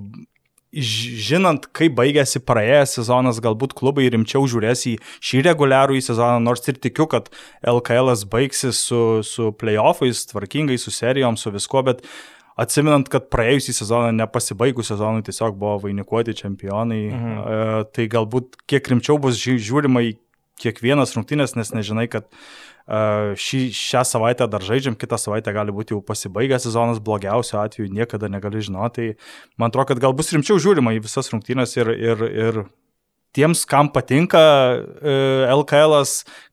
žinant, 0.71 1.65
kaip 1.75 1.95
baigėsi 1.97 2.41
praėjęs 2.47 2.95
sezonas, 2.99 3.41
galbūt 3.43 3.75
klubai 3.77 4.07
rimčiau 4.11 4.47
žiūrės 4.49 4.85
į 4.87 4.97
šį 5.19 5.43
reguliarų 5.49 5.97
į 5.99 6.03
sezoną, 6.05 6.39
nors 6.43 6.63
ir 6.71 6.79
tikiu, 6.79 7.09
kad 7.11 7.27
LKL 7.67 8.13
baigsis 8.31 8.79
su, 8.87 9.01
su 9.27 9.51
playoffais, 9.59 10.23
tvarkingai, 10.31 10.79
su 10.79 10.93
serijom, 10.95 11.37
su 11.37 11.51
visko, 11.51 11.83
bet 11.87 12.05
atsiminant, 12.59 13.09
kad 13.11 13.27
praėjusį 13.33 13.75
sezoną, 13.81 14.11
nepasibaigus 14.15 14.91
sezonui, 14.93 15.25
tiesiog 15.27 15.59
buvo 15.59 15.77
vainikuoti 15.87 16.35
čempionai, 16.39 17.03
mhm. 17.09 17.37
e, 17.37 17.85
tai 17.95 18.07
galbūt 18.11 18.61
kiek 18.69 18.91
rimčiau 18.93 19.19
bus 19.21 19.39
žiūrima 19.41 20.05
į 20.07 20.15
kiekvienas 20.61 21.15
rungtynės, 21.17 21.55
nes 21.57 21.73
nežinai, 21.73 22.07
kad 22.11 22.29
šį, 22.87 23.61
šią 23.77 24.03
savaitę 24.07 24.47
dar 24.51 24.63
žaidžiam, 24.65 24.97
kitą 24.99 25.19
savaitę 25.21 25.53
gali 25.55 25.73
būti 25.75 25.95
jau 25.95 26.01
pasibaigęs 26.05 26.65
sezonas, 26.67 27.01
blogiausiu 27.03 27.59
atveju 27.61 27.91
niekada 27.93 28.29
negali 28.31 28.63
žinoti. 28.63 29.11
Tai 29.11 29.61
man 29.61 29.71
atrodo, 29.71 29.91
kad 29.91 30.01
gal 30.03 30.15
bus 30.17 30.31
rimčiau 30.33 30.59
žiūrima 30.61 30.95
į 30.97 31.03
visas 31.05 31.31
rungtynės 31.31 31.77
ir, 31.77 31.91
ir, 31.93 32.25
ir 32.45 32.61
tiems, 33.37 33.63
kam 33.69 33.91
patinka 33.93 34.41
LKL, 35.55 36.01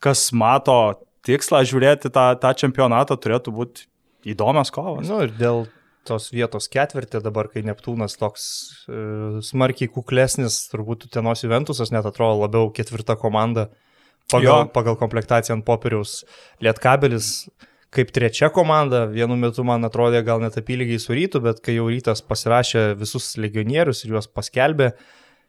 kas 0.04 0.28
mato 0.32 0.78
tikslą 1.26 1.64
žiūrėti 1.68 2.12
tą, 2.14 2.30
tą 2.40 2.54
čempionatą, 2.56 3.18
turėtų 3.18 3.54
būti 3.56 3.88
įdomios 4.28 4.72
kovos. 4.74 5.08
Nu, 5.08 5.24
ir 5.26 5.34
dėl 5.38 5.66
tos 6.08 6.30
vietos 6.32 6.68
ketvirtį 6.72 7.20
dabar, 7.24 7.50
kai 7.52 7.64
Neptūnas 7.66 8.16
toks 8.20 8.46
e, 8.88 9.02
smarkiai 9.44 9.90
kuklesnis, 9.92 10.62
turbūt 10.72 11.08
Tenos 11.12 11.44
Juventusas 11.44 11.92
net 11.92 12.08
atrodo 12.08 12.40
labiau 12.44 12.70
ketvirta 12.74 13.18
komanda 13.20 13.68
pagal, 14.32 14.66
jo. 14.66 14.70
pagal 14.74 14.98
komplektaciją 15.00 15.58
ant 15.58 15.66
popieriaus. 15.66 16.22
Lietkabelis 16.64 17.48
kaip 17.94 18.10
trečia 18.12 18.50
komanda, 18.52 19.06
vienu 19.08 19.36
metu 19.40 19.64
man 19.64 19.86
atrodė 19.88 20.20
gal 20.26 20.42
net 20.42 20.58
apylygiai 20.60 21.00
su 21.00 21.16
rytu, 21.16 21.40
bet 21.44 21.62
kai 21.64 21.78
jau 21.78 21.88
rytas 21.88 22.20
pasirašė 22.24 22.90
visus 23.00 23.32
legionierius 23.40 24.04
ir 24.04 24.12
juos 24.16 24.28
paskelbė, 24.28 24.92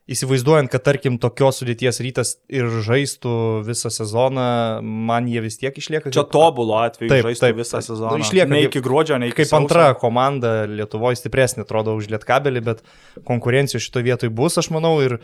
įsivaizduojant, 0.09 0.71
kad 0.73 0.82
tarkim 0.88 1.19
tokios 1.21 1.59
sudėties 1.61 1.99
rytas 2.01 2.32
ir 2.49 2.69
žaistų 2.86 3.34
visą 3.67 3.91
sezoną, 3.93 4.47
man 4.82 5.27
jie 5.30 5.43
vis 5.43 5.59
tiek 5.61 5.75
išlieka. 5.75 6.13
Čia 6.15 6.23
tobulo 6.32 6.80
atveju 6.82 7.11
taip, 7.11 7.27
žaistų 7.27 7.45
taip, 7.45 7.59
visą 7.59 7.84
sezoną. 7.86 8.15
Išlieka 8.23 8.49
ne 8.49 8.63
iki 8.65 8.82
gruodžio, 8.86 9.19
ne 9.21 9.30
iki 9.30 9.41
Kaip 9.41 9.51
sausio. 9.51 9.61
antra 9.61 9.91
komanda 9.99 10.53
Lietuvoje 10.71 11.19
stipresnė, 11.19 11.67
atrodo, 11.67 11.93
už 11.99 12.09
Lietkabelį, 12.15 12.65
bet 12.71 12.82
konkurencijų 13.27 13.84
šitoje 13.86 14.09
vietoje 14.09 14.34
bus, 14.34 14.57
aš 14.57 14.71
manau, 14.73 14.95
ir 15.05 15.19
e, 15.19 15.21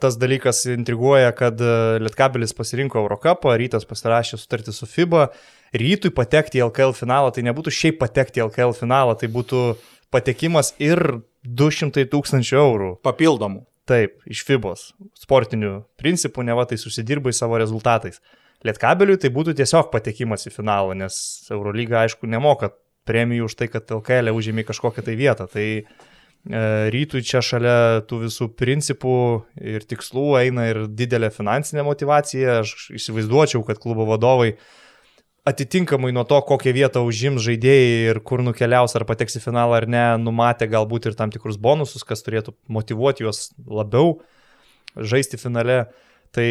tas 0.00 0.16
dalykas 0.20 0.64
intriguoja, 0.70 1.30
kad 1.36 1.60
e, 1.60 1.98
Lietkabelis 2.02 2.54
pasirinko 2.56 3.00
Eurocapą, 3.02 3.54
rytas 3.60 3.86
pasirašė 3.88 4.38
sutartį 4.40 4.74
su 4.74 4.88
FIBA, 4.88 5.28
rytui 5.76 6.12
patekti 6.14 6.60
į 6.60 6.66
LKL 6.68 6.96
finalą, 6.98 7.32
tai 7.34 7.44
nebūtų 7.46 7.74
šiaip 7.74 8.00
patekti 8.00 8.42
į 8.42 8.48
LKL 8.48 8.74
finalą, 8.78 9.16
tai 9.20 9.30
būtų 9.32 9.64
patekimas 10.10 10.74
ir 10.82 11.22
200 11.46 12.06
tūkstančių 12.10 12.60
eurų. 12.60 12.92
Papildomų. 13.06 13.64
Taip, 13.90 14.20
iš 14.30 14.44
FIBOS. 14.46 14.90
Sportinių 15.18 15.80
principų, 15.98 16.44
ne 16.46 16.54
va 16.54 16.66
tai 16.68 16.78
susidirbai 16.78 17.32
savo 17.34 17.58
rezultatais. 17.58 18.20
Lietkabeliui 18.66 19.16
tai 19.18 19.30
būtų 19.34 19.56
tiesiog 19.58 19.88
patekimas 19.90 20.44
į 20.46 20.52
finalą, 20.54 20.94
nes 20.98 21.16
Eurolyga 21.50 22.04
aišku 22.04 22.28
nemoka 22.28 22.70
premijų 23.08 23.48
už 23.48 23.56
tai, 23.58 23.70
kad 23.72 23.90
LKL 23.90 24.30
e 24.30 24.34
užėmė 24.36 24.66
kažkokią 24.68 25.04
tai 25.06 25.16
vietą. 25.18 25.48
Tai 25.50 25.66
e, 26.48 26.90
rytui 26.94 27.22
čia 27.26 27.42
šalia 27.44 28.02
tų 28.08 28.24
visų 28.26 28.50
principų 28.58 29.16
ir 29.60 29.86
tikslų 29.88 30.26
eina 30.40 30.68
ir 30.70 30.84
didelė 30.88 31.32
finansinė 31.34 31.84
motivacija. 31.86 32.60
Aš 32.64 32.90
įsivaizduočiau, 32.96 33.64
kad 33.66 33.80
klubo 33.82 34.06
vadovai 34.08 34.54
atitinkamai 35.48 36.12
nuo 36.12 36.26
to, 36.28 36.38
kokią 36.46 36.74
vietą 36.76 37.02
užims 37.06 37.42
žaidėjai 37.44 38.12
ir 38.12 38.20
kur 38.26 38.44
nukeliaus, 38.44 38.94
ar 38.96 39.06
pateks 39.08 39.38
į 39.40 39.44
finalą 39.46 39.80
ar 39.80 39.88
ne, 39.90 40.04
numatė 40.20 40.68
galbūt 40.70 41.10
ir 41.10 41.18
tam 41.18 41.32
tikrus 41.32 41.58
bonusus, 41.60 42.04
kas 42.06 42.24
turėtų 42.26 42.54
motivuoti 42.68 43.24
juos 43.24 43.48
labiau 43.64 44.18
žaisti 44.96 45.40
finale. 45.40 45.84
Tai 46.34 46.48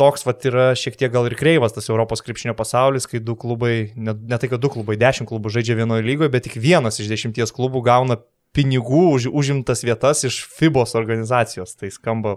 toks 0.00 0.24
vat 0.26 0.44
yra 0.48 0.70
šiek 0.78 0.96
tiek 0.98 1.12
gal 1.12 1.28
ir 1.28 1.36
kreivas 1.38 1.74
tas 1.76 1.88
Europos 1.92 2.24
krepšinio 2.24 2.54
pasaulis, 2.56 3.06
kai 3.08 3.20
du 3.22 3.36
klubai, 3.38 3.92
ne, 3.96 4.14
ne 4.16 4.38
tai 4.40 4.50
kad 4.52 4.62
du 4.62 4.70
klubai, 4.72 4.98
dešimt 5.00 5.28
klubų 5.28 5.52
žaidžia 5.52 5.76
vienoje 5.78 6.06
lygoje, 6.06 6.32
bet 6.32 6.46
tik 6.48 6.56
vienas 6.60 7.00
iš 7.00 7.10
dešimties 7.12 7.52
klubų 7.56 7.84
gauna 7.86 8.18
pinigų 8.56 9.06
už 9.14 9.30
užimtas 9.30 9.84
vietas 9.86 10.24
iš 10.28 10.42
FIBOS 10.58 10.96
organizacijos. 10.98 11.76
Tai 11.78 11.90
skamba 11.94 12.36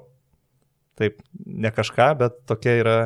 taip 1.00 1.22
ne 1.46 1.72
kažką, 1.74 2.10
bet 2.20 2.44
tokia 2.50 2.80
yra 2.82 2.98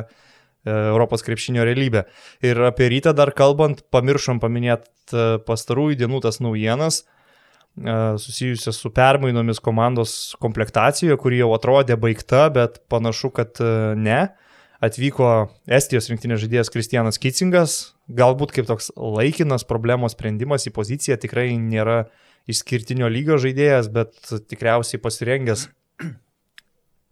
E, 0.68 0.70
Europos 0.70 1.22
krepšinio 1.22 1.64
realybę. 1.64 2.04
Ir 2.42 2.60
apie 2.66 2.88
rytą 2.92 3.14
dar 3.16 3.32
kalbant, 3.36 3.84
pamiršom 3.94 4.40
paminėti 4.42 4.90
e, 5.14 5.28
pastarųjų 5.46 6.00
dienų 6.02 6.20
tas 6.24 6.40
naujienas 6.44 7.04
e, 7.04 7.94
susijusias 8.20 8.80
su 8.82 8.90
permainomis 8.94 9.62
komandos 9.64 10.34
komplektacijoje, 10.42 11.16
kuri 11.22 11.40
jau 11.42 11.52
atrodė 11.56 11.98
baigta, 12.00 12.48
bet 12.54 12.82
panašu, 12.90 13.32
kad 13.38 13.62
ne. 13.96 14.28
Atvyko 14.78 15.48
Estijos 15.74 16.06
rinktinės 16.06 16.44
žaidėjas 16.44 16.68
Kristianas 16.70 17.18
Kitsingas, 17.18 17.78
galbūt 18.14 18.52
kaip 18.54 18.68
toks 18.68 18.92
laikinas 18.94 19.66
problemos 19.66 20.14
sprendimas 20.14 20.68
į 20.70 20.74
poziciją, 20.76 21.16
tikrai 21.18 21.48
nėra 21.58 22.04
išskirtinio 22.48 23.10
lygio 23.12 23.38
žaidėjas, 23.40 23.90
bet 23.92 24.16
tikriausiai 24.48 25.00
pasirengęs 25.02 25.68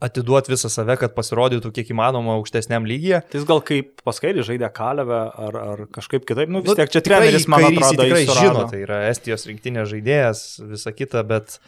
atiduoti 0.00 0.52
visą 0.52 0.68
save, 0.72 0.98
kad 1.00 1.14
pasirodytų 1.16 1.70
kiek 1.78 1.90
įmanoma 1.94 2.34
aukštesniam 2.36 2.84
lygyje. 2.88 3.22
Tai 3.30 3.40
jis 3.40 3.46
gal 3.48 3.62
kaip 3.64 4.02
paskaidį 4.04 4.44
žaidė 4.44 4.68
Kalevę 4.76 5.20
ar, 5.46 5.58
ar 5.62 5.82
kažkaip 5.92 6.26
kitaip, 6.28 6.52
nu 6.52 6.60
vis 6.64 6.72
nu, 6.72 6.76
tiek 6.78 6.92
čia 6.92 7.02
treneris, 7.04 7.48
man 7.48 7.64
atrodo, 7.64 8.04
tikrai 8.04 8.22
žino, 8.28 8.66
tai 8.72 8.82
yra 8.84 9.00
Estijos 9.08 9.46
rinktinės 9.48 9.88
žaidėjas, 9.94 10.44
visa 10.74 10.92
kita, 10.92 11.24
bet 11.28 11.58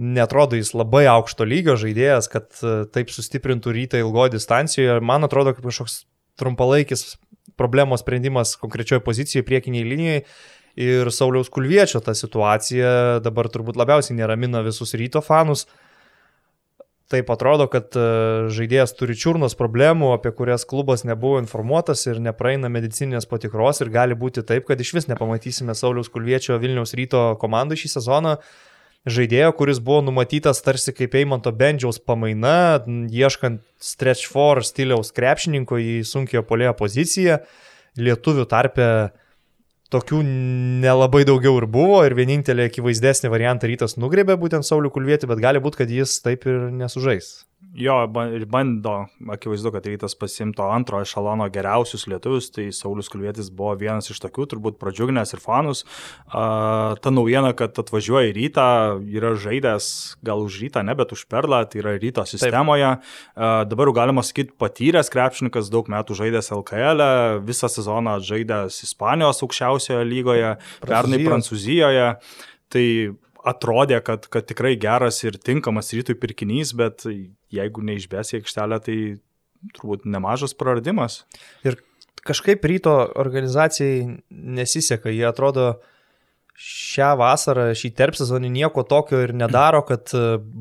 netrodo 0.00 0.58
jis 0.58 0.72
labai 0.74 1.04
aukšto 1.12 1.46
lygio 1.46 1.76
žaidėjas, 1.78 2.30
kad 2.32 2.50
e, 2.64 2.76
taip 2.90 3.12
sustiprintų 3.14 3.76
rytą 3.76 4.00
ilgoje 4.02 4.34
distancijoje. 4.38 4.98
Man 5.04 5.26
atrodo, 5.26 5.54
kaip 5.54 5.66
kažkoks 5.70 6.00
trumpalaikis 6.40 7.14
problemos 7.60 8.02
sprendimas 8.02 8.56
konkrečioje 8.58 9.04
pozicijoje, 9.04 9.46
priekiniai 9.46 9.86
linijai. 9.86 10.22
Ir 10.80 11.10
Sauliaus 11.12 11.50
Kulviečio 11.52 12.00
ta 12.00 12.14
situacija 12.16 13.20
dabar 13.20 13.50
turbūt 13.52 13.76
labiausiai 13.76 14.16
neramina 14.16 14.62
visus 14.64 14.94
ryto 14.96 15.20
fanus. 15.24 15.66
Uh, 15.66 15.90
taip 17.10 17.30
atrodo, 17.32 17.66
kad 17.70 17.90
e, 17.98 18.02
žaidėjas 18.54 18.94
turi 18.94 19.16
čiurnos 19.18 19.56
problemų, 19.58 20.12
apie 20.14 20.30
kurias 20.36 20.64
klubas 20.68 21.02
nebuvo 21.06 21.40
informuotas 21.42 22.04
ir 22.06 22.20
nepraeina 22.22 22.70
medicinės 22.70 23.26
patikros 23.30 23.82
ir 23.82 23.90
gali 23.90 24.16
būti 24.18 24.44
taip, 24.46 24.68
kad 24.68 24.80
iš 24.80 24.94
vis 24.94 25.08
nepamatysime 25.10 25.74
Sauliaus 25.74 26.10
Kulviečio 26.12 26.58
Vilniaus 26.62 26.94
ryto 26.98 27.32
komandų 27.42 27.80
šį 27.82 27.94
sezoną. 27.96 28.36
Žaidėjo, 29.10 29.54
kuris 29.56 29.80
buvo 29.82 30.04
numatytas 30.04 30.60
tarsi 30.62 30.92
kaip 30.92 31.14
Eimanto 31.16 31.50
Bendžiaus 31.56 31.98
pamaina, 32.04 32.84
ieškant 33.08 33.64
stretch 33.80 34.28
for 34.28 34.60
stiliaus 34.62 35.10
krepšininko 35.16 35.80
į 35.80 35.94
sunkiojo 36.06 36.44
polėjo 36.46 36.76
poziciją, 36.78 37.40
lietuvių 37.98 38.44
tarpe 38.50 38.90
tokių 39.90 40.22
nelabai 40.84 41.24
daugiau 41.28 41.58
ir 41.60 41.66
buvo 41.70 42.00
ir 42.06 42.14
vienintelė 42.18 42.68
akivaizdesnė 42.70 43.30
variantą 43.32 43.70
rytas 43.70 43.98
nugrebė 43.98 44.38
būtent 44.40 44.66
Saulių 44.66 44.92
Kulvietį, 44.94 45.30
bet 45.30 45.42
gali 45.42 45.62
būti, 45.62 45.82
kad 45.82 45.92
jis 45.92 46.20
taip 46.24 46.46
ir 46.46 46.68
nesužais. 46.74 47.49
Jo, 47.70 48.00
ir 48.34 48.42
bando, 48.50 49.04
akivaizdu, 49.30 49.70
kad 49.70 49.84
rytas 49.86 50.16
pasimto 50.18 50.64
antro 50.66 50.98
ešalono 51.04 51.44
geriausius 51.54 52.08
lietuvius, 52.10 52.48
tai 52.50 52.64
Saulis 52.74 53.06
Kulvietis 53.12 53.52
buvo 53.54 53.76
vienas 53.78 54.10
iš 54.10 54.18
tokių, 54.24 54.46
turbūt 54.50 54.78
pradžiuginęs 54.80 55.36
ir 55.36 55.42
fanus. 55.44 55.84
Uh, 56.26 56.96
ta 56.98 57.12
naujiena, 57.14 57.52
kad 57.54 57.78
atvažiuoja 57.78 58.32
į 58.32 58.34
rytą, 58.40 58.66
yra 59.14 59.36
žaidęs 59.38 59.86
gal 60.26 60.42
už 60.42 60.58
rytą, 60.64 60.82
ne, 60.88 60.96
bet 60.98 61.14
už 61.14 61.24
perlą, 61.30 61.62
tai 61.70 61.84
yra 61.84 61.94
ryto 61.94 62.26
sistemoje. 62.26 62.90
Uh, 62.98 63.62
dabar 63.70 63.92
jau 63.92 63.96
galima 64.02 64.26
sakyti 64.26 64.56
patyręs 64.58 65.12
krepšininkas, 65.14 65.70
daug 65.70 65.86
metų 65.94 66.18
žaidęs 66.24 66.50
LKL, 66.58 67.06
e, 67.06 67.40
visą 67.46 67.70
sezoną 67.70 68.18
žaidęs 68.26 68.82
Ispanijos 68.88 69.44
aukščiausioje 69.46 70.02
lygoje, 70.10 70.56
pernai 70.82 71.22
Prancūzijoje. 71.22 72.14
Tai 72.70 72.86
atrodė, 73.46 74.00
kad, 74.04 74.26
kad 74.32 74.46
tikrai 74.48 74.74
geras 74.80 75.20
ir 75.24 75.38
tinkamas 75.40 75.92
rytui 75.96 76.16
pirkinys, 76.18 76.74
bet 76.76 77.06
jeigu 77.52 77.84
neišbės 77.86 78.34
į 78.34 78.40
aikštelę, 78.40 78.80
tai 78.84 78.96
turbūt 79.76 80.08
nemažas 80.08 80.56
praradimas. 80.56 81.22
Ir 81.66 81.78
kažkaip 82.26 82.64
ryto 82.68 82.94
organizacijai 83.20 84.20
nesiseka, 84.30 85.12
jie 85.12 85.26
atrodo 85.28 85.70
šią 86.60 87.14
vasarą, 87.16 87.70
šį 87.76 87.92
terpsezonį 87.96 88.50
nieko 88.52 88.84
tokio 88.84 89.22
ir 89.24 89.32
nedaro, 89.36 89.80
kad 89.88 90.12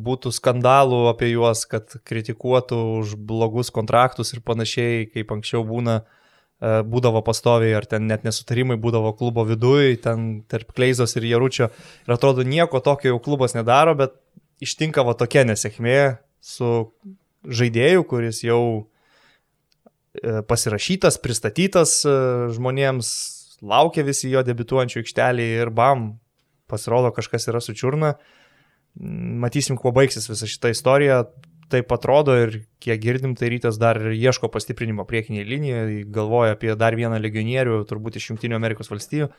būtų 0.08 0.32
skandalų 0.36 1.02
apie 1.12 1.34
juos, 1.34 1.66
kad 1.68 1.98
kritikuotų 2.08 2.80
už 3.02 3.18
blogus 3.20 3.72
kontraktus 3.76 4.32
ir 4.32 4.44
panašiai, 4.48 5.10
kaip 5.12 5.36
anksčiau 5.36 5.66
būna 5.68 6.00
uh, 6.00 6.08
E, 6.08 6.19
būdavo 6.60 7.22
pastoviai, 7.24 7.72
ar 7.78 7.86
ten 7.88 8.08
net 8.10 8.26
nesutarimai 8.28 8.76
būdavo 8.82 9.14
klubo 9.16 9.46
viduje, 9.48 9.96
ten 10.04 10.42
tarp 10.52 10.74
Kleizos 10.76 11.16
ir 11.16 11.28
Jaručio. 11.30 11.70
Ir 12.08 12.16
atrodo, 12.16 12.44
nieko 12.44 12.82
tokio 12.84 13.14
jau 13.14 13.20
klubas 13.24 13.56
nedaro, 13.56 13.96
bet 13.96 14.18
ištinka 14.64 15.06
va 15.08 15.16
tokia 15.16 15.46
nesėkmė 15.48 16.20
su 16.44 16.90
žaidėju, 17.48 18.04
kuris 18.10 18.42
jau 18.44 18.62
e, 20.20 20.42
pasirašytas, 20.50 21.20
pristatytas 21.24 22.02
e, 22.04 22.16
žmonėms, 22.56 23.12
laukia 23.64 24.04
visi 24.08 24.32
jo 24.32 24.44
debituojančių 24.44 25.00
aikštelį 25.04 25.48
ir 25.62 25.72
bam, 25.76 26.12
pasirodo 26.70 27.14
kažkas 27.16 27.48
yra 27.52 27.64
su 27.64 27.76
čiurna. 27.78 28.18
Matysim, 29.00 29.78
kuo 29.80 29.94
baigsis 29.96 30.28
visa 30.28 30.48
šita 30.50 30.74
istorija 30.74 31.24
taip 31.70 31.94
atrodo 31.94 32.36
ir 32.38 32.60
kiek 32.84 33.02
girdim, 33.04 33.36
tai 33.38 33.52
rytas 33.54 33.80
dar 33.82 34.00
ieško 34.12 34.50
pastiprinimo 34.52 35.06
priekinėje 35.10 35.48
linijoje, 35.48 36.04
galvoja 36.14 36.58
apie 36.58 36.74
dar 36.80 36.98
vieną 36.98 37.20
legionierių, 37.22 37.84
turbūt 37.90 38.20
iš 38.20 38.32
Junktinių 38.32 38.58
Amerikos 38.58 38.92
valstijų. 38.92 39.30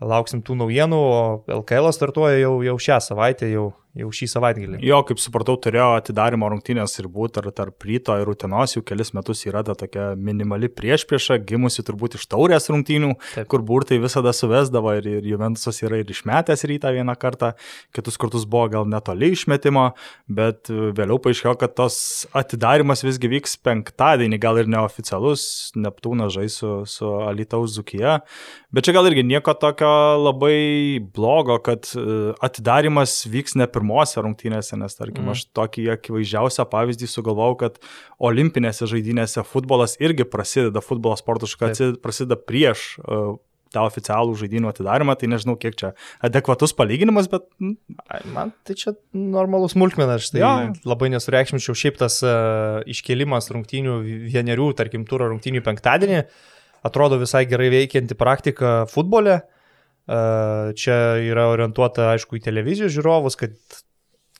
Lauksim 0.00 0.40
tų 0.44 0.56
naujienų, 0.62 0.96
o 0.96 1.20
LKL 1.60 1.90
startuoja 1.92 2.38
jau, 2.40 2.54
jau 2.64 2.76
šią 2.80 3.00
savaitę, 3.04 3.50
jau 3.52 3.66
jau 3.98 4.10
šį 4.14 4.28
savaitgalį. 4.30 4.78
Jo, 4.86 5.00
kaip 5.06 5.18
supratau, 5.18 5.56
turėjo 5.58 5.88
atidarimo 5.98 6.46
rungtynės 6.52 6.94
ir 7.00 7.08
būti 7.10 7.40
ar 7.40 7.48
tarp 7.54 7.86
ryto 7.86 8.14
ir 8.20 8.28
rutinos 8.28 8.76
jau 8.76 8.82
kelis 8.86 9.10
metus 9.16 9.42
yra 9.48 9.64
ta 9.66 9.74
tokia 9.78 10.12
minimali 10.14 10.70
priešprieša, 10.70 11.40
gimusi 11.46 11.82
turbūt 11.86 12.14
iš 12.18 12.28
taurės 12.30 12.70
rungtynių, 12.70 13.16
Taip. 13.34 13.48
kur 13.50 13.64
burtai 13.66 13.98
visada 14.02 14.32
suvesdavo 14.36 14.94
ir, 15.00 15.08
ir 15.18 15.26
Juventusas 15.32 15.82
yra 15.82 15.98
ir 16.00 16.12
išmetęs 16.14 16.62
rytą 16.70 16.92
vieną 16.94 17.16
kartą, 17.18 17.52
kitus 17.96 18.18
kartus 18.20 18.46
buvo 18.50 18.68
gal 18.76 18.86
netoli 18.90 19.32
išmetimo, 19.34 19.88
bet 20.30 20.70
vėliau 20.70 21.18
paaiškėjo, 21.24 21.56
kad 21.58 21.74
tos 21.82 21.98
atidarimas 22.36 23.02
visgi 23.06 23.32
vyks 23.34 23.58
penktadienį, 23.66 24.38
gal 24.42 24.62
ir 24.62 24.70
neoficialus, 24.70 25.48
Neptūnas 25.80 26.34
žais 26.34 26.60
su, 26.62 26.70
su 26.86 27.10
Alitaus 27.26 27.74
Zukija, 27.74 28.20
bet 28.74 28.86
čia 28.86 28.94
gal 28.94 29.08
irgi 29.10 29.26
nieko 29.26 29.54
tokio 29.58 29.90
labai 30.20 31.00
blogo, 31.14 31.58
kad 31.64 31.88
e, 31.96 32.32
atidarimas 32.44 33.24
vyks 33.30 33.56
ne 33.58 33.66
per 33.70 33.79
pirmose 33.80 34.20
rungtynėse, 34.20 34.76
nes 34.80 34.96
tarkim, 34.98 35.24
mm. 35.24 35.34
aš 35.34 35.46
tokį 35.56 35.88
akivaizdžiausią 35.96 36.66
pavyzdį 36.70 37.08
sugalvojau, 37.10 37.58
kad 37.64 37.78
olimpinėse 38.30 38.88
žaidynėse 38.90 39.44
futbolas 39.48 39.96
irgi 40.02 40.28
prasideda, 40.28 40.84
futbolo 40.84 41.16
sporto 41.18 41.48
šaka 41.50 41.72
prasideda 42.02 42.36
prieš 42.36 42.92
uh, 43.00 43.38
tą 43.70 43.84
oficialų 43.86 44.34
žaidynų 44.40 44.72
atidarimą, 44.72 45.14
tai 45.18 45.28
nežinau, 45.30 45.54
kiek 45.60 45.76
čia 45.78 45.92
adekvatus 46.26 46.74
palyginimas, 46.74 47.30
bet... 47.30 47.46
Man 48.34 48.50
tai 48.66 48.74
čia 48.78 48.96
normalus 49.14 49.76
smulkmenas, 49.76 50.26
štai 50.26 50.42
ja. 50.42 50.54
labai 50.88 51.12
nesureikšminčiau 51.14 51.78
šiaip 51.78 52.00
tas 52.00 52.18
uh, 52.26 52.80
iškelimas 52.90 53.50
rungtynių 53.54 54.00
vienerių, 54.26 54.72
tarkim, 54.78 55.06
turą 55.08 55.30
rungtynių 55.30 55.62
penktadienį, 55.66 56.24
atrodo 56.86 57.20
visai 57.22 57.44
gerai 57.46 57.70
veikianti 57.76 58.18
praktika 58.18 58.82
futbole. 58.90 59.38
Uh, 59.38 59.56
čia 60.10 60.98
yra 61.22 61.46
orientuota, 61.52 62.10
aišku, 62.16 62.38
į 62.40 62.44
televizijos 62.48 62.94
žiūrovus, 62.96 63.36
kad 63.38 63.54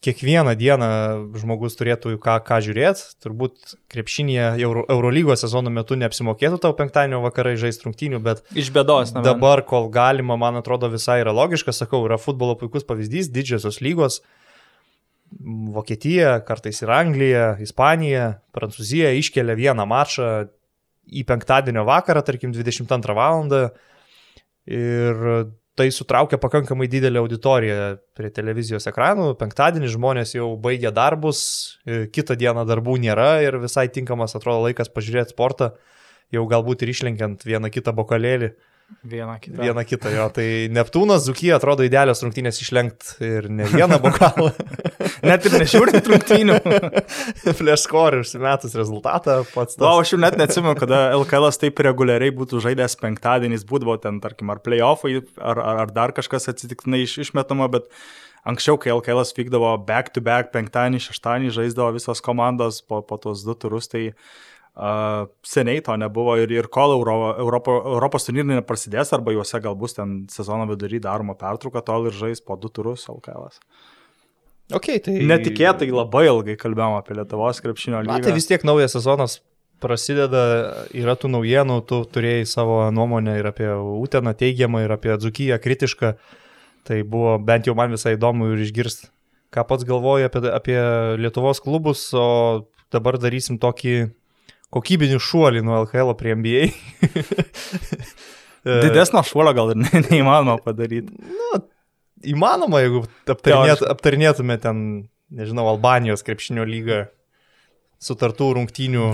kiekvieną 0.01 0.55
dieną 0.57 0.89
žmogus 1.37 1.77
turėtų 1.77 2.15
ką, 2.23 2.39
ką 2.45 2.59
žiūrėti. 2.65 3.05
Turbūt 3.21 3.75
krepšinėje 3.93 4.47
Euro, 4.65 4.85
Eurolygos 4.89 5.45
sezono 5.45 5.73
metu 5.73 5.99
neapsimokėtų 6.01 6.61
tau 6.65 6.73
penktadienio 6.77 7.21
vakarai 7.25 7.59
žaisti 7.61 7.87
rungtynių, 7.87 8.21
bet 8.25 8.41
iš 8.57 8.73
bėdos. 8.75 9.13
Na, 9.17 9.25
dabar, 9.27 9.63
kol 9.69 9.91
galima, 9.93 10.39
man 10.41 10.61
atrodo 10.61 10.89
visai 10.93 11.21
yra 11.25 11.35
logiška, 11.37 11.77
sakau, 11.77 12.03
yra 12.09 12.21
futbolo 12.21 12.57
puikus 12.61 12.87
pavyzdys, 12.89 13.29
didžiosios 13.35 13.83
lygos. 13.85 14.23
Vokietija, 15.77 16.41
kartais 16.43 16.81
ir 16.83 16.91
Anglija, 16.91 17.45
Ispanija, 17.63 18.41
Prancūzija 18.57 19.13
iškelia 19.21 19.55
vieną 19.55 19.85
mačą 19.87 20.33
į 21.07 21.23
penktadienio 21.29 21.85
vakarą, 21.87 22.25
tarkim 22.27 22.57
22 22.57 23.15
val. 23.15 23.45
Ir 24.71 25.23
tai 25.81 25.89
sutraukia 25.91 26.37
pakankamai 26.39 26.89
didelę 26.93 27.23
auditoriją 27.23 27.77
prie 28.17 28.29
televizijos 28.37 28.85
ekranų. 28.91 29.31
Penktadienį 29.41 29.89
žmonės 29.95 30.35
jau 30.35 30.51
baigia 30.61 30.91
darbus, 30.93 31.41
e, 31.89 32.03
kitą 32.13 32.37
dieną 32.37 32.67
darbų 32.69 32.99
nėra 33.01 33.31
ir 33.41 33.57
visai 33.63 33.87
tinkamas 33.89 34.37
atrodo 34.37 34.67
laikas 34.67 34.93
pažiūrėti 34.93 35.33
sportą, 35.33 35.71
jau 36.37 36.45
galbūt 36.51 36.85
ir 36.85 36.93
išlenkiant 36.93 37.47
vieną 37.49 37.73
kitą 37.73 37.97
bokalėlį. 37.97 38.53
Vieną 39.05 39.39
kitą. 39.41 39.63
Vieną 39.63 39.85
kitą 39.89 40.11
jo. 40.13 40.27
Tai 40.35 40.47
Neptūnas, 40.77 41.25
Zukija 41.25 41.57
atrodo 41.57 41.85
idealios 41.87 42.21
rungtynės 42.25 42.61
išlenkti 42.61 43.25
ir 43.25 43.49
ne 43.49 43.69
vieną 43.71 43.97
bokalą. 44.03 44.51
net 45.31 45.47
ir 45.49 45.57
nežiūrint 45.57 46.11
rungtynių. 46.13 46.59
Flash 47.59 47.87
score 47.87 48.21
užsimetus 48.21 48.77
rezultatą 48.77 49.41
pats. 49.55 49.79
Na, 49.81 49.95
aš 50.03 50.15
jau 50.15 50.21
net 50.21 50.37
neatsimenu, 50.41 50.75
kada 50.79 51.03
LKL 51.17 51.49
taip 51.63 51.81
reguliariai 51.87 52.35
būtų 52.37 52.61
žaidęs 52.67 52.99
penktadieniais, 53.01 53.65
būdavo 53.69 53.97
ten, 54.03 54.21
tarkim, 54.21 54.53
ar 54.53 54.61
playoffai, 54.65 55.21
ar, 55.39 55.57
ar, 55.59 55.85
ar 55.87 55.95
dar 55.97 56.15
kažkas 56.17 56.51
atsitiktinai 56.53 57.05
iš, 57.07 57.17
išmetama, 57.25 57.71
bet 57.73 57.89
anksčiau, 58.49 58.77
kai 58.81 58.93
LKL 58.95 59.25
vykdavo 59.37 59.75
back 59.89 60.13
to 60.13 60.23
back, 60.25 60.53
penktadienį, 60.55 61.03
šeštadienį 61.09 61.57
žaisdavo 61.57 61.97
visos 61.97 62.23
komandos 62.25 62.81
po, 62.85 63.01
po 63.07 63.21
tos 63.21 63.45
du 63.47 63.57
turus, 63.57 63.89
tai 63.93 64.11
seniai 64.81 65.83
to 65.85 65.97
nebuvo 66.01 66.37
ir, 66.41 66.51
ir 66.55 66.69
kol 66.73 66.95
Euro, 66.95 67.17
Europo, 67.39 67.77
Europos 67.95 68.25
turnyrai 68.25 68.61
neprasidės 68.61 69.13
arba 69.13 69.35
juose 69.35 69.61
gal 69.61 69.77
bus 69.77 69.97
ten 69.99 70.23
sezono 70.33 70.65
vidury 70.71 71.01
daroma 71.03 71.37
pertrauka, 71.37 71.83
tol 71.85 72.09
ir 72.09 72.17
žais 72.17 72.41
po 72.41 72.57
du 72.57 72.73
turus 72.73 73.05
LKL. 73.13 73.51
Okay, 74.71 75.01
tai... 75.03 75.19
Netikėtai 75.27 75.91
labai 75.91 76.29
ilgai 76.31 76.57
kalbėjom 76.59 76.97
apie 77.01 77.17
Lietuvos 77.19 77.61
krepšinio 77.61 78.05
lygį. 78.07 78.23
Tai 78.25 78.35
vis 78.37 78.47
tiek 78.49 78.65
naujas 78.65 78.95
sezonas 78.95 79.41
prasideda, 79.83 80.43
yra 80.97 81.17
tų 81.19 81.33
naujienų, 81.35 81.81
tu 81.89 82.03
turėjai 82.13 82.45
savo 82.49 82.83
nuomonę 82.95 83.39
ir 83.41 83.49
apie 83.51 83.69
Uteną 83.75 84.35
teigiamą, 84.39 84.85
ir 84.85 84.95
apie 84.95 85.17
Dzukiją 85.17 85.59
kritišką. 85.61 86.13
Tai 86.87 87.01
buvo 87.09 87.35
bent 87.43 87.69
jau 87.69 87.75
man 87.77 87.93
visai 87.93 88.15
įdomu 88.17 88.53
ir 88.55 88.63
išgirsti, 88.65 89.11
ką 89.53 89.67
pats 89.69 89.85
galvoji 89.89 90.29
apie, 90.29 90.45
apie 90.49 90.79
Lietuvos 91.21 91.61
klubus, 91.65 92.07
o 92.17 92.71
dabar 92.95 93.19
darysim 93.21 93.59
tokį 93.61 93.97
kokybinį 94.75 95.19
šuolį 95.23 95.63
nuo 95.67 95.83
LKL 95.85 96.15
prie 96.19 96.37
NBA. 96.39 96.69
Didesnio 98.85 99.23
šuolio 99.27 99.55
gal 99.57 99.73
ir 99.73 99.81
ne, 99.81 100.03
neįmanoma 100.09 100.59
padaryti. 100.63 101.15
Nu, 101.25 101.63
įmanoma, 102.35 102.83
jeigu 102.85 103.05
aptarinėt, 103.33 103.85
aptarinėtume 103.89 104.59
ten, 104.61 104.83
nežinau, 105.33 105.67
Albanijos 105.73 106.25
krepšinio 106.27 106.67
lygą, 106.69 107.05
sutartų 108.01 108.53
rungtynių 108.59 109.09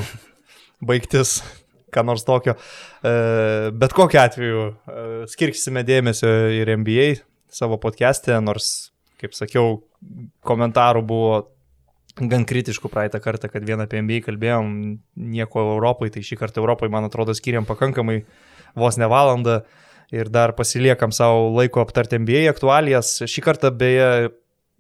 baigtis, 0.87 1.39
ką 1.95 2.05
nors 2.07 2.27
tokio. 2.27 2.57
E, 3.01 3.15
bet 3.73 3.95
kokiu 3.97 4.21
atveju 4.23 4.67
e, 4.67 5.07
skirksime 5.31 5.87
dėmesio 5.87 6.33
ir 6.59 6.75
NBA 6.77 7.09
savo 7.53 7.79
podcast'e, 7.81 8.37
nors, 8.43 8.91
kaip 9.21 9.37
sakiau, 9.37 9.79
komentarų 10.47 11.03
buvo 11.07 11.31
gan 12.17 12.47
kritiškų 12.49 12.91
praeitą 12.93 13.21
kartą, 13.21 13.51
kad 13.53 13.65
vieną 13.67 13.85
apie 13.87 14.01
NBA 14.01 14.23
kalbėjom, 14.25 14.71
nieko 15.37 15.65
Europai, 15.75 16.09
tai 16.13 16.25
šį 16.25 16.39
kartą 16.41 16.63
Europai, 16.63 16.89
man 16.93 17.09
atrodo, 17.09 17.35
skiriam 17.37 17.69
pakankamai 17.69 18.23
vos 18.77 18.97
ne 19.01 19.09
valandą 19.11 19.61
ir 20.15 20.31
dar 20.33 20.55
pasiliekam 20.57 21.13
savo 21.13 21.51
laiko 21.57 21.83
aptarti 21.83 22.21
NBA 22.23 22.47
aktualijas. 22.53 23.19
Šį 23.29 23.45
kartą 23.45 23.73
beje 23.75 24.33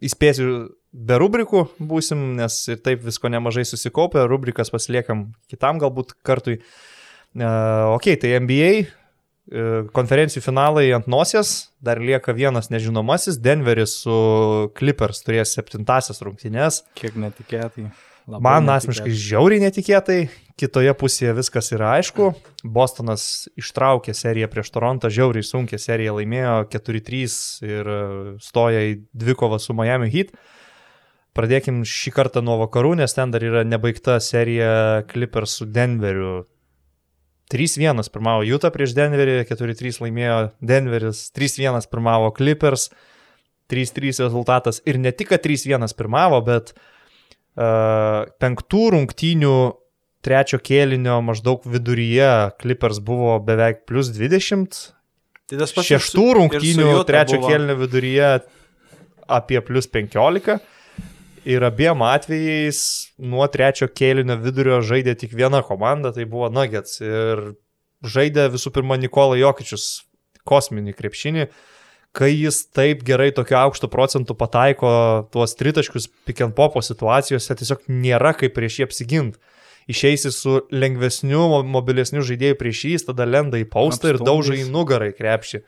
įspėsiu 0.04 0.50
be 0.96 1.18
rubrikų 1.20 1.66
būsim, 1.76 2.36
nes 2.40 2.60
ir 2.72 2.80
taip 2.84 3.04
visko 3.04 3.28
nemažai 3.32 3.66
susikaupę, 3.68 4.24
rubrikas 4.30 4.72
pasiliekam 4.72 5.30
kitam 5.50 5.82
galbūt 5.82 6.16
kartui. 6.24 6.60
Uh, 7.36 7.92
ok, 7.98 8.14
tai 8.22 8.38
NBA 8.40 8.70
E, 8.80 9.05
konferencijų 9.94 10.42
finalai 10.42 10.88
ant 10.96 11.06
nosies, 11.10 11.70
dar 11.78 12.00
lieka 12.02 12.34
vienas 12.34 12.70
nežinomasis, 12.72 13.38
Denveris 13.38 14.00
su 14.02 14.16
Clippers 14.78 15.22
turės 15.22 15.54
septintasias 15.54 16.22
rungtynės. 16.24 16.82
Kiek 16.98 17.14
netikėtai. 17.20 17.90
Labai 18.26 18.42
Man 18.42 18.72
asmeniškai 18.74 19.12
žiauriai 19.14 19.62
netikėtai, 19.62 20.16
kitoje 20.58 20.90
pusėje 20.98 21.36
viskas 21.36 21.70
yra 21.70 21.92
aišku. 22.00 22.32
Bostonas 22.66 23.46
ištraukė 23.54 24.16
seriją 24.18 24.48
prieš 24.50 24.72
Torontą, 24.74 25.12
žiauriai 25.14 25.46
sunkia 25.46 25.78
serija 25.78 26.16
laimėjo 26.16 26.56
4-3 26.72 27.36
ir 27.70 27.92
stoja 28.42 28.82
į 28.88 28.96
dvikovą 29.14 29.60
su 29.62 29.78
Miami 29.78 30.10
Heat. 30.10 30.34
Pradėkim 31.38 31.84
šį 31.86 32.16
kartą 32.16 32.42
nuo 32.42 32.56
vakarų, 32.64 32.96
nes 32.98 33.14
ten 33.14 33.30
dar 33.30 33.44
yra 33.46 33.62
nebaigta 33.62 34.18
serija 34.24 35.04
Clippers 35.06 35.60
su 35.60 35.70
Denveriu. 35.70 36.48
3-1 37.52 38.10
pirmavo 38.12 38.42
Utah 38.42 38.72
prieš 38.74 38.96
Denverį, 38.96 39.38
4-3 39.46 40.02
laimėjo 40.02 40.38
Denveris, 40.64 41.28
3-1 41.36 41.86
pirmavo 41.92 42.32
Clippers, 42.34 42.90
3-3 43.70 44.24
rezultatas 44.26 44.82
ir 44.86 44.98
ne 45.02 45.12
tik, 45.14 45.30
kad 45.34 45.44
3-1 45.46 45.94
pirmavo, 45.98 46.40
bet 46.46 46.74
uh, 46.74 48.26
penktų 48.42 48.82
rungtynių 48.96 49.56
trečio 50.26 50.58
kėlinio 50.58 51.20
maždaug 51.22 51.62
viduryje 51.70 52.32
Clippers 52.62 52.98
buvo 53.04 53.38
beveik 53.46 53.84
plus 53.86 54.10
20. 54.14 54.78
Tai 55.46 55.58
tas 55.60 55.74
pats 55.74 55.90
šeštų 55.92 56.26
rungtynių 56.40 56.88
trečio 57.06 57.38
buvo. 57.38 57.52
kėlinio 57.52 57.76
viduryje 57.78 58.30
apie 59.30 59.60
plus 59.62 59.86
15. 59.90 60.58
Ir 61.46 61.62
abiem 61.62 62.02
atvejais 62.02 62.80
nuo 63.22 63.46
trečio 63.46 63.86
kėlinio 63.86 64.34
vidurio 64.42 64.80
žaidė 64.82 65.14
tik 65.14 65.36
viena 65.38 65.60
komanda, 65.62 66.10
tai 66.10 66.24
buvo 66.26 66.48
Nuggets. 66.50 66.98
Ir 66.98 67.52
žaidė 68.02 68.48
visų 68.50 68.72
pirma 68.74 68.98
Nikola 68.98 69.38
Jokičius 69.38 69.84
kosminį 70.46 70.96
krepšinį, 70.98 71.46
kai 72.16 72.32
jis 72.32 72.64
taip 72.74 73.04
gerai 73.06 73.28
tokiu 73.34 73.60
aukštu 73.60 73.90
procentu 73.92 74.34
pataiko 74.38 74.90
tuos 75.30 75.54
tritaškius 75.58 76.08
pick 76.26 76.42
and 76.42 76.56
popo 76.58 76.82
situacijose, 76.82 77.58
tiesiog 77.60 77.86
nėra 77.94 78.34
kaip 78.34 78.56
prieš 78.56 78.80
jį 78.80 78.88
apsiginti. 78.88 79.38
Išeisi 79.86 80.32
su 80.34 80.56
lengvesniu, 80.74 81.44
mobilesniu 81.62 82.24
žaidėju 82.26 82.58
prieš 82.58 82.80
jį, 82.88 82.96
tada 83.12 83.22
lenda 83.22 83.60
į 83.62 83.68
paustą 83.70 84.10
ir 84.10 84.18
daužai 84.18 84.64
į 84.64 84.70
nugarą 84.74 85.12
į 85.12 85.14
krepšį 85.14 85.62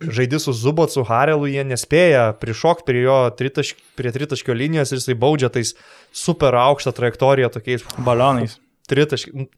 žaidži 0.00 0.40
su 0.42 0.54
Zubotu, 0.56 1.04
Harelu, 1.06 1.48
jie 1.50 1.64
nespėja 1.66 2.28
prišokti 2.40 2.86
prie 2.88 3.02
jo 3.06 3.16
tritašk, 3.38 3.80
prie 3.98 4.12
tritaškio 4.12 4.56
linijos 4.56 4.92
ir 4.92 5.00
jisai 5.00 5.16
baudžia 5.18 5.50
tais 5.52 5.74
super 6.12 6.56
aukštą 6.58 6.92
trajektoriją 6.96 7.50
tokiais 7.54 7.86
balionais. 7.98 8.58
Tritaškiai. 8.90 9.48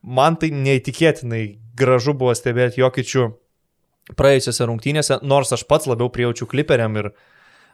Man 0.00 0.38
tai 0.40 0.48
neįtikėtinai 0.56 1.44
gražu 1.76 2.14
buvo 2.16 2.32
stebėti 2.36 2.80
Jokičių 2.80 3.26
praėjusiose 4.16 4.66
rungtynėse, 4.70 5.20
nors 5.22 5.52
aš 5.52 5.66
pats 5.68 5.90
labiau 5.90 6.08
prijaučiu 6.12 6.48
kliperiam 6.48 6.96
ir 6.96 7.10
uh, 7.10 7.18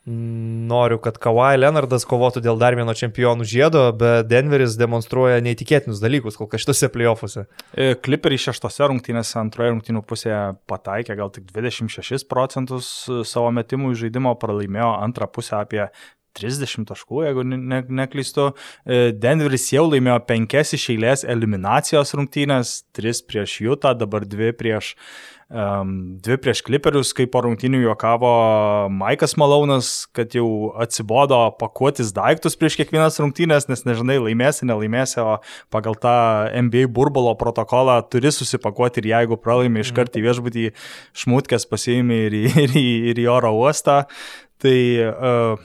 noriu, 0.07 1.01
kad 1.03 1.19
Kawhi 1.19 1.59
Leonardas 1.59 2.07
kovotų 2.07 2.41
dėl 2.45 2.61
dar 2.61 2.77
vieno 2.79 2.95
čempionų 2.95 3.47
žiedo, 3.49 3.83
bet 3.99 4.29
Denveris 4.31 4.77
demonstruoja 4.79 5.41
neįtikėtinus 5.43 6.03
dalykus 6.03 6.39
kol 6.39 6.47
kas 6.51 6.63
šitose 6.63 6.91
playoffuose. 6.95 7.47
Kliperiai 8.07 8.45
šeštose 8.47 8.87
rungtynėse 8.93 9.41
antroje 9.41 9.75
rungtynių 9.75 10.05
pusėje 10.07 10.43
pataikė 10.71 11.19
gal 11.19 11.33
tik 11.35 11.51
26 11.51 12.29
procentus 12.31 12.93
savo 13.27 13.51
metimų 13.57 13.97
į 13.97 14.05
žaidimo, 14.05 14.37
pralaimėjo 14.39 14.93
antrą 15.03 15.27
pusę 15.33 15.59
apie 15.59 15.89
30 16.37 16.87
taškų, 16.91 17.23
jeigu 17.27 17.45
ne, 17.49 17.59
ne, 17.59 17.81
neklystu. 18.03 18.51
E, 18.85 19.11
Denveris 19.17 19.71
jau 19.73 19.87
laimėjo 19.89 20.19
penkias 20.29 20.75
iš 20.77 20.91
eilės 20.95 21.25
eliminacijos 21.27 22.15
rungtynės, 22.19 22.77
tris 22.97 23.23
prieš 23.25 23.61
Jutą, 23.65 23.95
dabar 23.99 24.27
dvi 24.29 24.53
prieš, 24.57 24.95
um, 25.51 25.91
dvi 26.23 26.37
prieš 26.43 26.63
Clipperius, 26.67 27.13
kaip 27.17 27.31
po 27.35 27.43
rungtynių 27.45 27.83
juokavo 27.85 28.31
Maikas 28.93 29.37
Malaunas, 29.39 29.91
kad 30.17 30.35
jau 30.35 30.73
atsibodo 30.83 31.39
pakuotis 31.61 32.13
daiktus 32.17 32.59
prieš 32.59 32.79
kiekvienas 32.81 33.21
rungtynės, 33.23 33.69
nes 33.71 33.85
nežinai, 33.87 34.19
laimėsi, 34.23 34.67
nelaimėsi, 34.69 35.21
o 35.23 35.39
pagal 35.75 35.99
tą 36.03 36.17
NBA 36.67 36.89
burbulo 36.93 37.37
protokolą 37.39 38.01
turi 38.11 38.33
susipakuoti 38.35 39.03
ir 39.03 39.13
jeigu 39.13 39.39
pralaimi 39.41 39.85
iškart 39.85 40.19
į 40.19 40.27
viešbutį, 40.27 40.67
šmutkės 41.23 41.69
pasiimi 41.71 42.27
ir 42.27 42.41
į, 42.43 42.45
ir 42.67 42.77
į, 42.77 42.89
ir 43.13 43.23
į 43.23 43.31
oro 43.37 43.55
uostą. 43.61 44.05
Tai 44.57 44.79
uh, 45.05 45.59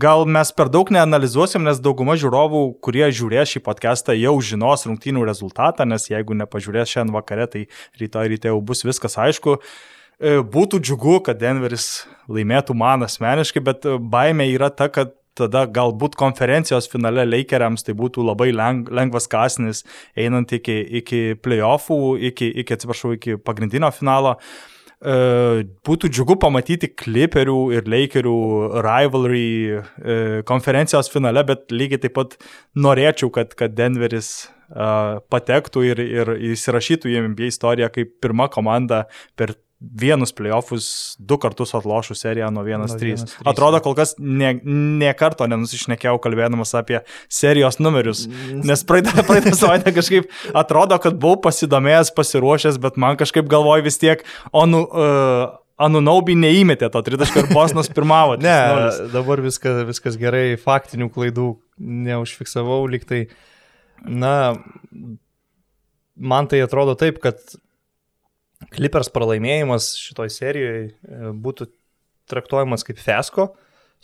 gal 0.00 0.24
mes 0.24 0.48
per 0.56 0.70
daug 0.72 0.88
neanalizuosim, 0.94 1.60
nes 1.66 1.80
dauguma 1.84 2.14
žiūrovų, 2.16 2.62
kurie 2.80 3.04
žiūrės 3.12 3.52
šį 3.52 3.60
podcastą, 3.66 4.16
jau 4.16 4.32
žinos 4.40 4.86
rungtynių 4.88 5.26
rezultatą, 5.28 5.84
nes 5.84 6.08
jeigu 6.08 6.36
nepažiūrės 6.38 6.88
šiandien 6.88 7.18
vakare, 7.18 7.44
tai 7.52 7.66
rytoj 8.00 8.32
ryte 8.32 8.48
jau 8.48 8.62
bus 8.64 8.80
viskas 8.88 9.18
aišku. 9.20 9.58
Uh, 9.60 10.40
būtų 10.56 10.80
džiugu, 10.80 11.18
kad 11.28 11.40
Denveris 11.42 12.06
laimėtų 12.32 12.78
man 12.80 13.04
asmeniškai, 13.04 13.64
bet 13.66 13.88
baime 14.00 14.48
yra 14.54 14.72
ta, 14.72 14.88
kad 14.88 15.12
tada 15.36 15.66
galbūt 15.68 16.16
konferencijos 16.20 16.88
finale 16.90 17.22
Lakeriams 17.28 17.84
tai 17.84 17.92
būtų 17.96 18.24
labai 18.24 18.50
leng, 18.56 18.88
lengvas 18.88 19.28
kasnis 19.30 19.84
einant 20.18 20.52
iki, 20.52 20.80
iki 21.00 21.22
playoffų, 21.44 22.16
iki, 22.32 22.50
iki, 22.64 22.76
atsiprašau, 22.76 23.14
iki 23.20 23.36
pagrindinio 23.40 23.92
finalo. 23.94 24.38
Uh, 24.40 24.79
E, 24.79 24.79
būtų 25.00 26.10
džiugu 26.12 26.36
pamatyti 26.40 26.90
Clipperių 26.92 27.60
ir 27.72 27.86
Lakerių 27.88 28.36
rivalry 28.84 29.46
e, 29.72 30.42
konferencijos 30.44 31.08
finale, 31.08 31.44
bet 31.48 31.72
lygiai 31.72 32.02
taip 32.02 32.14
pat 32.18 32.36
norėčiau, 32.76 33.30
kad, 33.32 33.54
kad 33.56 33.72
Denveris 33.72 34.28
e, 34.44 34.90
patektų 35.32 35.86
ir, 35.88 36.04
ir 36.04 36.34
įsirašytų 36.52 37.14
į 37.14 37.24
NBA 37.30 37.48
istoriją 37.48 37.88
kaip 37.94 38.18
pirma 38.20 38.50
komanda 38.52 39.06
per 39.40 39.56
vienus 39.80 40.32
playoffus 40.36 40.86
du 41.18 41.38
kartus 41.40 41.72
atlošų 41.76 42.14
seriją 42.18 42.50
nuo 42.52 42.64
1-3. 42.66 43.24
Atrodo, 43.48 43.80
kol 43.84 43.96
kas 43.96 44.12
ne, 44.18 44.52
ne 44.64 45.12
karto 45.16 45.46
nenusišnekėjau 45.48 46.18
kalbėdamas 46.22 46.74
apie 46.76 47.00
serijos 47.32 47.80
numerius, 47.80 48.26
nes 48.60 48.84
praeitą, 48.84 49.24
praeitą 49.28 49.54
savaitę 49.56 49.94
kažkaip 49.96 50.28
atrodo, 50.52 51.00
kad 51.00 51.16
buvau 51.20 51.40
pasidomėjęs, 51.48 52.12
pasiruošęs, 52.16 52.76
bet 52.82 53.00
man 53.00 53.16
kažkaip 53.20 53.48
galvoj 53.50 53.86
vis 53.88 54.00
tiek, 54.02 54.26
o 54.52 54.68
nu... 54.68 54.84
Uh, 54.86 55.56
Anunaubi 55.80 56.34
neįmetė 56.36 56.90
to 56.92 57.00
tritaškio 57.00 57.40
ir 57.40 57.46
Bosnas 57.56 57.86
pirmavo. 57.88 58.34
ne, 58.44 58.52
dabar 59.14 59.40
viskas, 59.40 59.78
viskas 59.88 60.18
gerai, 60.20 60.58
faktinių 60.60 61.06
klaidų 61.14 61.46
neužfiksavau, 62.04 62.82
liktai, 62.92 63.22
na, 64.04 64.34
man 66.20 66.50
tai 66.52 66.60
atrodo 66.66 66.98
taip, 67.00 67.16
kad 67.24 67.40
Clippers 68.68 69.08
pralaimėjimas 69.12 69.94
šitoj 69.98 70.30
serijoje 70.32 70.82
e, 70.90 71.32
būtų 71.32 71.70
traktuojamas 72.30 72.84
kaip 72.86 73.00
fesko, 73.00 73.50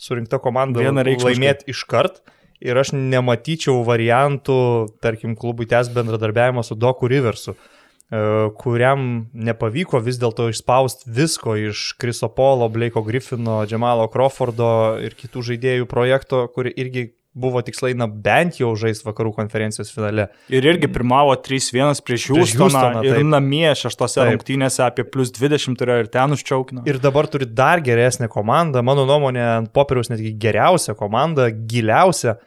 surinkta 0.01 0.41
komanda 0.43 0.83
laimėti 0.83 1.69
iškart. 1.73 2.23
Ir 2.57 2.77
aš 2.81 2.89
nematyčiau 2.97 3.83
variantų, 3.85 4.59
tarkim, 5.03 5.35
klubui 5.37 5.67
tęs 5.69 5.91
bendradarbiavimą 5.93 6.63
su 6.65 6.73
Doku 6.73 7.05
Riversu, 7.11 7.53
e, 7.53 8.21
kuriam 8.57 9.27
nepavyko 9.29 10.01
vis 10.01 10.17
dėlto 10.17 10.49
išspausti 10.49 11.05
visko 11.13 11.53
iš 11.69 11.91
Kriso 12.01 12.31
Polo, 12.33 12.65
Blake'o 12.73 13.05
Griffino, 13.05 13.59
Džemalo 13.69 14.09
Crawfordo 14.09 14.71
ir 15.05 15.13
kitų 15.19 15.45
žaidėjų 15.51 15.85
projekto, 15.91 16.47
kur 16.49 16.71
irgi 16.73 17.11
buvo 17.37 17.61
tikslai, 17.65 17.93
na, 17.97 18.07
bent 18.07 18.57
jau 18.61 18.71
žais 18.79 19.03
vakarų 19.05 19.33
konferencijos 19.35 19.91
finale. 19.93 20.27
Ir 20.53 20.65
irgi 20.65 20.89
pirmavo 20.91 21.35
3-1 21.45 22.01
prieš 22.05 22.29
Houstoną 22.33 23.03
ir 23.05 23.19
taip. 23.19 23.29
namie 23.29 23.69
šeštose 23.77 24.19
taip. 24.21 24.33
rungtynėse 24.33 24.83
apie 24.85 25.05
plus 25.07 25.31
20 25.35 25.77
turėjo 25.79 26.05
ir 26.05 26.11
ten 26.13 26.33
užčiaukino. 26.35 26.85
Ir 26.89 26.99
dabar 27.03 27.29
turi 27.31 27.47
dar 27.49 27.83
geresnę 27.85 28.29
komandą, 28.33 28.83
mano 28.85 29.05
nuomonė, 29.09 29.45
ant 29.61 29.71
popieriaus 29.75 30.11
netgi 30.13 30.33
geriausią 30.41 30.97
komandą, 30.97 31.49
giliausią. 31.69 32.37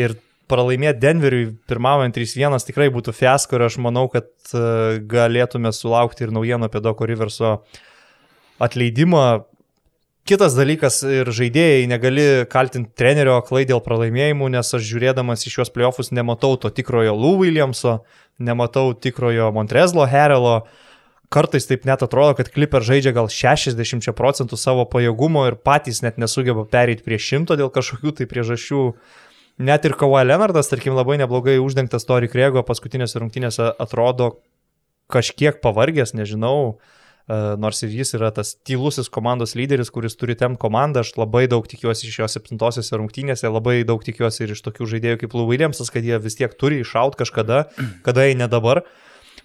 Ir 0.00 0.16
pralaimėti 0.50 1.02
Denveriui 1.02 1.46
pirmaujant 1.70 2.16
3-1 2.16 2.66
tikrai 2.66 2.88
būtų 2.94 3.14
fiasko 3.14 3.58
ir 3.58 3.66
aš 3.68 3.78
manau, 3.82 4.06
kad 4.12 4.30
e, 4.54 4.98
galėtume 5.10 5.72
sulaukti 5.74 6.26
ir 6.26 6.34
naujienų 6.34 6.70
apie 6.70 6.82
Doko 6.84 7.06
Riverso 7.08 7.58
atleidimą 8.60 9.26
Kitas 10.28 10.52
dalykas 10.54 11.00
ir 11.08 11.28
žaidėjai 11.32 11.86
negali 11.88 12.24
kaltinti 12.50 12.92
trenerio 12.98 13.38
klai 13.46 13.64
dėl 13.68 13.80
pralaimėjimų, 13.82 14.50
nes 14.52 14.68
aš 14.76 14.84
žiūrėdamas 14.84 15.46
į 15.48 15.54
šios 15.54 15.72
playoffus 15.72 16.12
nematau 16.12 16.58
to 16.60 16.68
tikrojo 16.76 17.14
Lou 17.16 17.38
Williamso, 17.40 18.02
nematau 18.38 18.92
tikrojo 18.92 19.48
Montrezlo 19.56 20.04
Herelo. 20.10 20.60
Kartais 21.32 21.64
taip 21.70 21.86
net 21.86 22.02
atrodo, 22.04 22.34
kad 22.36 22.50
Clipper 22.52 22.84
žaidžia 22.84 23.14
gal 23.16 23.30
60 23.32 24.12
procentų 24.18 24.58
savo 24.60 24.84
pajėgumo 24.90 25.46
ir 25.48 25.56
patys 25.56 26.02
net 26.04 26.18
nesugeba 26.20 26.66
pereiti 26.68 27.06
prie 27.06 27.20
šimto 27.22 27.56
dėl 27.56 27.72
kažkokių 27.72 28.14
tai 28.20 28.28
priežasčių. 28.30 28.84
Net 29.60 29.84
ir 29.86 29.96
Kawhi 29.98 30.24
Leonardas, 30.26 30.68
tarkim, 30.72 30.96
labai 30.98 31.20
neblogai 31.20 31.58
uždengtas 31.62 32.06
Tori 32.08 32.28
Krego 32.32 32.64
paskutinėse 32.66 33.20
rungtynėse 33.22 33.72
atrodo 33.78 34.34
kažkiek 35.10 35.62
pavargęs, 35.62 36.16
nežinau. 36.18 36.56
Uh, 36.74 36.99
nors 37.30 37.82
ir 37.84 37.92
jis 37.94 38.14
yra 38.16 38.32
tas 38.34 38.54
tylusis 38.66 39.10
komandos 39.12 39.54
lyderis, 39.54 39.92
kuris 39.94 40.16
turi 40.18 40.34
tem 40.38 40.56
komandą, 40.58 41.04
aš 41.04 41.12
labai 41.20 41.44
daug 41.50 41.66
tikiuosi 41.68 42.08
iš 42.08 42.16
jo 42.22 42.28
septintosiose 42.32 42.98
rungtynėse, 42.98 43.46
labai 43.46 43.80
daug 43.86 44.02
tikiuosi 44.02 44.46
ir 44.46 44.56
iš 44.56 44.64
tokių 44.66 44.88
žaidėjų 44.94 45.20
kaip 45.22 45.36
Lou 45.38 45.46
Williamsas, 45.50 45.92
kad 45.94 46.06
jie 46.06 46.18
vis 46.22 46.38
tiek 46.40 46.56
turi 46.58 46.80
iššaut 46.82 47.18
kažkada, 47.20 47.68
kada 48.06 48.26
jie 48.26 48.34
ne 48.40 48.50
dabar. 48.50 48.82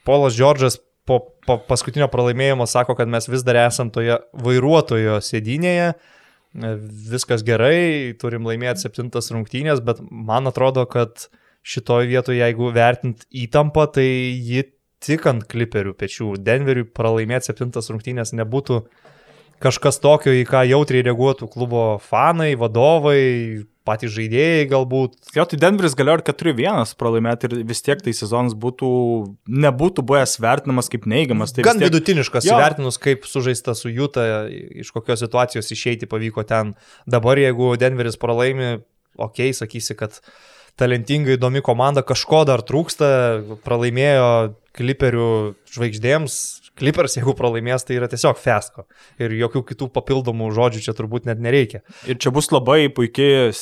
Polas 0.08 0.34
Džordžas 0.38 0.80
po, 1.06 1.20
po 1.46 1.60
paskutinio 1.70 2.10
pralaimėjimo 2.12 2.66
sako, 2.70 2.98
kad 2.98 3.12
mes 3.12 3.30
vis 3.30 3.46
dar 3.46 3.60
esam 3.68 3.92
toje 3.94 4.18
vairuotojo 4.46 5.20
sėdynėje, 5.22 5.92
e, 5.94 6.76
viskas 7.12 7.46
gerai, 7.46 8.16
turim 8.22 8.48
laimėti 8.50 8.88
septintas 8.88 9.30
rungtynės, 9.34 9.84
bet 9.86 10.02
man 10.10 10.50
atrodo, 10.50 10.88
kad 10.90 11.28
šitoje 11.66 12.10
vietoje, 12.10 12.42
jeigu 12.42 12.70
vertint 12.74 13.26
įtampą, 13.34 13.88
tai 13.94 14.06
ji 14.06 14.66
tik 15.04 15.28
ant 15.32 15.46
kliperių 15.50 15.96
pečių. 15.98 16.36
Denveriui 16.42 16.88
pralaimėti 16.88 17.52
septintas 17.52 17.92
rungtynės 17.92 18.36
nebūtų 18.38 18.84
kažkas 19.64 20.02
tokio, 20.04 20.34
į 20.36 20.44
ką 20.50 20.66
jautriai 20.68 21.06
reaguotų 21.06 21.48
klubo 21.52 21.86
fanai, 22.04 22.54
vadovai, 22.60 23.66
patys 23.86 24.14
žaidėjai 24.16 24.66
galbūt. 24.72 25.18
Tai 25.34 25.60
Denveris 25.62 25.96
galėjo 25.98 26.20
ir 26.20 26.24
4-1 26.32 26.96
pralaimėti 27.00 27.50
ir 27.50 27.56
vis 27.70 27.84
tiek 27.86 28.02
tai 28.04 28.16
sezonas 28.18 28.56
būtų, 28.58 28.90
nebūtų 29.66 30.06
buvęs 30.10 30.40
vertinamas 30.44 30.90
kaip 30.92 31.06
neigiamas. 31.10 31.54
Tai 31.56 31.68
Gan 31.68 31.80
tiek... 31.80 31.92
vidutiniškas, 31.92 32.50
jo. 32.50 32.58
vertinus 32.60 33.00
kaip 33.02 33.28
sužaista 33.30 33.78
su 33.78 33.94
Jūta, 33.94 34.26
iš 34.50 34.92
kokios 34.96 35.22
situacijos 35.24 35.72
išeiti 35.76 36.10
pavyko 36.10 36.46
ten. 36.50 36.74
Dabar 37.06 37.40
jeigu 37.42 37.76
Denveris 37.80 38.20
pralaimi, 38.22 38.80
okei, 39.16 39.52
okay, 39.52 39.58
sakysi, 39.62 39.98
kad 40.00 40.20
talentinga, 40.80 41.36
įdomi 41.38 41.64
komanda, 41.66 42.04
kažko 42.06 42.44
dar 42.48 42.64
trūksta, 42.66 43.08
pralaimėjo 43.66 44.30
kliperių 44.76 45.30
žvaigždėms, 45.72 46.38
klipers, 46.76 47.16
jeigu 47.16 47.36
pralaimės, 47.38 47.88
tai 47.88 48.00
yra 48.00 48.10
tiesiog 48.12 48.40
fesko. 48.40 48.86
Ir 49.22 49.36
jokių 49.40 49.64
kitų 49.72 49.90
papildomų 49.96 50.52
žodžių 50.56 50.84
čia 50.88 50.96
turbūt 50.98 51.30
net 51.30 51.40
nereikia. 51.44 51.82
Ir 52.10 52.20
čia 52.20 52.34
bus 52.36 52.52
labai 52.52 52.86
puikiai 52.92 53.54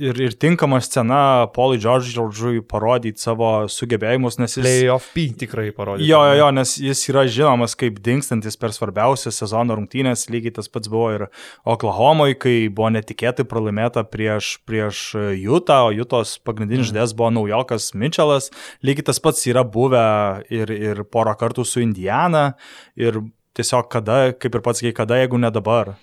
ir, 0.00 0.18
ir 0.20 0.36
tinkama 0.40 0.78
scena 0.82 1.48
Polui 1.54 1.80
Džordžui 1.80 2.62
parodyti 2.68 3.22
savo 3.22 3.50
sugebėjimus, 3.70 4.38
nes 4.40 4.56
jis... 4.56 4.64
Playoff 4.64 5.10
P 5.14 5.26
tikrai 5.42 5.68
parodė. 5.76 6.06
Jo, 6.06 6.22
jo, 6.28 6.38
jo, 6.40 6.48
nes 6.56 6.74
jis 6.80 7.02
yra 7.10 7.24
žinomas 7.26 7.76
kaip 7.78 8.00
dinkstantis 8.04 8.58
per 8.60 8.74
svarbiausias 8.76 9.40
sezono 9.42 9.76
rungtynės, 9.78 10.28
lygiai 10.32 10.56
tas 10.58 10.70
pats 10.72 10.90
buvo 10.92 11.10
ir 11.16 11.26
Oklahomoje, 11.68 12.38
kai 12.42 12.56
buvo 12.72 12.92
netikėtai 12.94 13.46
pralaimėta 13.48 14.06
prieš, 14.08 14.54
prieš 14.68 15.04
Jutą, 15.40 15.82
o 15.88 15.92
Jutos 15.96 16.38
pagrindinis 16.44 16.86
mm. 16.86 16.90
žaidėjas 16.92 17.16
buvo 17.18 17.30
naujokas 17.38 17.92
Mitchellas, 17.98 18.50
lygiai 18.86 19.10
tas 19.10 19.22
pats 19.22 19.46
yra 19.50 19.66
buvę 19.66 20.06
ir, 20.52 20.72
ir 20.72 21.04
porą 21.08 21.36
kartų 21.38 21.66
su 21.68 21.84
Indiana 21.84 22.52
ir 22.98 23.22
tiesiog 23.56 23.88
kada, 23.92 24.32
kaip 24.38 24.54
ir 24.56 24.64
pats 24.64 24.82
sakai, 24.82 24.94
kada, 24.96 25.18
jeigu 25.20 25.40
ne 25.40 25.50
dabar. 25.52 25.94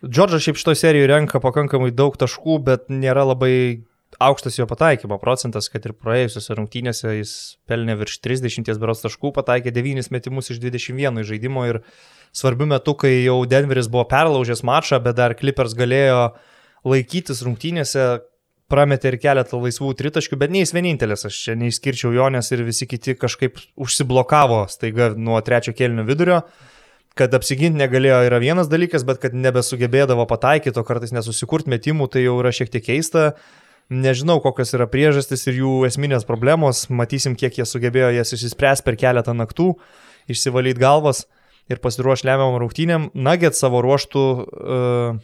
Džordžas 0.00 0.46
šiaip 0.46 0.56
šito 0.56 0.74
serijoje 0.74 1.10
renka 1.10 1.40
pakankamai 1.44 1.90
daug 1.92 2.14
taškų, 2.16 2.56
bet 2.64 2.86
nėra 2.88 3.26
labai 3.28 3.84
aukštas 4.20 4.56
jo 4.58 4.66
pataikymo 4.66 5.18
procentas, 5.20 5.68
kad 5.72 5.84
ir 5.86 5.92
praėjusiuose 5.92 6.56
rungtynėse 6.56 7.12
jis 7.18 7.34
pelnė 7.68 7.98
virš 8.00 8.16
30 8.24 8.80
beros 8.80 9.04
taškų, 9.04 9.34
pataikė 9.36 9.74
9 9.76 10.10
metimus 10.14 10.50
iš 10.50 10.62
21 10.62 11.20
žaidimo 11.28 11.66
ir 11.68 11.82
svarbiu 12.32 12.66
metu, 12.70 12.96
kai 12.96 13.12
jau 13.26 13.42
Denveris 13.44 13.90
buvo 13.92 14.06
perlaužęs 14.08 14.64
mačą, 14.64 15.02
bet 15.04 15.20
dar 15.20 15.36
Clippers 15.36 15.76
galėjo 15.76 16.32
laikytis 16.88 17.44
rungtynėse, 17.44 18.08
prametė 18.70 19.12
ir 19.12 19.20
keletą 19.20 19.60
laisvų 19.60 19.92
tritaškių, 19.98 20.38
bet 20.40 20.52
ne 20.54 20.64
jis 20.64 20.72
vienintelis, 20.76 21.26
aš 21.28 21.44
čia 21.44 21.56
neišskirčiau 21.60 22.14
jo, 22.14 22.28
nes 22.32 22.52
ir 22.54 22.64
visi 22.64 22.88
kiti 22.88 23.18
kažkaip 23.18 23.58
užsiblokavo 23.76 24.62
staiga 24.70 25.12
nuo 25.18 25.40
trečio 25.44 25.74
kelnių 25.76 26.06
vidurio. 26.08 26.44
Kad 27.18 27.34
apsiginti 27.34 27.80
negalėjo 27.80 28.20
yra 28.28 28.38
vienas 28.42 28.70
dalykas, 28.70 29.04
bet 29.06 29.20
kad 29.22 29.34
nebesugebėdavo 29.36 30.26
pataikyti, 30.30 30.78
o 30.78 30.86
kartais 30.86 31.14
nesusikurt 31.14 31.70
metimų, 31.70 32.08
tai 32.12 32.24
jau 32.24 32.38
yra 32.42 32.52
šiek 32.54 32.70
tiek 32.72 32.84
keista. 32.86 33.32
Nežinau, 33.90 34.38
kokios 34.38 34.70
yra 34.76 34.86
priežastys 34.86 35.48
ir 35.50 35.58
jų 35.64 35.72
esminės 35.88 36.22
problemos, 36.28 36.84
matysim, 36.94 37.34
kiek 37.34 37.58
jie 37.58 37.66
sugebėjo 37.66 38.12
jas 38.14 38.30
išsispręsti 38.36 38.86
per 38.86 38.98
keletą 39.00 39.34
naktų, 39.34 39.72
išsivalyti 40.30 40.78
galvas 40.78 41.24
ir 41.70 41.82
pasiruošti 41.82 42.28
lemiamam 42.28 42.60
rungtynėm. 42.62 43.08
Nugget 43.18 43.58
savo 43.58 43.82
ruoštų 43.82 44.22
uh, 44.30 45.18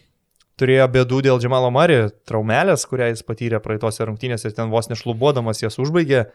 turėjo 0.61 0.89
bėdų 0.93 1.23
dėl 1.29 1.41
Džemalo 1.43 1.71
Mari 1.75 2.09
traumelės, 2.29 2.87
kurią 2.91 3.13
jis 3.13 3.25
patyrė 3.27 3.61
praeitose 3.63 4.07
rungtynėse 4.09 4.51
ir 4.51 4.57
ten 4.57 4.73
vos 4.73 4.91
nešlubuodamas 4.91 5.63
jas 5.63 5.79
užbaigė. 5.83 6.27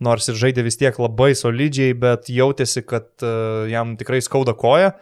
Nors 0.00 0.30
ir 0.30 0.38
žaidė 0.40 0.64
vis 0.64 0.78
tiek 0.80 0.96
labai 0.96 1.32
solidžiai, 1.36 1.96
bet 1.98 2.30
jautėsi, 2.32 2.84
kad 2.88 3.10
uh, 3.24 3.66
jam 3.68 3.96
tikrai 4.00 4.22
skauda 4.24 4.54
koja. 4.56 4.94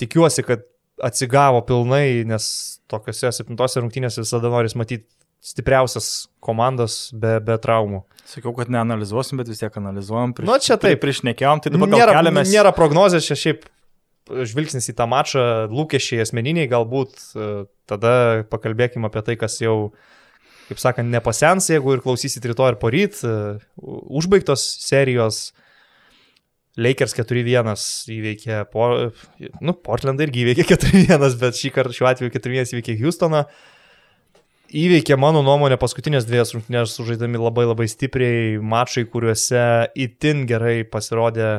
Tikiuosi, 0.00 0.42
kad 0.46 0.64
atsigavo 1.04 1.60
pilnai, 1.66 2.24
nes 2.26 2.46
tokiuose 2.90 3.30
septintose 3.34 3.82
rungtynėse 3.82 4.22
visada 4.22 4.50
noris 4.50 4.76
matyti 4.78 5.06
stipriausias 5.44 6.26
komandas 6.44 7.10
be, 7.12 7.36
be 7.44 7.56
traumų. 7.60 8.02
Sakiau, 8.24 8.54
kad 8.56 8.70
neanalizuosim, 8.72 9.36
bet 9.40 9.50
vis 9.52 9.60
tiek 9.60 9.74
analizuojam. 9.76 10.32
Prieš, 10.36 10.48
nu, 10.48 10.56
čia 10.64 10.78
taip. 10.80 11.02
Priešnekėjom, 11.02 11.60
tai 11.60 11.72
dabar 11.74 11.90
nėra, 11.92 12.14
keliamės. 12.16 12.52
Nėra 12.54 12.72
prognozės, 12.76 13.26
čia 13.28 13.36
šiaip 13.36 13.66
žvilgsnis 14.48 14.88
į 14.88 14.94
tą 14.96 15.06
mačą, 15.10 15.44
lūkesčiai 15.68 16.22
asmeniniai 16.24 16.70
galbūt, 16.70 17.18
e, 17.36 17.48
tada 17.90 18.14
pakalbėkime 18.48 19.10
apie 19.10 19.20
tai, 19.26 19.36
kas 19.40 19.58
jau, 19.60 19.92
kaip 20.68 20.80
sakant, 20.80 21.10
nepasens, 21.12 21.68
jeigu 21.72 21.96
ir 21.96 22.02
klausysit 22.04 22.46
rytoj 22.50 22.74
ir 22.74 22.80
poryt, 22.80 23.20
e, 23.26 23.36
užbaigtos 24.20 24.64
serijos. 24.86 25.46
Lakers 26.74 27.12
4-1 27.14 27.68
įveikė, 28.10 28.64
po, 28.72 28.88
nu, 29.62 29.76
Portland 29.86 30.18
irgi 30.24 30.42
įveikė 30.42 30.66
4-1, 30.72 31.38
bet 31.38 31.60
šį 31.60 31.70
kartą 31.76 31.94
šiuo 31.94 32.10
atveju 32.10 32.34
4-1 32.34 32.74
įveikė 32.74 32.96
Houstoną. 32.98 33.44
Uh, 33.44 33.74
įveikė 34.74 35.16
mano 35.20 35.42
nuomonė 35.46 35.76
paskutinės 35.80 36.26
dviejas 36.26 36.54
rungtynės 36.54 36.96
sužaidami 36.96 37.38
labai 37.38 37.66
labai 37.68 37.86
stipriai, 37.90 38.58
mačai, 38.58 39.04
kuriuose 39.10 39.90
itin 39.94 40.44
gerai 40.50 40.82
pasirodė 40.88 41.50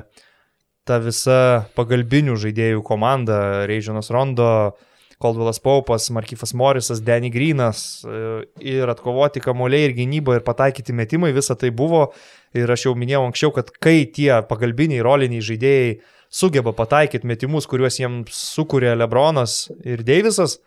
ta 0.86 1.00
visa 1.02 1.66
pagalbinių 1.78 2.36
žaidėjų 2.42 2.84
komanda, 2.86 3.66
Reižinas 3.70 4.12
Rondo, 4.14 4.76
Coldwellas 5.22 5.62
Paupas, 5.64 6.10
Markyfas 6.12 6.54
Morisas, 6.54 7.02
Danny 7.04 7.30
Greenas 7.32 8.04
e, 8.04 8.44
ir 8.76 8.92
atkovoti 8.92 9.44
kamuoliai 9.44 9.90
ir 9.90 9.96
gynyba 9.96 10.40
ir 10.40 10.44
pataikyti 10.48 10.96
metimai, 10.96 11.32
visa 11.36 11.56
tai 11.56 11.72
buvo 11.72 12.10
ir 12.56 12.72
aš 12.72 12.90
jau 12.90 12.96
minėjau 13.00 13.24
anksčiau, 13.30 13.54
kad 13.56 13.72
kai 13.84 14.04
tie 14.12 14.32
pagalbiniai 14.50 15.04
roliniai 15.06 15.44
žaidėjai 15.46 15.98
sugeba 16.36 16.74
pataikyti 16.76 17.28
metimus, 17.28 17.68
kuriuos 17.70 18.00
jiems 18.02 18.40
sukūrė 18.56 18.96
Lebronas 19.00 19.70
ir 19.88 20.04
Deivisas, 20.06 20.60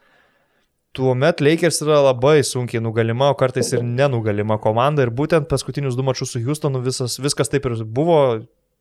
tuomet 0.97 1.43
Lakers 1.45 1.83
yra 1.85 2.01
labai 2.09 2.41
sunkiai 2.47 2.83
nugalima, 2.83 3.31
o 3.31 3.37
kartais 3.39 3.73
ir 3.77 3.85
nenugalima 3.85 4.57
komanda. 4.63 5.05
Ir 5.05 5.13
būtent 5.15 5.49
paskutinius 5.51 5.99
du 5.99 6.07
mačius 6.07 6.33
su 6.35 6.43
Houstonu 6.45 6.81
visas, 6.85 7.19
viskas 7.21 7.53
taip 7.53 7.69
ir 7.69 7.77
buvo, 7.85 8.21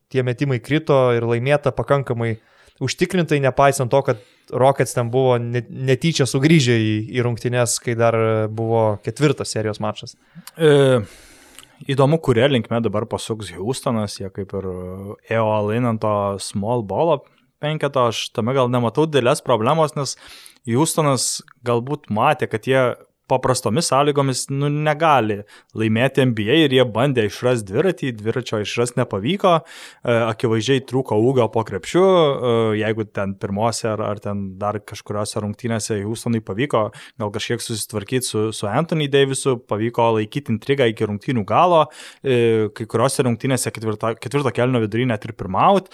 tie 0.08 0.24
metimai 0.24 0.60
krito 0.64 0.96
ir 1.16 1.26
laimėta 1.28 1.74
pakankamai 1.76 2.38
užtikrintai, 2.84 3.40
nepaisant 3.44 3.90
to, 3.92 4.02
kad 4.06 4.20
Rockets 4.48 4.94
ten 4.96 5.10
buvo 5.12 5.36
netyčia 5.38 6.24
sugrįžę 6.28 6.76
į, 6.80 6.92
į 7.18 7.24
rungtynes, 7.26 7.78
kai 7.84 7.96
dar 7.98 8.16
buvo 8.48 8.98
ketvirtas 9.04 9.52
serijos 9.52 9.80
mačas. 9.84 10.16
E, 10.56 11.02
įdomu, 11.90 12.20
kuria 12.24 12.48
linkme 12.48 12.80
dabar 12.84 13.06
pasuks 13.10 13.52
Houstonas, 13.56 14.16
jie 14.20 14.30
kaip 14.32 14.54
ir 14.56 14.70
ėjo 15.28 15.50
alainant 15.58 16.00
to 16.02 16.14
small 16.42 16.86
ball 16.86 17.18
penketo, 17.62 18.08
aš 18.12 18.28
tame 18.36 18.54
gal 18.56 18.70
nematau 18.70 19.06
didelės 19.08 19.42
problemos, 19.44 19.96
nes 19.98 20.16
Houstonas 20.68 21.38
galbūt 21.66 22.08
matė, 22.14 22.48
kad 22.50 22.66
jie 22.68 22.82
paprastomis 23.28 23.90
sąlygomis 23.90 24.46
nu, 24.50 24.70
negali 24.72 25.42
laimėti 25.78 26.24
NBA 26.30 26.58
ir 26.64 26.74
jie 26.78 26.84
bandė 26.88 27.26
išras 27.28 27.64
dviratį, 27.68 28.12
dviračio 28.18 28.62
išras 28.64 28.94
nepavyko, 28.98 29.54
e, 29.60 30.16
akivaizdžiai 30.32 30.84
trūko 30.88 31.18
ūgio 31.28 31.48
po 31.54 31.64
krepšiu, 31.68 32.04
e, 32.04 32.52
jeigu 32.82 33.08
ten 33.12 33.34
pirmose 33.40 33.88
ar, 33.92 34.02
ar 34.10 34.22
ten 34.24 34.44
dar 34.60 34.80
kažkuriuose 34.80 35.42
rungtynėse 35.44 36.00
Houstonui 36.02 36.42
pavyko 36.44 36.88
gal 37.20 37.32
kažkiek 37.34 37.62
susitvarkyti 37.64 38.28
su, 38.28 38.44
su 38.56 38.68
Anthony 38.70 39.08
Davisu, 39.12 39.58
pavyko 39.68 40.12
laikyti 40.18 40.54
intrigą 40.54 40.88
iki 40.90 41.08
rungtynių 41.08 41.44
galo, 41.48 41.84
e, 42.22 42.68
kai 42.74 42.88
kuriuose 42.88 43.26
rungtynėse 43.28 43.72
ketvirto, 43.74 44.14
ketvirto 44.22 44.54
kelio 44.56 44.82
vidury 44.84 45.08
net 45.08 45.28
ir 45.28 45.36
pirmaut. 45.38 45.92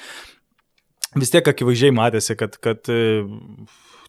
Vis 1.14 1.30
tiek 1.30 1.46
akivaizdžiai 1.46 1.94
matėsi, 1.94 2.34
kad, 2.38 2.56
kad 2.62 2.88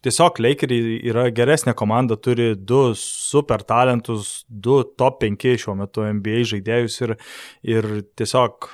tiesiog 0.06 0.40
Lakeriai 0.44 1.00
yra 1.10 1.28
geresnė 1.34 1.74
komanda, 1.78 2.18
turi 2.18 2.54
du 2.56 2.88
super 3.00 3.66
talentus, 3.66 4.44
du 4.48 4.84
top 4.98 5.22
5 5.24 5.52
šiuo 5.66 5.78
metu 5.82 6.06
NBA 6.06 6.44
žaidėjus 6.54 6.98
ir, 7.06 7.16
ir 7.76 7.92
tiesiog 8.18 8.70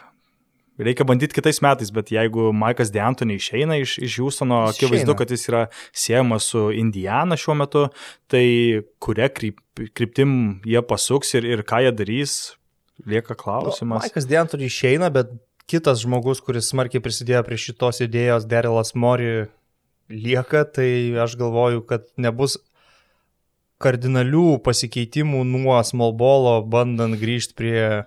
reikia 0.81 1.05
bandyti 1.07 1.37
kitais 1.37 1.61
metais, 1.63 1.91
bet 1.93 2.11
jeigu 2.13 2.49
Maikas 2.55 2.91
Deantonė 2.93 3.37
išeina 3.39 3.77
iš, 3.81 3.97
iš 4.03 4.17
Houstono, 4.23 4.63
akivaizdu, 4.71 5.15
kad 5.19 5.31
jis 5.33 5.47
yra 5.49 5.65
siejamas 5.91 6.49
su 6.53 6.69
Indiana 6.75 7.37
šiuo 7.39 7.55
metu, 7.59 7.85
tai 8.31 8.45
kuria 9.03 9.29
kryp, 9.33 9.61
kryptim 9.97 10.33
jie 10.67 10.81
pasuks 10.87 11.35
ir, 11.39 11.47
ir 11.47 11.63
ką 11.67 11.83
jie 11.85 11.93
darys, 11.95 12.35
lieka 13.07 13.37
klausimas. 13.37 14.01
Nu, 14.01 14.09
Maikas 14.09 14.29
Deantonė 14.29 14.69
išeina, 14.69 15.11
bet 15.13 15.33
kitas 15.71 16.03
žmogus, 16.03 16.41
kuris 16.43 16.71
smarkiai 16.71 17.03
prisidėjo 17.03 17.45
prie 17.47 17.59
šitos 17.61 18.01
idėjos, 18.03 18.47
Derilas 18.49 18.95
Mori, 18.97 19.45
lieka, 20.11 20.65
tai 20.77 21.15
aš 21.23 21.37
galvoju, 21.39 21.85
kad 21.87 22.05
nebus 22.21 22.57
kardinalių 23.81 24.59
pasikeitimų 24.65 25.41
nuo 25.47 25.79
smallbolo, 25.85 26.59
bandant 26.69 27.17
grįžti 27.19 27.57
prie 27.57 27.81
e, 27.81 28.03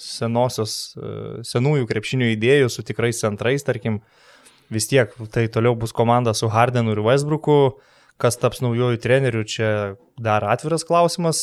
senosios, 0.00 0.96
e, 0.96 1.42
senųjų 1.46 1.88
krepšinių 1.90 2.32
idėjų 2.36 2.70
su 2.72 2.84
tikrais 2.86 3.20
centrais, 3.20 3.66
tarkim, 3.66 4.00
vis 4.72 4.88
tiek 4.90 5.12
tai 5.34 5.46
toliau 5.52 5.76
bus 5.76 5.92
komanda 5.96 6.34
su 6.36 6.48
Hardenu 6.48 6.94
ir 6.94 7.02
Westbrooku, 7.04 7.76
kas 8.20 8.38
taps 8.40 8.62
naujojų 8.64 9.00
trenerių, 9.02 9.44
čia 9.48 9.70
dar 10.20 10.44
atviras 10.48 10.84
klausimas, 10.86 11.42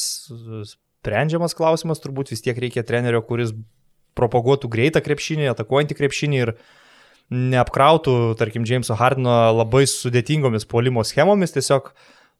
sprendžiamas 0.72 1.58
klausimas, 1.58 2.01
turbūt 2.03 2.34
vis 2.34 2.43
tiek 2.45 2.58
reikia 2.58 2.86
trenerio, 2.88 3.24
kuris 3.26 3.53
propaguotų 4.18 4.70
greitą 4.74 5.01
krepšinį, 5.05 5.51
atakuojantį 5.53 5.97
krepšinį 5.97 6.41
ir 6.41 6.53
neapkrautų, 7.34 8.36
tarkim, 8.39 8.65
Jameso 8.67 8.95
Hardino 8.95 9.36
labai 9.55 9.84
sudėtingomis 9.89 10.67
puolimo 10.69 11.03
schemomis, 11.07 11.53
tiesiog 11.55 11.91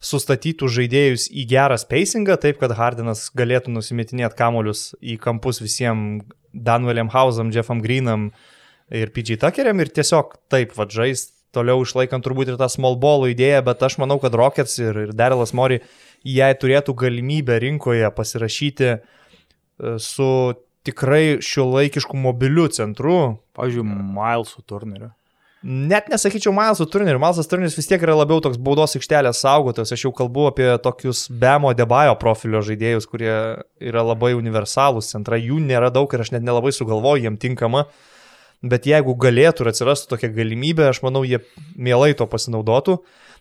sustatytų 0.04 0.70
žaidėjus 0.72 1.28
į 1.34 1.48
gerą 1.50 1.78
spacingą, 1.82 2.38
taip 2.40 2.60
kad 2.62 2.76
Hardinas 2.78 3.28
galėtų 3.36 3.74
nusimetinėti 3.74 4.38
kamolius 4.38 4.92
į 5.02 5.18
kampus 5.22 5.60
visiems 5.64 6.28
Danueliam 6.54 7.10
Hausam, 7.14 7.52
Jeffam 7.54 7.82
Greenam 7.84 8.30
ir 8.94 9.12
PG 9.14 9.40
Tuckeriam 9.42 9.82
ir 9.84 9.92
tiesiog 9.94 10.38
taip 10.52 10.72
vadžais, 10.78 11.28
toliau 11.56 11.82
išlaikant 11.84 12.24
turbūt 12.26 12.54
ir 12.54 12.60
tą 12.60 12.70
small 12.72 12.98
ball 13.02 13.28
idėją, 13.30 13.64
bet 13.68 13.84
aš 13.84 13.98
manau, 14.02 14.20
kad 14.22 14.36
Rockets 14.38 14.78
ir, 14.80 15.02
ir 15.08 15.14
Darylas 15.18 15.54
Mori, 15.58 15.82
jei 16.28 16.56
turėtų 16.62 16.96
galimybę 16.98 17.58
rinkoje 17.64 18.10
pasirašyti 18.16 18.90
e, 18.94 18.98
su 20.02 20.30
tikrai 20.88 21.38
šio 21.44 21.68
laikiškų 21.70 22.18
mobilių 22.24 22.68
centrų. 22.78 23.20
Pavyzdžiui, 23.58 23.86
Milesų 23.86 24.64
turnyrą. 24.70 25.14
Net 25.68 26.06
nesakyčiau 26.12 26.54
Milesų 26.56 26.86
turnyrį. 26.94 27.18
Milesas 27.20 27.50
turnyris 27.50 27.76
vis 27.76 27.90
tiek 27.90 28.04
yra 28.06 28.14
labiau 28.16 28.38
toks 28.46 28.60
baudos 28.62 28.94
aikštelės 28.96 29.42
saugotojas. 29.44 29.92
Aš 29.96 30.06
jau 30.06 30.12
kalbu 30.16 30.46
apie 30.52 30.68
tokius 30.84 31.26
Bemo 31.28 31.74
Debajo 31.76 32.14
profilio 32.22 32.62
žaidėjus, 32.66 33.10
kurie 33.10 33.34
yra 33.82 34.04
labai 34.06 34.36
universalūs 34.38 35.10
centrai. 35.16 35.42
Jų 35.44 35.58
nėra 35.66 35.90
daug 35.94 36.14
ir 36.14 36.24
aš 36.24 36.36
net 36.36 36.46
nelabai 36.46 36.72
sugalvoju 36.76 37.26
jiem 37.26 37.40
tinkamą. 37.42 37.88
Bet 38.66 38.88
jeigu 38.90 39.18
galėtų 39.18 39.66
ir 39.66 39.72
atsirastų 39.74 40.14
tokia 40.14 40.30
galimybė, 40.34 40.88
aš 40.92 41.02
manau, 41.06 41.26
jie 41.26 41.42
mielai 41.76 42.14
to 42.18 42.30
pasinaudotų. 42.30 43.00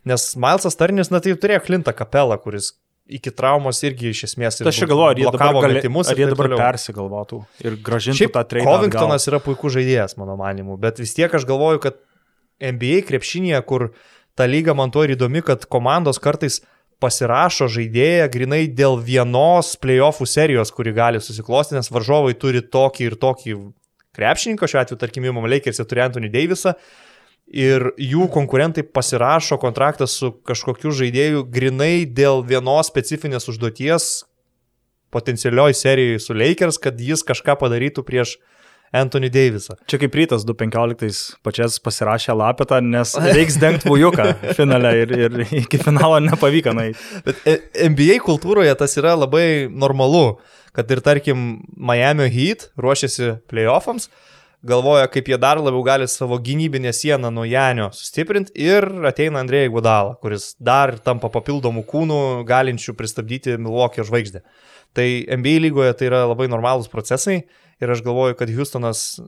Nes 0.09 0.27
Milesas 0.41 0.77
Turnis, 0.79 1.13
na 1.13 1.21
tai 1.21 1.37
turėjo 1.37 1.63
Klintą 1.69 1.95
kapelą, 1.97 2.41
kuris 2.41 2.73
iki 3.07 3.31
traumos 3.31 3.81
irgi 3.87 4.11
iš 4.11 4.25
esmės. 4.31 4.59
Tai 4.61 4.71
aš 4.73 4.83
galvoju, 4.89 5.15
ar 5.15 5.21
jie 5.21 5.27
dabar, 5.31 5.59
gali, 5.63 5.79
metimus, 5.79 6.11
ar 6.11 6.21
jie 6.21 6.29
dabar 6.31 6.51
persigalvotų 6.59 7.41
ir 7.65 7.79
gražintų 7.87 8.21
Šiaip, 8.21 8.35
tą 8.35 8.45
trejdą. 8.51 8.69
Covingtonas 8.69 9.29
yra 9.31 9.41
puikus 9.43 9.77
žaidėjas, 9.77 10.17
mano 10.21 10.37
manimu, 10.41 10.79
bet 10.83 11.01
vis 11.03 11.15
tiek 11.17 11.33
aš 11.39 11.47
galvoju, 11.49 11.83
kad 11.87 12.01
NBA 12.63 13.05
krepšinėje, 13.09 13.61
kur 13.69 13.91
ta 14.39 14.49
lyga 14.51 14.75
man 14.77 14.93
to 14.95 15.05
ir 15.07 15.15
įdomi, 15.15 15.45
kad 15.47 15.69
komandos 15.71 16.21
kartais 16.23 16.61
pasirašo 17.03 17.69
žaidėją 17.73 18.29
grinai 18.33 18.63
dėl 18.73 18.99
vienos 19.05 19.75
playoffų 19.81 20.27
serijos, 20.29 20.73
kuri 20.73 20.95
gali 20.97 21.21
susiklosti, 21.23 21.77
nes 21.77 21.93
varžovai 21.93 22.35
turi 22.41 22.65
tokį 22.65 23.11
ir 23.11 23.19
tokį 23.21 23.57
krepšininką, 24.17 24.69
šiuo 24.71 24.81
atveju, 24.81 25.01
tarkim, 25.01 25.27
įmam 25.29 25.49
Lakers 25.51 25.83
turi 25.85 26.03
Anthony 26.07 26.33
Davisą, 26.33 26.73
ir 27.47 27.93
jų 28.01 28.27
konkurentai 28.35 28.83
pasirašo 28.83 29.59
kontraktą 29.63 30.09
su 30.11 30.33
kažkokiu 30.47 30.91
žaidėju 30.95 31.45
grinai 31.51 32.07
dėl 32.07 32.43
vienos 32.47 32.91
specifinės 32.91 33.49
užduoties 33.53 34.25
potencialioj 35.15 35.75
serijai 35.79 36.19
su 36.21 36.35
Lakers, 36.35 36.79
kad 36.83 36.99
jis 37.01 37.23
kažką 37.25 37.57
padarytų 37.61 38.05
prieš 38.07 38.37
Anthony 38.95 39.31
Davisą. 39.31 39.77
Čia 39.91 39.99
kaip 40.03 40.15
rytas 40.15 40.45
2.15 40.47 41.39
pačias 41.47 41.79
pasirašė 41.83 42.37
lapetą, 42.39 42.81
nes 42.83 43.15
reiks 43.37 43.59
dengti 43.63 43.91
vujuką 43.91 44.29
finale 44.59 44.93
ir, 45.03 45.15
ir 45.27 45.41
iki 45.63 45.81
finalo 45.83 46.21
nepavyko. 46.23 46.75
Bet 47.27 47.43
e, 47.49 47.59
NBA 47.91 48.21
kultūroje 48.27 48.75
tas 48.79 48.97
yra 49.01 49.17
labai 49.19 49.67
normalu, 49.71 50.39
kad 50.77 50.91
ir 50.93 51.03
tarkim 51.05 51.49
Miami 51.77 52.29
Heat 52.33 52.71
ruošiasi 52.79 53.37
playoffams, 53.51 54.11
galvoja, 54.65 55.07
kaip 55.13 55.29
jie 55.31 55.39
dar 55.41 55.61
labiau 55.61 55.83
gali 55.87 56.09
savo 56.09 56.39
gynybinę 56.43 56.93
sieną 56.95 57.31
nuo 57.31 57.45
Janio 57.45 57.91
sustiprinti 57.95 58.55
ir 58.57 58.87
ateina 59.09 59.43
Andrėjai 59.45 59.73
Gudala, 59.75 60.17
kuris 60.23 60.55
dar 60.59 60.97
tampa 60.99 61.31
papildomų 61.33 61.85
kūnų, 61.91 62.21
galinčių 62.49 62.97
pristabdyti 62.97 63.59
Milwaukee 63.59 64.07
žvaigždę. 64.07 64.43
Tai 64.97 65.09
NBA 65.39 65.61
lygoje 65.67 65.97
tai 65.99 66.11
yra 66.11 66.25
labai 66.27 66.49
normalūs 66.49 66.89
procesai 66.93 67.43
ir 67.83 67.93
aš 67.93 68.05
galvoju, 68.07 68.39
kad 68.39 68.53
Houstonas 68.57 69.19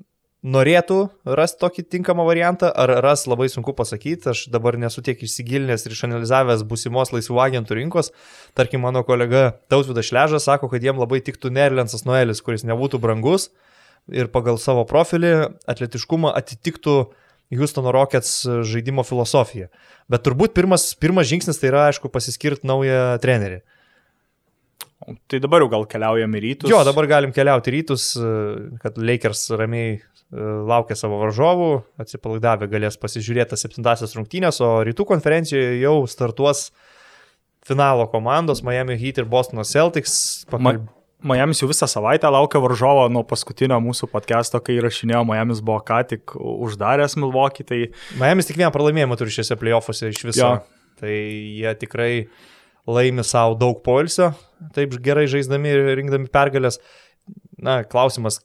norėtų 0.47 0.99
rasti 1.26 1.59
tokį 1.64 1.85
tinkamą 1.93 2.24
variantą, 2.29 2.70
ar 2.70 2.93
ras 3.03 3.26
labai 3.26 3.49
sunku 3.51 3.74
pasakyti, 3.74 4.31
aš 4.31 4.47
dabar 4.55 4.79
nesu 4.79 5.03
tiek 5.03 5.18
įsigilinęs 5.18 5.85
ir 5.87 5.97
išanalizavęs 5.97 6.62
būsimos 6.68 7.11
laisvų 7.12 7.41
agentų 7.43 7.79
rinkos, 7.81 8.12
tarkim 8.55 8.85
mano 8.87 9.03
kolega 9.07 9.59
Tautvidas 9.68 10.07
Šležas 10.09 10.47
sako, 10.47 10.70
kad 10.70 10.85
jiem 10.85 11.01
labai 11.01 11.20
tiktų 11.26 11.51
Nerlensas 11.55 12.07
Noelis, 12.07 12.43
kuris 12.45 12.64
nebūtų 12.68 13.03
brangus, 13.03 13.51
ir 14.13 14.31
pagal 14.33 14.59
savo 14.61 14.85
profilį, 14.89 15.33
atletiškumą 15.69 16.33
atitiktų 16.39 16.99
Houstono 17.57 17.93
Rockets 17.95 18.43
žaidimo 18.69 19.05
filosofiją. 19.09 19.71
Bet 20.13 20.25
turbūt 20.27 20.53
pirmas, 20.57 20.91
pirmas 21.01 21.29
žingsnis 21.31 21.61
tai 21.61 21.71
yra, 21.71 21.87
aišku, 21.89 22.11
pasiskirti 22.13 22.69
naują 22.69 23.17
trenerį. 23.23 23.63
Tai 25.31 25.41
dabar 25.41 25.65
jau 25.65 25.71
gal 25.73 25.87
keliaujam 25.89 26.35
į 26.37 26.43
rytus. 26.45 26.73
Jo, 26.73 26.83
dabar 26.85 27.09
galim 27.09 27.33
keliauti 27.33 27.71
į 27.71 27.75
rytus, 27.79 28.11
kad 28.83 28.99
Lakers 29.01 29.47
ramiai 29.57 29.95
e, 29.95 30.01
laukia 30.69 30.99
savo 30.99 31.21
varžovų, 31.23 31.71
atsipalaidavę 32.03 32.69
galės 32.69 32.99
pasižiūrėti 33.01 33.57
septintasias 33.57 34.13
rungtynės, 34.19 34.61
o 34.61 34.75
rytų 34.85 35.07
konferencijoje 35.09 35.79
jau 35.81 36.03
startuos 36.11 36.67
finalo 37.69 38.09
komandos 38.13 38.61
Miami 38.67 38.99
Heat 39.01 39.23
ir 39.23 39.31
Bostono 39.31 39.65
Celtics. 39.65 40.45
Pakal... 40.51 40.83
Ma 40.85 40.98
Miamis 41.23 41.59
jau 41.59 41.66
visą 41.66 41.89
savaitę 41.91 42.31
laukia 42.31 42.61
varžovo 42.62 43.09
nuo 43.11 43.25
paskutinio 43.27 43.81
mūsų 43.83 44.07
podcast'o, 44.12 44.61
kai 44.62 44.77
įrašinėjo 44.79 45.25
Miamis 45.27 45.62
buvo 45.66 45.81
ką 45.87 45.99
tik 46.12 46.35
uždaręs 46.39 47.16
Milwaukee. 47.19 47.66
Tai... 47.66 47.79
Miamis 48.21 48.47
tik 48.47 48.61
vieną 48.61 48.71
pralaimėjimą 48.75 49.19
turi 49.19 49.35
šiuose 49.35 49.57
playoffuose 49.59 50.12
iš 50.12 50.23
viso. 50.29 50.45
Ja. 50.45 50.85
Tai 50.99 51.11
jie 51.11 51.73
tikrai 51.81 52.12
laimi 52.87 53.25
savo 53.27 53.59
daug 53.59 53.83
poilsio, 53.83 54.31
taip 54.75 54.95
gerai 55.03 55.27
žaisdami 55.31 55.75
ir 55.75 55.91
rinkdami 55.99 56.31
pergalės. 56.31 56.79
Na, 57.59 57.81
klausimas, 57.83 58.39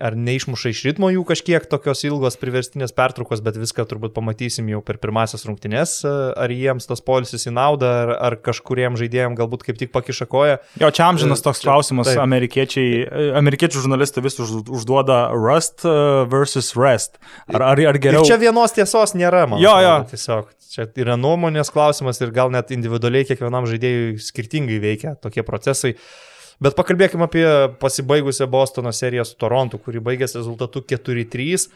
ar 0.00 0.16
neišmuša 0.18 0.72
iš 0.72 0.82
ritmo 0.86 1.10
jų 1.12 1.24
kažkiek 1.28 1.66
tokios 1.70 2.04
ilgos 2.06 2.38
priverstinės 2.40 2.94
pertraukos, 2.96 3.42
bet 3.44 3.58
viską 3.60 3.84
turbūt 3.90 4.14
pamatysim 4.16 4.68
jau 4.70 4.80
per 4.84 5.00
pirmasias 5.02 5.44
rungtynes, 5.48 6.00
ar 6.06 6.54
jiems 6.54 6.88
tas 6.88 7.02
polisis 7.04 7.48
į 7.48 7.54
naudą, 7.56 7.90
ar, 8.04 8.12
ar 8.28 8.36
kažkuriem 8.44 8.98
žaidėjim 9.00 9.36
galbūt 9.38 9.66
kaip 9.66 9.80
tik 9.80 9.92
pakiša 9.94 10.28
koją. 10.30 10.60
Jo, 10.82 10.92
čia 10.94 11.08
amžinas 11.08 11.42
toks 11.44 11.62
klausimas, 11.64 12.10
Taip. 12.10 12.22
amerikiečiai, 12.24 13.02
amerikiečių 13.40 13.84
žurnalistai 13.86 14.24
vis 14.26 14.38
už, 14.44 14.54
užduoda 14.66 15.20
rust 15.34 15.86
versus 16.30 16.74
rest. 16.78 17.20
Ar, 17.50 17.62
ar, 17.72 17.84
ar 17.92 18.00
geriau? 18.02 18.24
Ir 18.24 18.32
čia 18.32 18.40
vienos 18.40 18.76
tiesos 18.76 19.16
nėra, 19.18 19.46
man. 19.50 19.62
Jo, 19.62 19.76
jo. 19.84 19.98
Tiesiog, 20.12 20.54
čia 20.72 20.88
yra 21.00 21.18
nuomonės 21.20 21.72
klausimas 21.74 22.22
ir 22.22 22.34
gal 22.34 22.54
net 22.54 22.72
individualiai 22.74 23.28
kiekvienam 23.28 23.68
žaidėjui 23.70 24.18
skirtingai 24.22 24.80
veikia 24.82 25.18
tokie 25.20 25.46
procesai. 25.46 25.96
Uh, 25.98 26.28
Bet 26.58 26.74
pakalbėkime 26.74 27.28
apie 27.28 27.44
pasibaigusią 27.78 28.48
Bostono 28.50 28.90
seriją 28.94 29.24
su 29.28 29.36
Torontu, 29.38 29.78
kuri 29.78 30.02
baigėsi 30.02 30.40
rezultatu 30.40 30.82
4-3. 30.82 31.68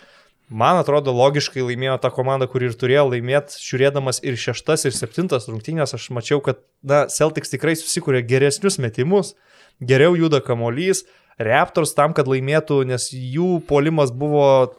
Man 0.52 0.76
atrodo, 0.80 1.14
logiškai 1.14 1.62
laimėjo 1.62 1.94
tą 2.02 2.10
komandą, 2.12 2.48
kuri 2.50 2.66
ir 2.68 2.74
turėjo 2.76 3.06
laimėti, 3.12 3.60
žiūrėdamas 3.62 4.18
ir 4.26 4.36
šeštas, 4.36 4.88
ir 4.88 4.96
septintas 4.96 5.46
rungtynės. 5.48 5.94
Aš 5.96 6.10
mačiau, 6.12 6.42
kad 6.44 6.60
na, 6.82 7.04
Celtics 7.14 7.54
tikrai 7.54 7.76
susikūrė 7.78 8.24
geresnius 8.26 8.80
metimus, 8.82 9.36
geriau 9.80 10.18
juda 10.18 10.42
kamolys, 10.44 11.06
Raptors 11.40 11.94
tam, 11.96 12.12
kad 12.12 12.28
laimėtų, 12.28 12.82
nes 12.90 13.08
jų 13.14 13.62
polimas 13.70 14.12
buvo 14.12 14.74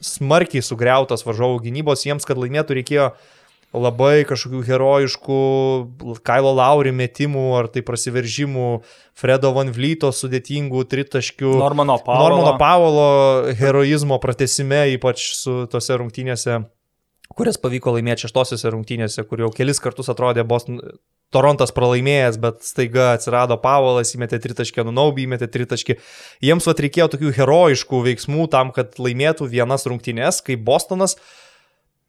smarkiai 0.00 0.62
sugriautas 0.64 1.26
varžovų 1.26 1.60
gynybos, 1.66 2.06
jiems, 2.06 2.24
kad 2.24 2.38
laimėtų, 2.40 2.78
reikėjo 2.78 3.10
labai 3.76 4.24
kažkokių 4.28 4.62
herojiškų 4.64 5.40
Kailo 6.26 6.54
Lauri 6.56 6.92
metimų 6.96 7.44
ar 7.58 7.68
tai 7.72 7.82
prasiveržimų, 7.84 8.68
Fredo 9.18 9.52
Van 9.56 9.72
Vlyto 9.74 10.10
sudėtingų 10.14 10.86
tritaškių, 10.88 11.52
Normano 11.60 11.98
Pavolo, 12.04 12.24
Normano 12.24 12.56
Pavolo 12.60 13.52
heroizmo 13.58 14.18
pratesime, 14.22 14.86
ypač 14.94 15.26
su 15.36 15.60
tose 15.70 15.98
rungtynėse, 16.00 16.62
kurias 17.36 17.60
pavyko 17.60 17.92
laimėti 17.98 18.26
šeštosiose 18.26 18.72
rungtynėse, 18.72 19.24
kur 19.28 19.44
jau 19.44 19.52
kelis 19.54 19.82
kartus 19.84 20.08
atrodė 20.12 20.46
Boston, 20.48 20.80
Torontas 21.28 21.74
pralaimėjęs, 21.76 22.38
bet 22.40 22.62
staiga 22.64 23.10
atsirado 23.12 23.58
Pavolas, 23.60 24.14
įmetė 24.16 24.38
tritaškį, 24.40 24.86
Nunaubį 24.88 25.26
įmetė 25.26 25.50
tritaškį. 25.52 25.98
Jiems 26.40 26.64
vat 26.70 26.80
reikėjo 26.80 27.10
tokių 27.12 27.34
herojiškų 27.36 28.00
veiksmų 28.06 28.46
tam, 28.54 28.72
kad 28.72 28.96
laimėtų 28.96 29.50
vienas 29.52 29.84
rungtynės, 29.90 30.40
kai 30.46 30.56
Bostonas 30.56 31.18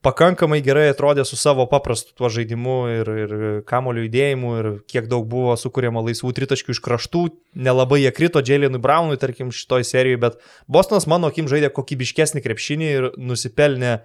pakankamai 0.05 0.61
gerai 0.63 0.87
atrodė 0.93 1.25
su 1.27 1.37
savo 1.39 1.65
paprastu 1.69 2.13
tuo 2.15 2.29
žaidimu 2.31 2.77
ir, 2.93 3.09
ir 3.23 3.33
kamulio 3.67 4.05
judėjimu 4.05 4.53
ir 4.59 4.69
kiek 4.91 5.09
daug 5.11 5.27
buvo 5.29 5.55
sukūrėma 5.59 6.03
laisvų 6.05 6.31
tritaškių 6.37 6.75
iš 6.75 6.81
kraštų, 6.85 7.25
nelabai 7.67 8.01
jie 8.03 8.13
krito 8.15 8.43
Džėlinui 8.43 8.79
Brownui, 8.83 9.19
tarkim, 9.19 9.51
šitoj 9.55 9.87
serijoje, 9.87 10.21
bet 10.23 10.39
Bostonas 10.71 11.07
mano 11.11 11.31
akim 11.31 11.51
žaidė 11.51 11.71
kokybiškesnį 11.75 12.43
krepšinį 12.45 12.89
ir 12.95 13.09
nusipelnė 13.19 13.97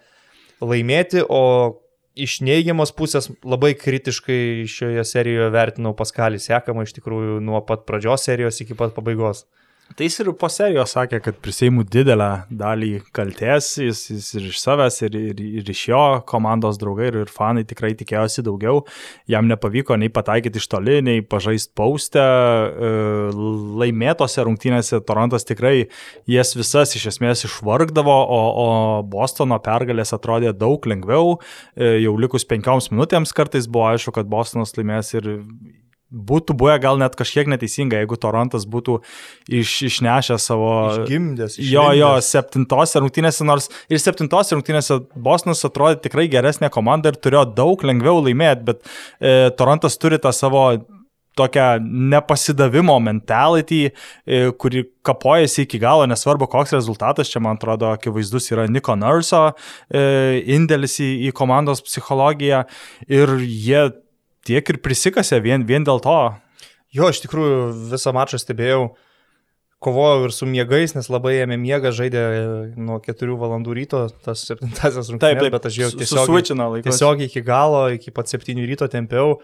laimėti, 0.65 1.23
o 1.29 1.81
iš 2.15 2.41
neigiamos 2.47 2.95
pusės 2.95 3.31
labai 3.47 3.75
kritiškai 3.79 4.67
šioje 4.71 5.05
serijoje 5.07 5.51
vertinau 5.55 5.95
Paskalį 5.99 6.41
sekamą 6.43 6.87
iš 6.87 6.95
tikrųjų 6.99 7.39
nuo 7.43 7.63
pat 7.67 7.87
pradžios 7.89 8.27
serijos 8.27 8.61
iki 8.63 8.77
pat 8.79 8.95
pabaigos. 8.97 9.45
Tai 9.95 10.07
jis 10.09 10.17
ir 10.25 10.29
po 10.35 10.49
serijos 10.51 10.91
sakė, 10.97 11.21
kad 11.23 11.37
prisėimų 11.45 11.85
didelę 11.87 12.29
dalį 12.51 12.89
kalties, 13.15 13.69
jis, 13.79 14.01
jis 14.11 14.31
ir 14.41 14.47
iš 14.49 14.57
savęs, 14.59 14.97
ir, 15.07 15.19
ir, 15.31 15.43
ir 15.61 15.69
iš 15.71 15.83
jo 15.93 16.01
komandos 16.27 16.81
draugai 16.81 17.11
ir, 17.13 17.19
ir 17.23 17.31
fanai 17.31 17.63
tikrai 17.69 17.93
tikėjosi 18.01 18.43
daugiau. 18.47 18.81
Jam 19.31 19.47
nepavyko 19.47 19.95
nei 20.01 20.11
pataikyti 20.11 20.59
iš 20.59 20.67
toli, 20.73 20.97
nei 21.05 21.23
pažaisti 21.23 21.71
paustę. 21.79 22.25
E, 22.25 22.91
laimėtose 23.85 24.49
rungtynėse 24.49 24.99
Torontas 25.07 25.47
tikrai 25.47 25.77
jas 26.33 26.57
visas 26.59 26.97
iš 26.99 27.07
esmės 27.13 27.47
išvargdavo, 27.47 28.19
o, 28.25 28.43
o 28.65 28.69
Bostono 29.15 29.61
pergalės 29.63 30.17
atrodė 30.17 30.57
daug 30.59 30.91
lengviau. 30.91 31.37
E, 31.77 32.01
jau 32.03 32.17
likus 32.19 32.49
penkioms 32.51 32.91
minutėms 32.91 33.37
kartais 33.37 33.71
buvo 33.71 33.93
aišku, 33.93 34.17
kad 34.19 34.33
Bostonas 34.33 34.75
laimės 34.81 35.15
ir 35.21 35.37
būtų 36.15 36.57
buvę 36.59 36.79
gal 36.83 36.99
net 37.01 37.17
kažkiek 37.19 37.51
neteisinga, 37.51 38.01
jeigu 38.03 38.19
Torontas 38.21 38.67
būtų 38.71 39.01
iš, 39.51 39.77
išnešęs 39.91 40.49
savo... 40.51 40.73
Išlindęs. 41.05 41.59
Jo, 41.59 41.89
jo, 41.99 42.15
septintose 42.25 43.03
rungtynėse, 43.03 43.47
nors 43.47 43.71
ir 43.91 44.03
septintose 44.03 44.57
rungtynėse 44.57 45.01
Bosnas 45.15 45.65
atrodė 45.67 46.05
tikrai 46.07 46.29
geresnė 46.33 46.71
komanda 46.75 47.13
ir 47.13 47.21
turėjo 47.21 47.47
daug 47.57 47.87
lengviau 47.87 48.23
laimėti, 48.25 48.69
bet 48.71 48.85
e, 48.85 49.51
Torontas 49.59 49.99
turi 50.01 50.21
tą 50.23 50.33
savo 50.35 50.69
tokią 51.35 51.79
nepasidavimo 51.83 53.01
mentality, 53.01 53.91
e, 54.27 54.53
kuri 54.59 54.85
kapojasi 55.03 55.65
iki 55.67 55.81
galo, 55.83 56.07
nesvarbu 56.07 56.47
koks 56.51 56.77
rezultatas, 56.77 57.31
čia 57.31 57.43
man 57.43 57.59
atrodo 57.59 57.91
akivaizdus 57.91 58.53
yra 58.55 58.69
Niko 58.71 58.95
Nurso 58.99 59.49
e, 59.91 60.05
indėlis 60.55 61.01
į, 61.03 61.11
į 61.29 61.35
komandos 61.35 61.83
psichologiją 61.85 62.65
ir 63.11 63.35
jie 63.43 63.89
tiek 64.47 64.71
ir 64.71 64.81
prisikasė 64.85 65.41
vien, 65.45 65.65
vien 65.69 65.87
dėl 65.87 66.03
to. 66.05 66.19
Jo, 66.95 67.11
iš 67.11 67.25
tikrųjų 67.25 67.89
visą 67.91 68.13
mačą 68.15 68.39
stebėjau, 68.39 68.93
kovojau 69.85 70.29
ir 70.29 70.35
su 70.35 70.47
miegais, 70.49 70.95
nes 70.97 71.11
labai 71.13 71.35
ėmė 71.43 71.59
miegą, 71.61 71.91
žaidė 71.97 72.23
nuo 72.79 73.01
4 73.05 73.35
valandų 73.41 73.75
ryto, 73.81 74.07
tas 74.25 74.47
7 74.47 74.71
rungtynės, 74.71 75.11
taip, 75.19 75.43
taip, 75.43 75.51
bet 75.57 75.69
aš 75.69 75.81
jau 75.83 75.91
tiesiog, 75.99 76.33
tiesiog 76.87 77.27
iki 77.27 77.45
galo, 77.45 77.89
iki 77.97 78.15
pat 78.15 78.31
7 78.33 78.65
ryto 78.71 78.91
tempiau. 78.93 79.39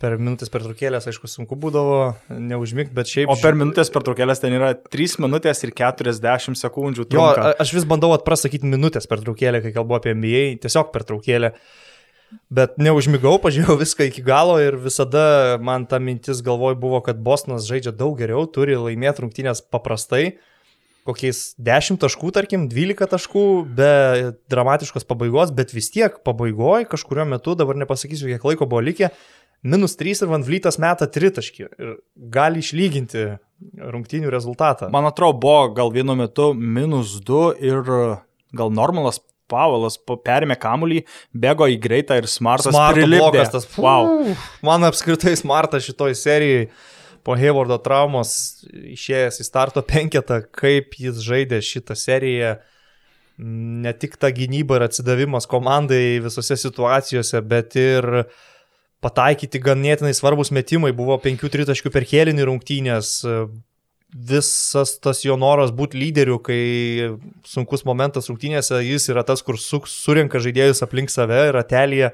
Per 0.00 0.14
minutės 0.16 0.48
pertraukėlės, 0.48 1.04
aišku, 1.10 1.28
sunku 1.28 1.58
būdavo 1.60 2.14
neužmigti, 2.32 2.94
bet 2.96 3.10
šiaip... 3.10 3.28
O 3.28 3.34
per 3.36 3.52
minutės 3.52 3.90
pertraukėlės 3.92 4.40
ten 4.40 4.54
yra 4.56 4.70
3 4.72 5.18
minutės 5.20 5.60
ir 5.66 5.74
40 5.76 6.56
sekundžių. 6.56 7.04
Trunka. 7.04 7.50
Jo, 7.50 7.58
aš 7.60 7.74
vis 7.76 7.84
bandau 7.88 8.08
atprasakyti 8.16 8.64
minutės 8.64 9.04
pertraukėlę, 9.10 9.60
kai 9.60 9.74
kalbu 9.76 9.98
apie 9.98 10.14
NBA, 10.16 10.46
tiesiog 10.64 10.88
pertraukėlę. 10.94 11.52
Uh, 11.52 11.89
Bet 12.50 12.76
neužmigau, 12.82 13.36
pažiūrėjau 13.42 13.78
viską 13.80 14.06
iki 14.10 14.22
galo 14.26 14.56
ir 14.62 14.76
visada 14.78 15.58
man 15.62 15.86
ta 15.90 15.98
mintis 16.02 16.42
galvoj 16.46 16.76
buvo, 16.78 17.00
kad 17.06 17.18
Bostonas 17.22 17.66
žaidžia 17.66 17.92
daug 17.96 18.16
geriau, 18.18 18.46
turi 18.50 18.78
laimėti 18.78 19.24
rungtynės 19.24 19.62
paprastai, 19.66 20.38
kokiais 21.08 21.54
10 21.58 21.98
taškų, 22.02 22.30
tarkim, 22.36 22.68
12 22.70 23.10
taškų, 23.14 23.44
be 23.78 23.92
dramatiškos 24.52 25.06
pabaigos, 25.08 25.54
bet 25.56 25.74
vis 25.74 25.90
tiek 25.94 26.20
pabaigoje 26.26 26.88
kažkurio 26.90 27.26
metu, 27.30 27.56
dabar 27.58 27.78
nepasakysiu, 27.80 28.28
kiek 28.30 28.46
laiko 28.46 28.68
buvo 28.70 28.82
likę, 28.84 29.10
minus 29.62 29.96
3 30.00 30.24
ir 30.24 30.30
Van 30.30 30.44
Vlytas 30.46 30.78
meta 30.82 31.08
3 31.10 31.34
taškį 31.38 31.66
ir 31.66 31.96
gali 32.32 32.62
išlyginti 32.64 33.26
rungtynių 33.80 34.30
rezultatą. 34.32 34.90
Man 34.92 35.08
atrodo, 35.08 35.38
buvo 35.42 35.68
gal 35.76 35.92
vienu 35.94 36.16
metu 36.18 36.52
minus 36.54 37.18
2 37.26 37.58
ir 37.60 37.90
gal 38.56 38.72
normalas 38.74 39.20
Pavelas 39.50 39.98
perėmė 40.00 40.56
kamuolį, 40.60 41.02
bėgo 41.34 41.68
į 41.70 41.76
greitą 41.82 42.20
ir 42.20 42.30
smartas 42.30 42.76
prilipdė. 42.94 43.44
Tas, 43.52 43.68
wow. 43.76 44.32
Man 44.66 44.86
apskritai 44.88 45.34
smartas 45.38 45.86
šitoj 45.88 46.16
serijai 46.18 46.68
po 47.26 47.36
Haywardo 47.38 47.76
traumos 47.84 48.32
išėjęs 48.70 49.40
į 49.42 49.46
starto 49.46 49.82
penketą, 49.86 50.40
kaip 50.56 50.96
jis 51.00 51.20
žaidė 51.24 51.60
šitą 51.64 51.96
seriją. 51.98 52.54
Ne 53.40 53.92
tik 53.96 54.18
ta 54.20 54.28
gynyba 54.36 54.76
ir 54.76 54.86
atsidavimas 54.88 55.48
komandai 55.48 56.20
visose 56.24 56.58
situacijose, 56.60 57.40
bet 57.48 57.76
ir 57.80 58.08
pataikyti 59.00 59.62
ganėtinai 59.64 60.12
svarbus 60.16 60.52
metimai. 60.52 60.92
Buvo 60.96 61.16
5-3 61.22 61.68
taškų 61.70 61.92
per 61.94 62.04
kėlinį 62.08 62.48
rungtynės, 62.48 63.14
visas 64.12 64.96
tas 64.98 65.22
jo 65.24 65.36
noras 65.38 65.70
būti 65.74 65.98
lyderiu, 66.00 66.40
kai 66.42 67.14
sunkus 67.46 67.84
momentas 67.86 68.28
rungtynėse, 68.30 68.80
jis 68.82 69.08
yra 69.12 69.22
tas, 69.26 69.42
kur 69.46 69.58
su, 69.60 69.82
surinka 69.86 70.42
žaidėjus 70.42 70.82
aplink 70.86 71.12
save 71.12 71.38
ir 71.50 71.58
atelėje 71.60 72.10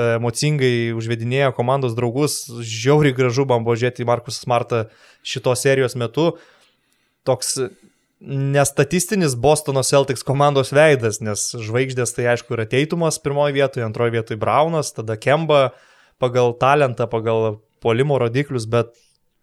emocingai 0.00 0.92
užvedinėja 0.96 1.50
komandos 1.56 1.96
draugus, 1.98 2.44
žiauriai 2.62 3.16
gražu 3.16 3.44
man 3.48 3.66
buvo 3.66 3.76
žiūrėti 3.76 4.06
Markus 4.08 4.40
Smartą 4.44 4.84
šitos 5.26 5.64
serijos 5.66 5.96
metu. 5.98 6.32
Toks 7.26 7.58
nestatistinis 8.20 9.34
Bostono 9.34 9.82
Celtics 9.84 10.24
komandos 10.24 10.72
veidas, 10.76 11.20
nes 11.24 11.50
žvaigždės 11.56 12.14
tai 12.16 12.30
aišku 12.34 12.54
yra 12.56 12.68
Teitumas 12.68 13.18
pirmoje 13.20 13.56
vietoje, 13.56 13.84
antroje 13.84 14.14
vietoje 14.14 14.40
Braunas, 14.40 14.92
tada 14.96 15.16
Kemba 15.20 15.70
pagal 16.20 16.52
talentą, 16.60 17.08
pagal 17.10 17.60
polimo 17.80 18.20
rodiklius, 18.20 18.68
bet 18.68 18.92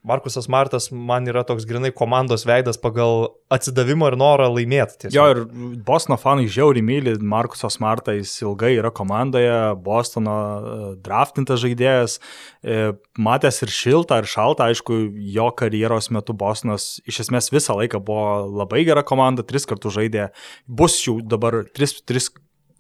Markusas 0.08 0.48
Martas 0.48 0.88
man 0.92 1.28
yra 1.28 1.44
toks 1.48 1.66
grinai 1.68 1.92
komandos 1.96 2.46
veidas 2.48 2.80
pagal 2.80 3.28
atsidavimą 3.54 4.12
ir 4.12 4.18
norą 4.20 4.48
laimėti. 4.54 5.02
Tiesiog. 5.04 5.18
Jo, 5.18 5.26
ir 5.34 5.82
Bostono 5.88 6.18
fanai 6.22 6.48
žiauriai 6.52 6.86
myli 6.86 7.16
Markusas 7.20 7.80
Martą, 7.84 8.16
jis 8.16 8.32
ilgai 8.46 8.74
yra 8.78 8.92
komandoje, 8.96 9.54
Bostono 9.84 10.38
e, 10.38 10.80
draftintas 11.04 11.62
žaidėjas, 11.64 12.18
e, 12.64 12.80
matęs 13.20 13.62
ir 13.66 13.74
šiltą, 13.74 14.22
ir 14.24 14.32
šaltą, 14.32 14.72
aišku, 14.72 15.00
jo 15.36 15.50
karjeros 15.60 16.12
metu 16.16 16.36
Bostonas 16.38 16.98
iš 17.08 17.26
esmės 17.28 17.52
visą 17.52 17.76
laiką 17.82 18.02
buvo 18.04 18.48
labai 18.64 18.86
gera 18.88 19.04
komanda, 19.08 19.44
tris 19.48 19.68
kartus 19.68 19.98
žaidė, 20.00 20.30
bus 20.68 21.02
jų 21.04 21.20
dabar 21.28 21.66
tris, 21.76 22.00
tris 22.08 22.32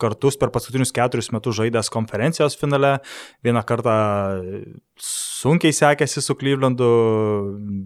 kartus 0.01 0.37
per 0.39 0.51
paskutinius 0.53 0.93
keturis 0.95 1.31
metus 1.35 1.57
žaidęs 1.59 1.91
konferencijos 1.93 2.57
finale, 2.59 2.97
vieną 3.45 3.63
kartą 3.67 3.95
sunkiai 4.97 5.75
sekėsi 5.75 6.21
su 6.23 6.35
Klyvlendu, 6.37 6.87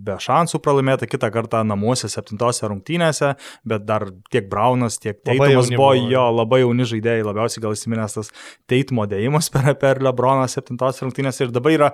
be 0.05 0.15
šansų 0.21 0.61
pralaimėta, 0.63 1.09
kitą 1.09 1.31
kartą 1.33 1.63
namuose 1.67 2.09
septintose 2.11 2.69
rungtynėse, 2.71 3.33
bet 3.67 3.85
dar 3.87 4.07
tiek 4.31 4.47
Braunas, 4.51 4.99
tiek 5.01 5.19
Teitumas 5.19 5.71
buvo, 5.73 5.91
jo 6.11 6.25
labai 6.31 6.61
jauni 6.63 6.87
žaidėjai, 6.87 7.25
labiausiai 7.27 7.65
gal 7.65 7.75
įsiminęs 7.75 8.17
tas 8.17 8.31
Teitumo 8.71 9.07
dėjimas 9.11 9.51
per, 9.53 9.73
per 9.81 10.01
Lebroną 10.03 10.47
septintose 10.51 11.05
rungtynėse. 11.05 11.47
Ir 11.47 11.55
dabar 11.55 11.75
yra 11.75 11.91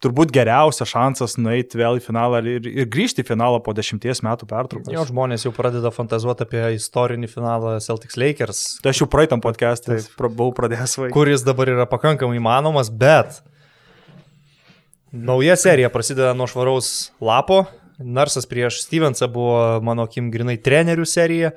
turbūt 0.00 0.32
geriausias 0.32 0.88
šansas 0.88 1.36
nueiti 1.40 1.78
vėl 1.80 1.98
į 2.00 2.04
finalą 2.04 2.40
ir, 2.48 2.64
ir 2.68 2.88
grįžti 2.90 3.24
į 3.24 3.28
finalą 3.28 3.60
po 3.64 3.74
dešimties 3.76 4.22
metų 4.24 4.48
pertraukos. 4.50 4.92
Jo 4.92 5.04
žmonės 5.08 5.44
jau 5.44 5.52
pradeda 5.56 5.92
fantazuoti 5.94 6.46
apie 6.46 6.64
istorinį 6.78 7.28
finalą 7.30 7.76
Celtics 7.84 8.16
Lakers. 8.20 8.64
Tai 8.84 8.94
aš 8.94 9.04
jau 9.04 9.10
praeitam 9.12 9.44
podcast'e 9.44 10.00
buvau 10.16 10.50
pradėjęs 10.56 10.98
vaikyti. 11.02 11.16
Kuris 11.16 11.44
dabar 11.46 11.72
yra 11.72 11.88
pakankamai 11.90 12.40
įmanomas, 12.40 12.92
bet 12.92 13.42
Nauja 15.10 15.56
serija 15.58 15.88
prasideda 15.90 16.34
nuo 16.38 16.46
švaraus 16.46 17.10
lapo. 17.20 17.64
Narsas 17.98 18.46
prieš 18.46 18.84
Stevensą 18.84 19.26
buvo, 19.28 19.80
mano 19.82 20.06
akim, 20.06 20.28
grinai 20.30 20.54
trenerių 20.62 21.06
serija. 21.08 21.50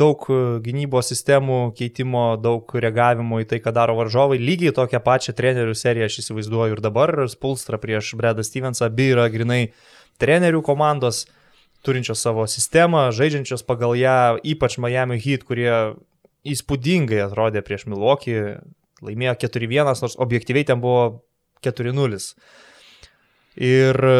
Daug 0.00 0.24
e, 0.32 0.36
gynybos 0.64 1.10
sistemų 1.12 1.58
keitimo, 1.76 2.24
daug 2.40 2.72
reagavimo 2.72 3.40
į 3.42 3.48
tai, 3.50 3.58
ką 3.60 3.72
daro 3.76 3.98
varžovai. 3.98 4.38
Lygiai 4.40 4.72
tokią 4.76 5.02
pačią 5.04 5.34
trenerių 5.36 5.74
seriją 5.76 6.08
aš 6.08 6.20
įsivaizduoju 6.22 6.78
ir 6.78 6.82
dabar. 6.84 7.12
Spulstra 7.28 7.80
prieš 7.82 8.14
Bredą 8.16 8.44
Stevensą. 8.46 8.88
Abi 8.88 9.10
yra 9.12 9.28
grinai 9.32 9.66
trenerių 10.22 10.62
komandos, 10.64 11.26
turinčios 11.84 12.22
savo 12.24 12.46
sistemą, 12.48 13.08
žaidžiančios 13.16 13.64
pagal 13.68 13.96
ją, 13.98 14.18
ypač 14.44 14.78
Miami 14.80 15.20
Heat, 15.20 15.44
kurie 15.48 15.72
įspūdingai 16.48 17.20
atrodė 17.26 17.64
prieš 17.64 17.86
Milwaukee. 17.90 18.58
Laimėjo 19.04 19.36
4-1, 19.46 19.92
nors 20.04 20.16
objektyviai 20.20 20.66
ten 20.68 20.80
buvo 20.80 21.22
4-0. 21.64 22.20
Ir 23.60 23.96
e, 23.96 24.18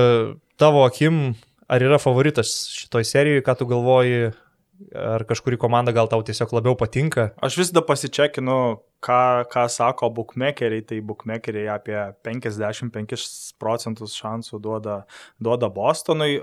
tavo 0.61 0.85
akim, 0.87 1.35
ar 1.69 1.85
yra 1.85 2.01
favoritas 2.01 2.53
šitoj 2.73 3.05
serijoje, 3.09 3.45
ką 3.45 3.59
tu 3.61 3.69
galvoji, 3.69 4.31
ar 4.97 5.25
kažkuri 5.29 5.59
komanda 5.61 5.93
gal 5.97 6.09
tau 6.11 6.23
tiesiog 6.27 6.55
labiau 6.57 6.77
patinka? 6.79 7.31
Aš 7.43 7.59
visada 7.61 7.83
pasičekinu, 7.87 8.57
ką, 9.05 9.21
ką 9.51 9.67
sako 9.73 10.11
bookmakeriai, 10.17 10.85
tai 10.87 11.01
bookmakeriai 11.05 11.69
apie 11.75 11.99
55 12.27 13.27
procentus 13.61 14.17
šansų 14.21 14.63
duoda, 14.63 15.03
duoda 15.43 15.71
Bostonui. 15.73 16.41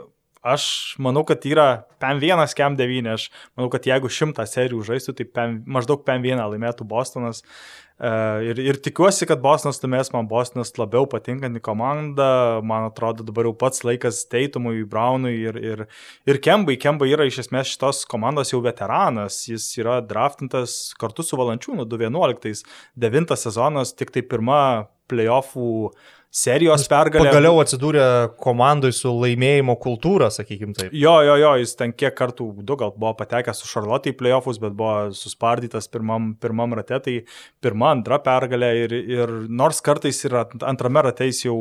Aš 0.47 0.95
manau, 1.01 1.25
kad 1.27 1.43
yra 1.49 1.87
PM1, 1.99 2.39
KM9, 2.55 3.09
aš 3.11 3.27
manau, 3.57 3.71
kad 3.73 3.87
jeigu 3.89 4.07
šimtą 4.07 4.45
serijų 4.47 4.83
žaistų, 4.85 5.17
tai 5.17 5.25
PM, 5.27 5.57
maždaug 5.67 6.05
PM1 6.07 6.39
laimėtų 6.53 6.87
Bostonas. 6.87 7.41
Uh, 7.41 7.86
ir, 7.97 8.59
ir 8.61 8.77
tikiuosi, 8.83 9.25
kad 9.29 9.41
Bostonas 9.41 9.79
laimės, 9.81 10.11
man 10.13 10.27
Bostonas 10.29 10.73
labiau 10.77 11.07
patinkanti 11.09 11.61
komanda, 11.65 12.27
man 12.65 12.89
atrodo 12.91 13.25
dabar 13.25 13.49
jau 13.49 13.55
pats 13.57 13.81
laikas 13.87 14.23
Teitumui, 14.29 14.83
Brownui 14.89 15.33
ir, 15.49 15.57
ir, 15.57 15.85
ir 16.29 16.41
Kembai. 16.43 16.77
Kembai 16.81 17.09
yra 17.13 17.25
iš 17.27 17.41
esmės 17.47 17.71
šitos 17.73 18.03
komandos 18.09 18.53
jau 18.53 18.61
veteranas, 18.65 19.43
jis 19.49 19.65
yra 19.81 19.97
draftintas 20.05 20.93
kartu 21.01 21.25
su 21.25 21.39
Valančiūnu 21.39 21.87
2011, 21.89 22.67
devintas 22.99 23.47
sezonas, 23.47 23.95
tik 23.97 24.13
tai 24.13 24.25
pirma 24.25 24.61
playoffų 25.07 25.67
uh, 25.87 26.15
serijos 26.33 26.85
pergalė. 26.91 27.29
Pagaliau 27.31 27.59
atsidūrė 27.61 28.03
komandai 28.41 28.91
su 28.95 29.11
laimėjimo 29.13 29.77
kultūra, 29.81 30.29
sakykim 30.33 30.73
taip. 30.75 30.91
Jo, 30.95 31.15
jo, 31.25 31.37
jo, 31.39 31.53
jis 31.61 31.73
ten 31.79 31.93
kiek 31.95 32.13
kartų, 32.17 32.49
du 32.67 32.77
gal 32.79 32.91
buvo 32.97 33.13
patekęs 33.17 33.61
su 33.63 33.69
Charlotte 33.71 34.11
į 34.11 34.17
playoffus, 34.19 34.59
bet 34.61 34.75
buvo 34.77 35.09
suspardytas 35.15 35.89
pirmam, 35.91 36.33
pirmam 36.41 36.75
rate, 36.77 36.99
tai 37.03 37.15
pirma, 37.63 37.93
antra 37.95 38.19
pergalė 38.23 38.71
ir, 38.83 38.95
ir 39.17 39.33
nors 39.47 39.79
kartais 39.85 40.19
ir 40.27 40.35
antrame 40.37 41.05
rate 41.07 41.29
jis 41.29 41.45
jau 41.47 41.55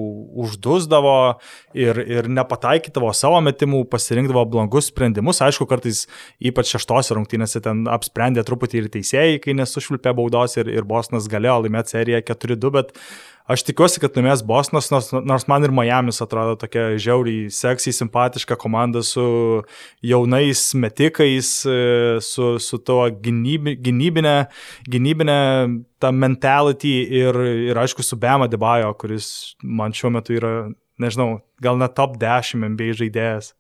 uždusdavo 0.45 1.17
ir, 1.77 2.03
ir 2.03 2.31
nepataikydavo 2.33 3.13
savo 3.17 3.41
metimų, 3.47 3.85
pasirinkdavo 3.93 4.45
blankus 4.57 4.91
sprendimus, 4.91 5.41
aišku, 5.47 5.69
kartais 5.71 6.05
ypač 6.43 6.75
šeštose 6.75 7.17
rungtynėse 7.17 7.63
ten 7.65 7.87
apsprendė 7.93 8.45
truputį 8.47 8.83
ir 8.83 8.91
teisėjai, 8.99 9.41
kai 9.45 9.57
nesušvilpė 9.57 10.13
baudos 10.19 10.59
ir, 10.61 10.71
ir 10.75 10.85
Bosnas 10.89 11.31
galėjo 11.31 11.63
laimėti 11.65 11.97
seriją 11.97 12.23
4-2, 12.35 12.75
bet 12.77 12.95
Aš 13.47 13.63
tikiuosi, 13.63 14.01
kad 14.03 14.17
laimės 14.19 14.41
Bosnas, 14.43 14.89
nors, 14.91 15.13
nors 15.23 15.45
man 15.47 15.63
ir 15.63 15.71
Miami's 15.71 16.19
atrodo 16.25 16.57
tokia 16.59 16.97
žiauriai 16.99 17.47
seksy, 17.55 17.93
simpatiška 17.95 18.57
komanda 18.59 19.05
su 19.07 19.23
jaunais 20.03 20.63
metikais, 20.75 21.51
su, 22.27 22.49
su 22.59 22.81
tuo 22.83 23.05
gynybi, 23.23 23.77
gynybinė, 23.87 24.35
gynybinė 24.91 25.39
ta 26.03 26.11
mentality 26.11 26.97
ir, 27.21 27.39
ir 27.71 27.83
aišku 27.85 28.03
su 28.03 28.19
Bema 28.19 28.51
Debajo, 28.51 28.91
kuris 28.99 29.29
man 29.63 29.95
šiuo 29.95 30.11
metu 30.19 30.35
yra, 30.41 30.53
nežinau, 30.99 31.37
gal 31.63 31.79
net 31.79 31.95
top 31.95 32.19
10 32.19 32.67
NBA 32.75 32.99
žaidėjas. 32.99 33.55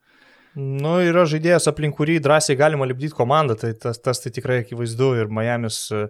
Nu, 0.56 0.96
yra 1.04 1.28
žaidėjas, 1.30 1.70
aplink 1.70 1.94
kurį 1.94 2.18
drąsiai 2.24 2.58
galima 2.58 2.88
lipdyti 2.90 3.14
komandą, 3.14 3.54
tai 3.60 3.74
tas, 3.78 4.02
tas 4.02 4.18
tai 4.24 4.34
tikrai 4.34 4.64
akivaizdu 4.64 5.14
ir 5.20 5.30
Miami's 5.30 5.84
uh, 5.94 6.08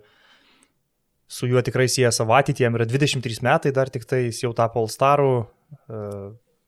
su 1.28 1.48
juo 1.51 1.62
tikrai 1.65 1.89
sieja 1.90 2.12
savo 2.15 2.36
ateitį, 2.36 2.66
jam 2.66 2.77
yra 2.78 2.86
23 2.89 3.43
metai, 3.44 3.73
dar 3.74 3.90
tik 3.90 4.07
tai 4.09 4.27
jis 4.28 4.44
jau 4.44 4.53
tapo 4.57 4.82
All 4.82 4.90
Starų, 4.93 5.31
e, 5.73 6.03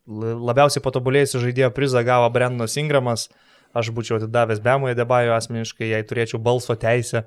labiausiai 0.09 0.83
patobulėjusi 0.83 1.43
žaidėjo 1.45 1.71
prizą 1.77 2.03
gavo 2.07 2.31
Brendonas 2.35 2.79
Ingramas, 2.81 3.29
aš 3.77 3.93
būčiau 3.95 4.19
atidavęs 4.19 4.63
Bemoje 4.65 4.97
Debajo 4.99 5.37
asmeniškai, 5.37 5.93
jei 5.93 6.07
turėčiau 6.07 6.41
balso 6.43 6.75
teisę. 6.79 7.27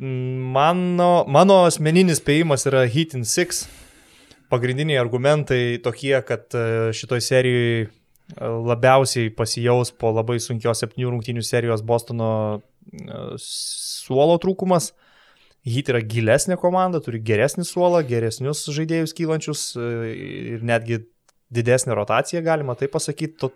Mano, 0.00 1.10
mano 1.30 1.64
asmeninis 1.68 2.22
spėjimas 2.22 2.66
yra 2.70 2.86
Heat 2.90 3.14
in 3.18 3.26
6. 3.28 3.66
Pagrindiniai 4.50 4.98
argumentai 5.02 5.78
tokie, 5.82 6.16
kad 6.26 6.54
e, 6.54 6.94
šitoj 6.94 7.22
serijoje 7.22 7.84
labiausiai 8.40 9.30
pasijaus 9.36 9.92
po 9.92 10.10
labai 10.14 10.38
sunkios 10.40 10.80
septynių 10.80 11.12
rungtynių 11.12 11.42
serijos 11.44 11.82
Bostono 11.84 12.30
e, 12.56 13.18
suolo 13.40 14.38
trūkumas. 14.40 14.92
Heat 15.64 15.88
yra 15.88 16.02
gilesnė 16.04 16.58
komanda, 16.60 17.00
turi 17.00 17.22
geresnį 17.24 17.64
suolą, 17.64 18.02
geresnius 18.04 18.66
žaidėjus 18.68 19.14
kylančius 19.16 19.62
e, 19.80 19.90
ir 20.54 20.64
netgi 20.66 21.00
didesnė 21.54 21.96
rotacija, 21.96 22.42
galima 22.44 22.76
tai 22.76 22.90
pasakyti. 22.92 23.52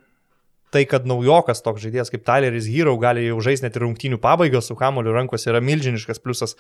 Tai, 0.68 0.82
kad 0.84 1.06
naujokas 1.08 1.62
toks 1.64 1.80
žaidėjas 1.80 2.10
kaip 2.12 2.26
Tyleris 2.26 2.66
Hero 2.68 2.92
gali 3.00 3.22
jau 3.24 3.38
žaisti 3.44 3.64
net 3.64 3.76
ir 3.78 3.86
rungtynių 3.86 4.18
pabaigos 4.20 4.66
su 4.68 4.74
kamoliu 4.76 5.14
rankose 5.14 5.48
yra 5.48 5.62
milžiniškas 5.64 6.20
pliusas 6.20 6.58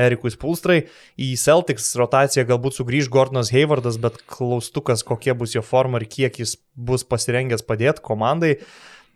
Erikui 0.00 0.32
Spulstrai. 0.32 0.78
Į 1.20 1.34
Celtics 1.36 1.90
rotaciją 2.00 2.46
galbūt 2.48 2.78
sugrįž 2.78 3.10
Gordonas 3.12 3.52
Haywardas, 3.52 3.98
bet 4.00 4.16
klaustukas, 4.24 5.04
kokia 5.04 5.36
bus 5.36 5.52
jo 5.52 5.60
forma 5.60 6.00
ir 6.00 6.08
kiek 6.08 6.40
jis 6.40 6.56
bus 6.72 7.04
pasirengęs 7.04 7.64
padėti 7.68 8.04
komandai. 8.04 8.54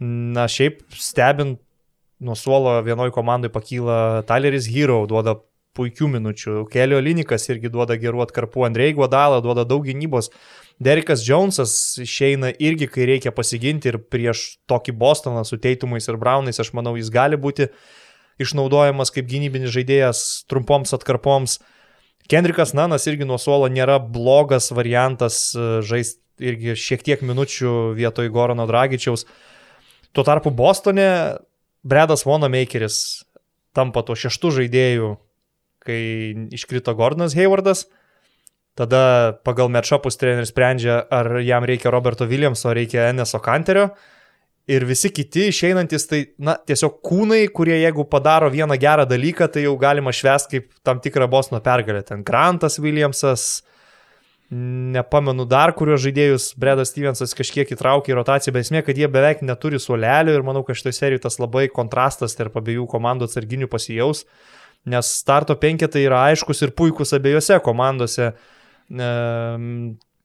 Na, 0.05 0.45
šiaip 0.53 0.85
stebint 0.93 1.63
nuo 2.21 2.37
suolo 2.37 2.77
vienoj 2.85 3.13
komandai 3.17 3.49
pakyla 3.53 4.27
Tyleris 4.29 4.69
Hero, 4.73 5.03
duoda 5.09 5.39
puikių 5.77 6.09
minučių. 6.17 6.55
Kelio 6.73 6.99
Linikas 7.05 7.47
irgi 7.53 7.71
duoda 7.73 7.99
gerų 8.01 8.25
atkarpų, 8.25 8.65
Andrei 8.69 8.95
Guadalą 8.97 9.43
duoda 9.45 9.67
daug 9.69 9.85
gynybos. 9.87 10.33
Derikas 10.83 11.23
Jonesas 11.25 11.73
išeina 12.03 12.51
irgi, 12.61 12.89
kai 12.93 13.07
reikia 13.09 13.33
pasiginti 13.33 13.93
ir 13.93 14.01
prieš 14.13 14.59
tokį 14.69 14.97
Bostoną 14.97 15.45
su 15.49 15.61
Teitumais 15.61 16.09
ir 16.09 16.19
Braunais, 16.21 16.61
aš 16.61 16.75
manau, 16.77 16.97
jis 17.01 17.13
gali 17.13 17.39
būti 17.41 17.71
išnaudojamas 18.43 19.15
kaip 19.15 19.29
gynybinis 19.31 19.73
žaidėjas 19.73 20.23
trumpoms 20.51 20.93
atkarpoms. 20.97 21.61
Kendrikas 22.29 22.75
Nanas 22.77 23.07
irgi 23.09 23.25
nuo 23.25 23.39
suolo 23.41 23.71
nėra 23.73 24.01
blogas 24.03 24.73
variantas 24.75 25.55
e, 25.55 25.67
žaisti 25.87 26.21
irgi 26.43 26.77
šiek 26.77 27.05
tiek 27.05 27.23
minučių 27.25 27.95
vietoj 27.97 28.29
Gorano 28.33 28.67
Dragičiaus. 28.69 29.25
Tuo 30.13 30.25
tarpu 30.25 30.53
Bostone 30.53 31.09
Bredas 31.87 32.27
Wanamakeris 32.27 32.99
tampa 33.77 34.03
to 34.07 34.17
šeštų 34.17 34.53
žaidėjų 34.61 35.15
kai 35.87 36.01
iškrito 36.57 36.95
Gordonas 36.99 37.37
Haywardas. 37.39 37.87
Tada 38.77 39.33
pagal 39.47 39.71
matchupus 39.73 40.19
treneris 40.21 40.51
sprendžia, 40.53 40.99
ar 41.09 41.39
jam 41.41 41.65
reikia 41.65 41.89
Roberto 41.95 42.27
Williamso, 42.29 42.75
reikia 42.77 43.09
Eneso 43.09 43.41
Kanterio. 43.41 43.89
Ir 44.69 44.83
visi 44.85 45.09
kiti 45.15 45.47
išeinantis, 45.49 46.05
tai, 46.11 46.19
na, 46.43 46.57
tiesiog 46.59 46.99
kūnai, 47.07 47.45
kurie 47.55 47.77
jeigu 47.79 48.05
padaro 48.11 48.51
vieną 48.51 48.77
gerą 48.83 49.07
dalyką, 49.09 49.47
tai 49.55 49.63
jau 49.63 49.77
galima 49.81 50.13
švęsti 50.13 50.59
kaip 50.59 50.67
tam 50.85 51.01
tikrą 51.01 51.29
Bosno 51.31 51.61
pergalę. 51.63 52.03
Ten 52.05 52.25
Grantas 52.27 52.81
Williamsas, 52.83 53.63
nepamenu 54.51 55.47
dar, 55.49 55.73
kurios 55.79 56.03
žaidėjus 56.05 56.51
Bredas 56.61 56.93
Stevensas 56.93 57.33
kažkiek 57.39 57.71
įtraukė 57.73 58.13
į 58.13 58.19
rotaciją, 58.19 58.55
bet 58.55 58.67
esmė, 58.67 58.83
kad 58.87 58.99
jie 58.99 59.09
beveik 59.11 59.41
neturi 59.47 59.81
suolelio 59.83 60.35
ir 60.37 60.45
manau, 60.47 60.67
kad 60.67 60.79
šitoje 60.79 60.99
serijoje 60.99 61.25
tas 61.25 61.41
labai 61.43 61.67
kontrastas 61.73 62.37
tarp 62.39 62.59
abiejų 62.61 62.87
komandų 62.91 63.31
atsarginių 63.31 63.71
pasijaus 63.73 64.27
nes 64.87 65.13
starto 65.21 65.57
penketai 65.59 66.05
yra 66.07 66.25
aiškus 66.31 66.63
ir 66.67 66.75
puikus 66.79 67.15
abiejose 67.17 67.59
komandose. 67.65 68.33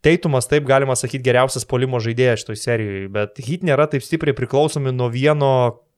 Teitumas, 0.01 0.47
taip 0.49 0.65
galima 0.69 0.95
sakyti, 0.97 1.23
geriausias 1.25 1.65
polimo 1.69 2.01
žaidėjas 2.01 2.43
šitoj 2.43 2.57
serijoje, 2.57 3.07
bet 3.13 3.41
hit 3.41 3.65
nėra 3.65 3.87
taip 3.89 4.05
stipriai 4.05 4.37
priklausomi 4.37 4.93
nuo 4.93 5.09
vieno 5.13 5.51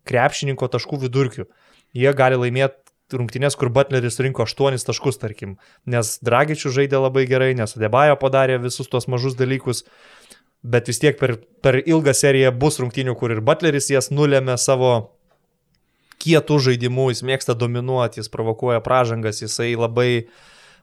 krepšininko 0.07 0.67
taškų 0.71 0.99
vidurkių. 1.05 1.45
Jie 1.95 2.11
gali 2.17 2.39
laimėti 2.39 2.83
rungtynės, 3.13 3.55
kur 3.59 3.71
Butleris 3.71 4.19
rinko 4.23 4.47
8 4.47 4.83
taškus, 4.87 5.19
tarkim, 5.21 5.57
nes 5.85 6.17
Dragičių 6.25 6.71
žaidė 6.79 6.99
labai 7.03 7.25
gerai, 7.29 7.53
nes 7.55 7.77
Adebajo 7.77 8.17
padarė 8.19 8.57
visus 8.63 8.89
tuos 8.91 9.07
mažus 9.11 9.37
dalykus, 9.39 9.83
bet 10.63 10.87
vis 10.91 10.99
tiek 11.03 11.19
per, 11.19 11.37
per 11.63 11.79
ilgą 11.83 12.15
seriją 12.15 12.53
bus 12.55 12.79
rungtynių, 12.81 13.15
kur 13.19 13.35
ir 13.35 13.43
Butleris 13.45 13.91
jas 13.91 14.09
nulėmė 14.11 14.57
savo 14.57 14.93
kietų 16.21 16.59
žaidimų, 16.69 17.09
jis 17.13 17.23
mėgsta 17.25 17.55
dominuoti, 17.57 18.21
jis 18.21 18.31
provokuoja 18.33 18.83
pražangas, 18.85 19.41
jisai 19.43 19.73
labai 19.79 20.25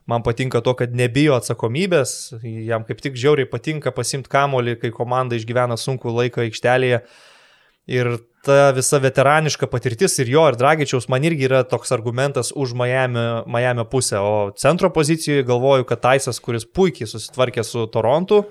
man 0.09 0.23
patinka 0.25 0.61
to, 0.65 0.73
kad 0.77 0.95
nebijo 0.97 1.37
atsakomybės, 1.37 2.33
jam 2.41 2.85
kaip 2.87 3.03
tik 3.03 3.19
žiauriai 3.19 3.49
patinka 3.49 3.93
pasimti 3.95 4.31
kamolį, 4.31 4.79
kai 4.81 4.91
komanda 4.95 5.37
išgyvena 5.37 5.77
sunku 5.79 6.13
laiką 6.13 6.47
aikštelėje. 6.47 7.03
Ir 7.91 8.07
ta 8.45 8.71
visa 8.75 8.99
veteraniška 9.01 9.67
patirtis 9.69 10.17
ir 10.21 10.29
jo, 10.31 10.43
ir 10.49 10.57
Dragičiaus 10.57 11.07
man 11.11 11.25
irgi 11.25 11.47
yra 11.47 11.61
toks 11.67 11.93
argumentas 11.93 12.51
už 12.53 12.75
Miami, 12.77 13.43
Miami 13.49 13.85
pusę. 13.89 14.21
O 14.21 14.51
centro 14.57 14.91
pozicijoje 14.93 15.45
galvoju, 15.47 15.85
kad 15.89 16.01
Taisas, 16.05 16.39
kuris 16.39 16.65
puikiai 16.65 17.09
susitvarkė 17.09 17.65
su 17.65 17.87
Torontu, 17.91 18.43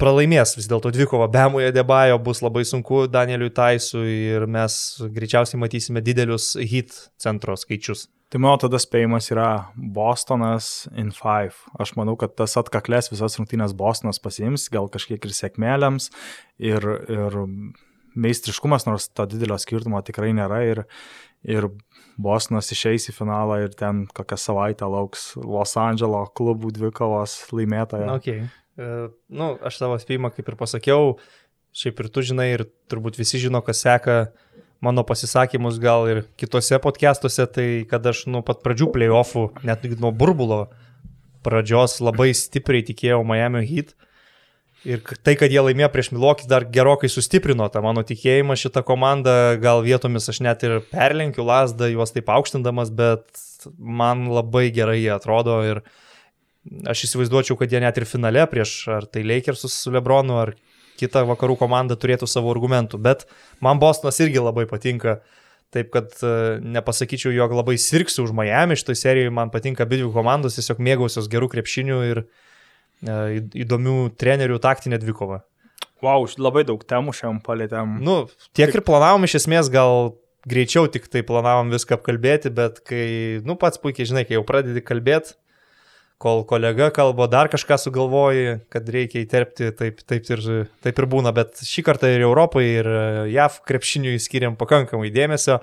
pralaimės 0.00 0.54
vis 0.56 0.68
dėlto 0.70 0.92
dvikovą 0.94 1.28
Bemoje 1.32 1.72
Debajo, 1.76 2.18
bus 2.24 2.40
labai 2.44 2.64
sunku 2.68 3.04
Danieliui 3.10 3.52
Taisui 3.54 4.14
ir 4.36 4.46
mes 4.50 4.74
greičiausiai 5.16 5.60
matysime 5.60 6.02
didelius 6.04 6.54
hit 6.56 6.96
centro 7.20 7.56
skaičius. 7.58 8.06
Tai 8.30 8.38
mano 8.38 8.60
tada 8.62 8.78
spėjimas 8.78 9.26
yra 9.32 9.48
Bostonas 9.74 10.86
in 10.94 11.10
5. 11.14 11.56
Aš 11.82 11.96
manau, 11.98 12.14
kad 12.18 12.36
tas 12.38 12.54
atkaklės 12.60 13.10
visas 13.10 13.34
rungtynės 13.40 13.74
Bostonas 13.76 14.22
pasiims, 14.22 14.68
gal 14.70 14.86
kažkiek 14.92 15.24
ir 15.26 15.34
sėkmėliams, 15.34 16.12
ir, 16.62 16.86
ir 17.10 17.40
meistriškumas, 18.14 18.86
nors 18.86 19.08
to 19.10 19.26
didelio 19.32 19.58
skirtumo 19.58 19.98
tikrai 20.06 20.30
nėra. 20.38 20.62
Ir, 20.62 20.84
ir 21.42 21.66
Bostonas 22.20 22.70
išeis 22.70 23.10
į 23.10 23.16
finalą 23.18 23.64
ir 23.64 23.74
ten 23.74 24.04
kokią 24.14 24.38
savaitę 24.38 24.86
lauks 24.86 25.32
Los 25.40 25.74
Andželo 25.80 26.22
klubų 26.38 26.70
dvikovos 26.78 27.40
laimėtojo. 27.50 28.14
Okay. 28.20 28.46
E, 28.80 29.08
nu, 29.28 29.52
aš 29.60 29.76
savo 29.76 29.98
spėjimą 30.00 30.30
kaip 30.32 30.46
ir 30.48 30.56
pasakiau, 30.56 31.16
šiaip 31.76 32.00
ir 32.00 32.08
tu 32.12 32.24
žinai, 32.24 32.48
ir 32.54 32.64
turbūt 32.88 33.18
visi 33.20 33.40
žino, 33.42 33.60
kas 33.64 33.82
seka 33.84 34.20
mano 34.80 35.04
pasisakymus 35.04 35.76
gal 35.82 36.08
ir 36.08 36.22
kitose 36.40 36.78
podcastuose, 36.80 37.44
tai 37.52 37.66
kad 37.90 38.06
aš 38.08 38.24
nuo 38.32 38.40
pat 38.46 38.62
pradžių 38.64 38.88
playoffų, 38.94 39.50
net 39.68 39.84
nuo 40.00 40.14
burbulo 40.16 40.62
pradžios 41.44 41.98
labai 42.00 42.30
stipriai 42.36 42.86
tikėjau 42.88 43.20
Miami 43.28 43.66
Heat. 43.68 43.92
Ir 44.88 45.04
tai, 45.20 45.34
kad 45.36 45.52
jie 45.52 45.60
laimėjo 45.60 45.90
prieš 45.92 46.08
Milokis, 46.14 46.48
dar 46.48 46.64
gerokai 46.64 47.10
sustiprino 47.12 47.66
tą 47.68 47.82
mano 47.84 48.00
tikėjimą 48.08 48.56
šitą 48.56 48.80
komandą. 48.88 49.58
Gal 49.60 49.84
vietomis 49.84 50.30
aš 50.32 50.40
net 50.40 50.64
ir 50.64 50.78
perlenkiu 50.88 51.44
lasdą 51.44 51.90
juos 51.92 52.16
taip 52.16 52.32
aukštindamas, 52.32 52.88
bet 52.96 53.44
man 53.76 54.30
labai 54.32 54.70
gerai 54.72 55.02
jie 55.02 55.12
atrodo 55.12 55.58
ir 55.68 55.82
uh, 55.82 55.98
Aš 56.90 57.06
įsivaizduočiau, 57.08 57.56
kad 57.56 57.72
jie 57.72 57.80
net 57.80 57.96
ir 57.96 58.04
finale 58.08 58.42
prieš 58.50 58.74
ar 58.92 59.06
tai 59.08 59.22
Lakersus 59.24 59.78
su 59.80 59.92
Lebronu 59.94 60.36
ar 60.42 60.52
kitą 61.00 61.22
vakarų 61.30 61.56
komandą 61.62 61.96
turėtų 61.96 62.28
savo 62.28 62.50
argumentų, 62.52 63.00
bet 63.00 63.24
man 63.64 63.80
Bostonas 63.80 64.20
irgi 64.20 64.42
labai 64.42 64.66
patinka. 64.68 65.20
Taip 65.70 65.92
kad 65.94 66.16
e, 66.26 66.58
nepasakyčiau, 66.66 67.30
jog 67.30 67.52
labai 67.54 67.76
sirksiu 67.78 68.24
už 68.26 68.32
Miami 68.34 68.74
šitoje 68.74 68.98
serijoje, 68.98 69.30
man 69.30 69.52
patinka 69.54 69.84
abi 69.86 70.00
dvi 70.00 70.08
komandos, 70.10 70.56
tiesiog 70.58 70.80
mėgausios 70.82 71.28
gerų 71.30 71.46
krepšinių 71.52 71.98
ir 72.08 72.20
e, 72.24 72.24
įdomių 73.62 73.94
trenerių 74.18 74.58
taktinė 74.64 74.98
dvikova. 74.98 75.44
Wow, 76.02 76.26
labai 76.42 76.64
daug 76.66 76.82
temų 76.90 77.14
šiam 77.14 77.38
palėtėm. 77.44 78.00
Nu, 78.02 78.24
tiek 78.56 78.74
ir 78.74 78.82
planavom 78.82 79.28
iš 79.28 79.38
esmės, 79.44 79.70
gal 79.70 80.16
greičiau 80.48 80.90
tik 80.90 81.06
tai 81.12 81.22
planavom 81.26 81.70
viską 81.70 82.00
apkalbėti, 82.00 82.50
bet 82.56 82.82
kai, 82.88 83.06
nu 83.46 83.54
pats 83.60 83.78
puikiai 83.78 84.10
žinai, 84.10 84.26
kai 84.26 84.40
jau 84.40 84.44
pradedi 84.48 84.82
kalbėti, 84.82 85.36
kol 86.20 86.42
kolega 86.44 86.90
kalba, 86.92 87.24
dar 87.32 87.48
kažką 87.48 87.78
sugalvoji, 87.80 88.58
kad 88.72 88.88
reikia 88.92 89.22
įterpti, 89.24 89.70
taip, 89.76 90.02
taip, 90.04 90.26
ir, 90.28 90.42
taip 90.84 90.98
ir 91.00 91.06
būna, 91.08 91.32
bet 91.36 91.62
šį 91.64 91.84
kartą 91.86 92.10
ir 92.12 92.24
Europai, 92.26 92.66
ir 92.74 92.88
e, 92.90 93.04
JAV 93.32 93.62
krepšiniui 93.68 94.20
skiriam 94.20 94.58
pakankamai 94.60 95.08
dėmesio, 95.14 95.60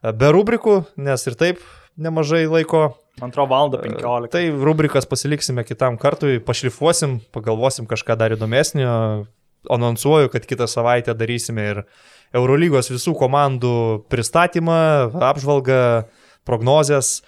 e, 0.00 0.14
be 0.16 0.30
rubrikų, 0.32 0.78
nes 1.04 1.26
ir 1.28 1.36
taip 1.40 1.60
nemažai 2.00 2.46
laiko. 2.48 2.86
Antro 3.20 3.44
valandą 3.50 3.82
15. 3.84 4.30
Tai 4.32 4.42
rubrikas 4.64 5.04
pasiliksime 5.08 5.66
kitam 5.68 5.98
kartui, 6.00 6.38
pašlifuosim, 6.40 7.18
pagalvosim 7.36 7.88
kažką 7.90 8.16
dar 8.16 8.32
įdomesnio, 8.32 8.94
anonsuoju, 9.68 10.30
kad 10.32 10.48
kitą 10.48 10.64
savaitę 10.70 11.12
darysime 11.12 11.66
ir 11.74 11.82
Eurolygos 12.32 12.88
visų 12.88 13.12
komandų 13.18 13.74
pristatymą, 14.08 14.80
apžvalgą, 15.28 15.82
prognozes. 16.48 17.18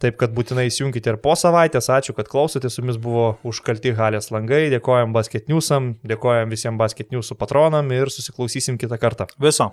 Taip 0.00 0.16
kad 0.20 0.32
būtinai 0.32 0.64
įsijunkite 0.70 1.12
ir 1.12 1.18
po 1.20 1.34
savaitės. 1.36 1.90
Ačiū, 1.92 2.14
kad 2.16 2.28
klausotės. 2.30 2.72
Su 2.76 2.80
jumis 2.80 2.96
buvo 3.00 3.34
užkalti 3.44 3.92
halės 3.98 4.30
langai. 4.32 4.62
Dėkojom 4.72 5.12
basketniusam, 5.16 5.94
dėkojom 6.08 6.54
visiems 6.54 6.80
basketniusų 6.80 7.36
patronam 7.40 7.92
ir 7.92 8.08
susiklausysim 8.12 8.80
kitą 8.80 8.96
kartą. 9.02 9.28
Viso. 9.36 9.72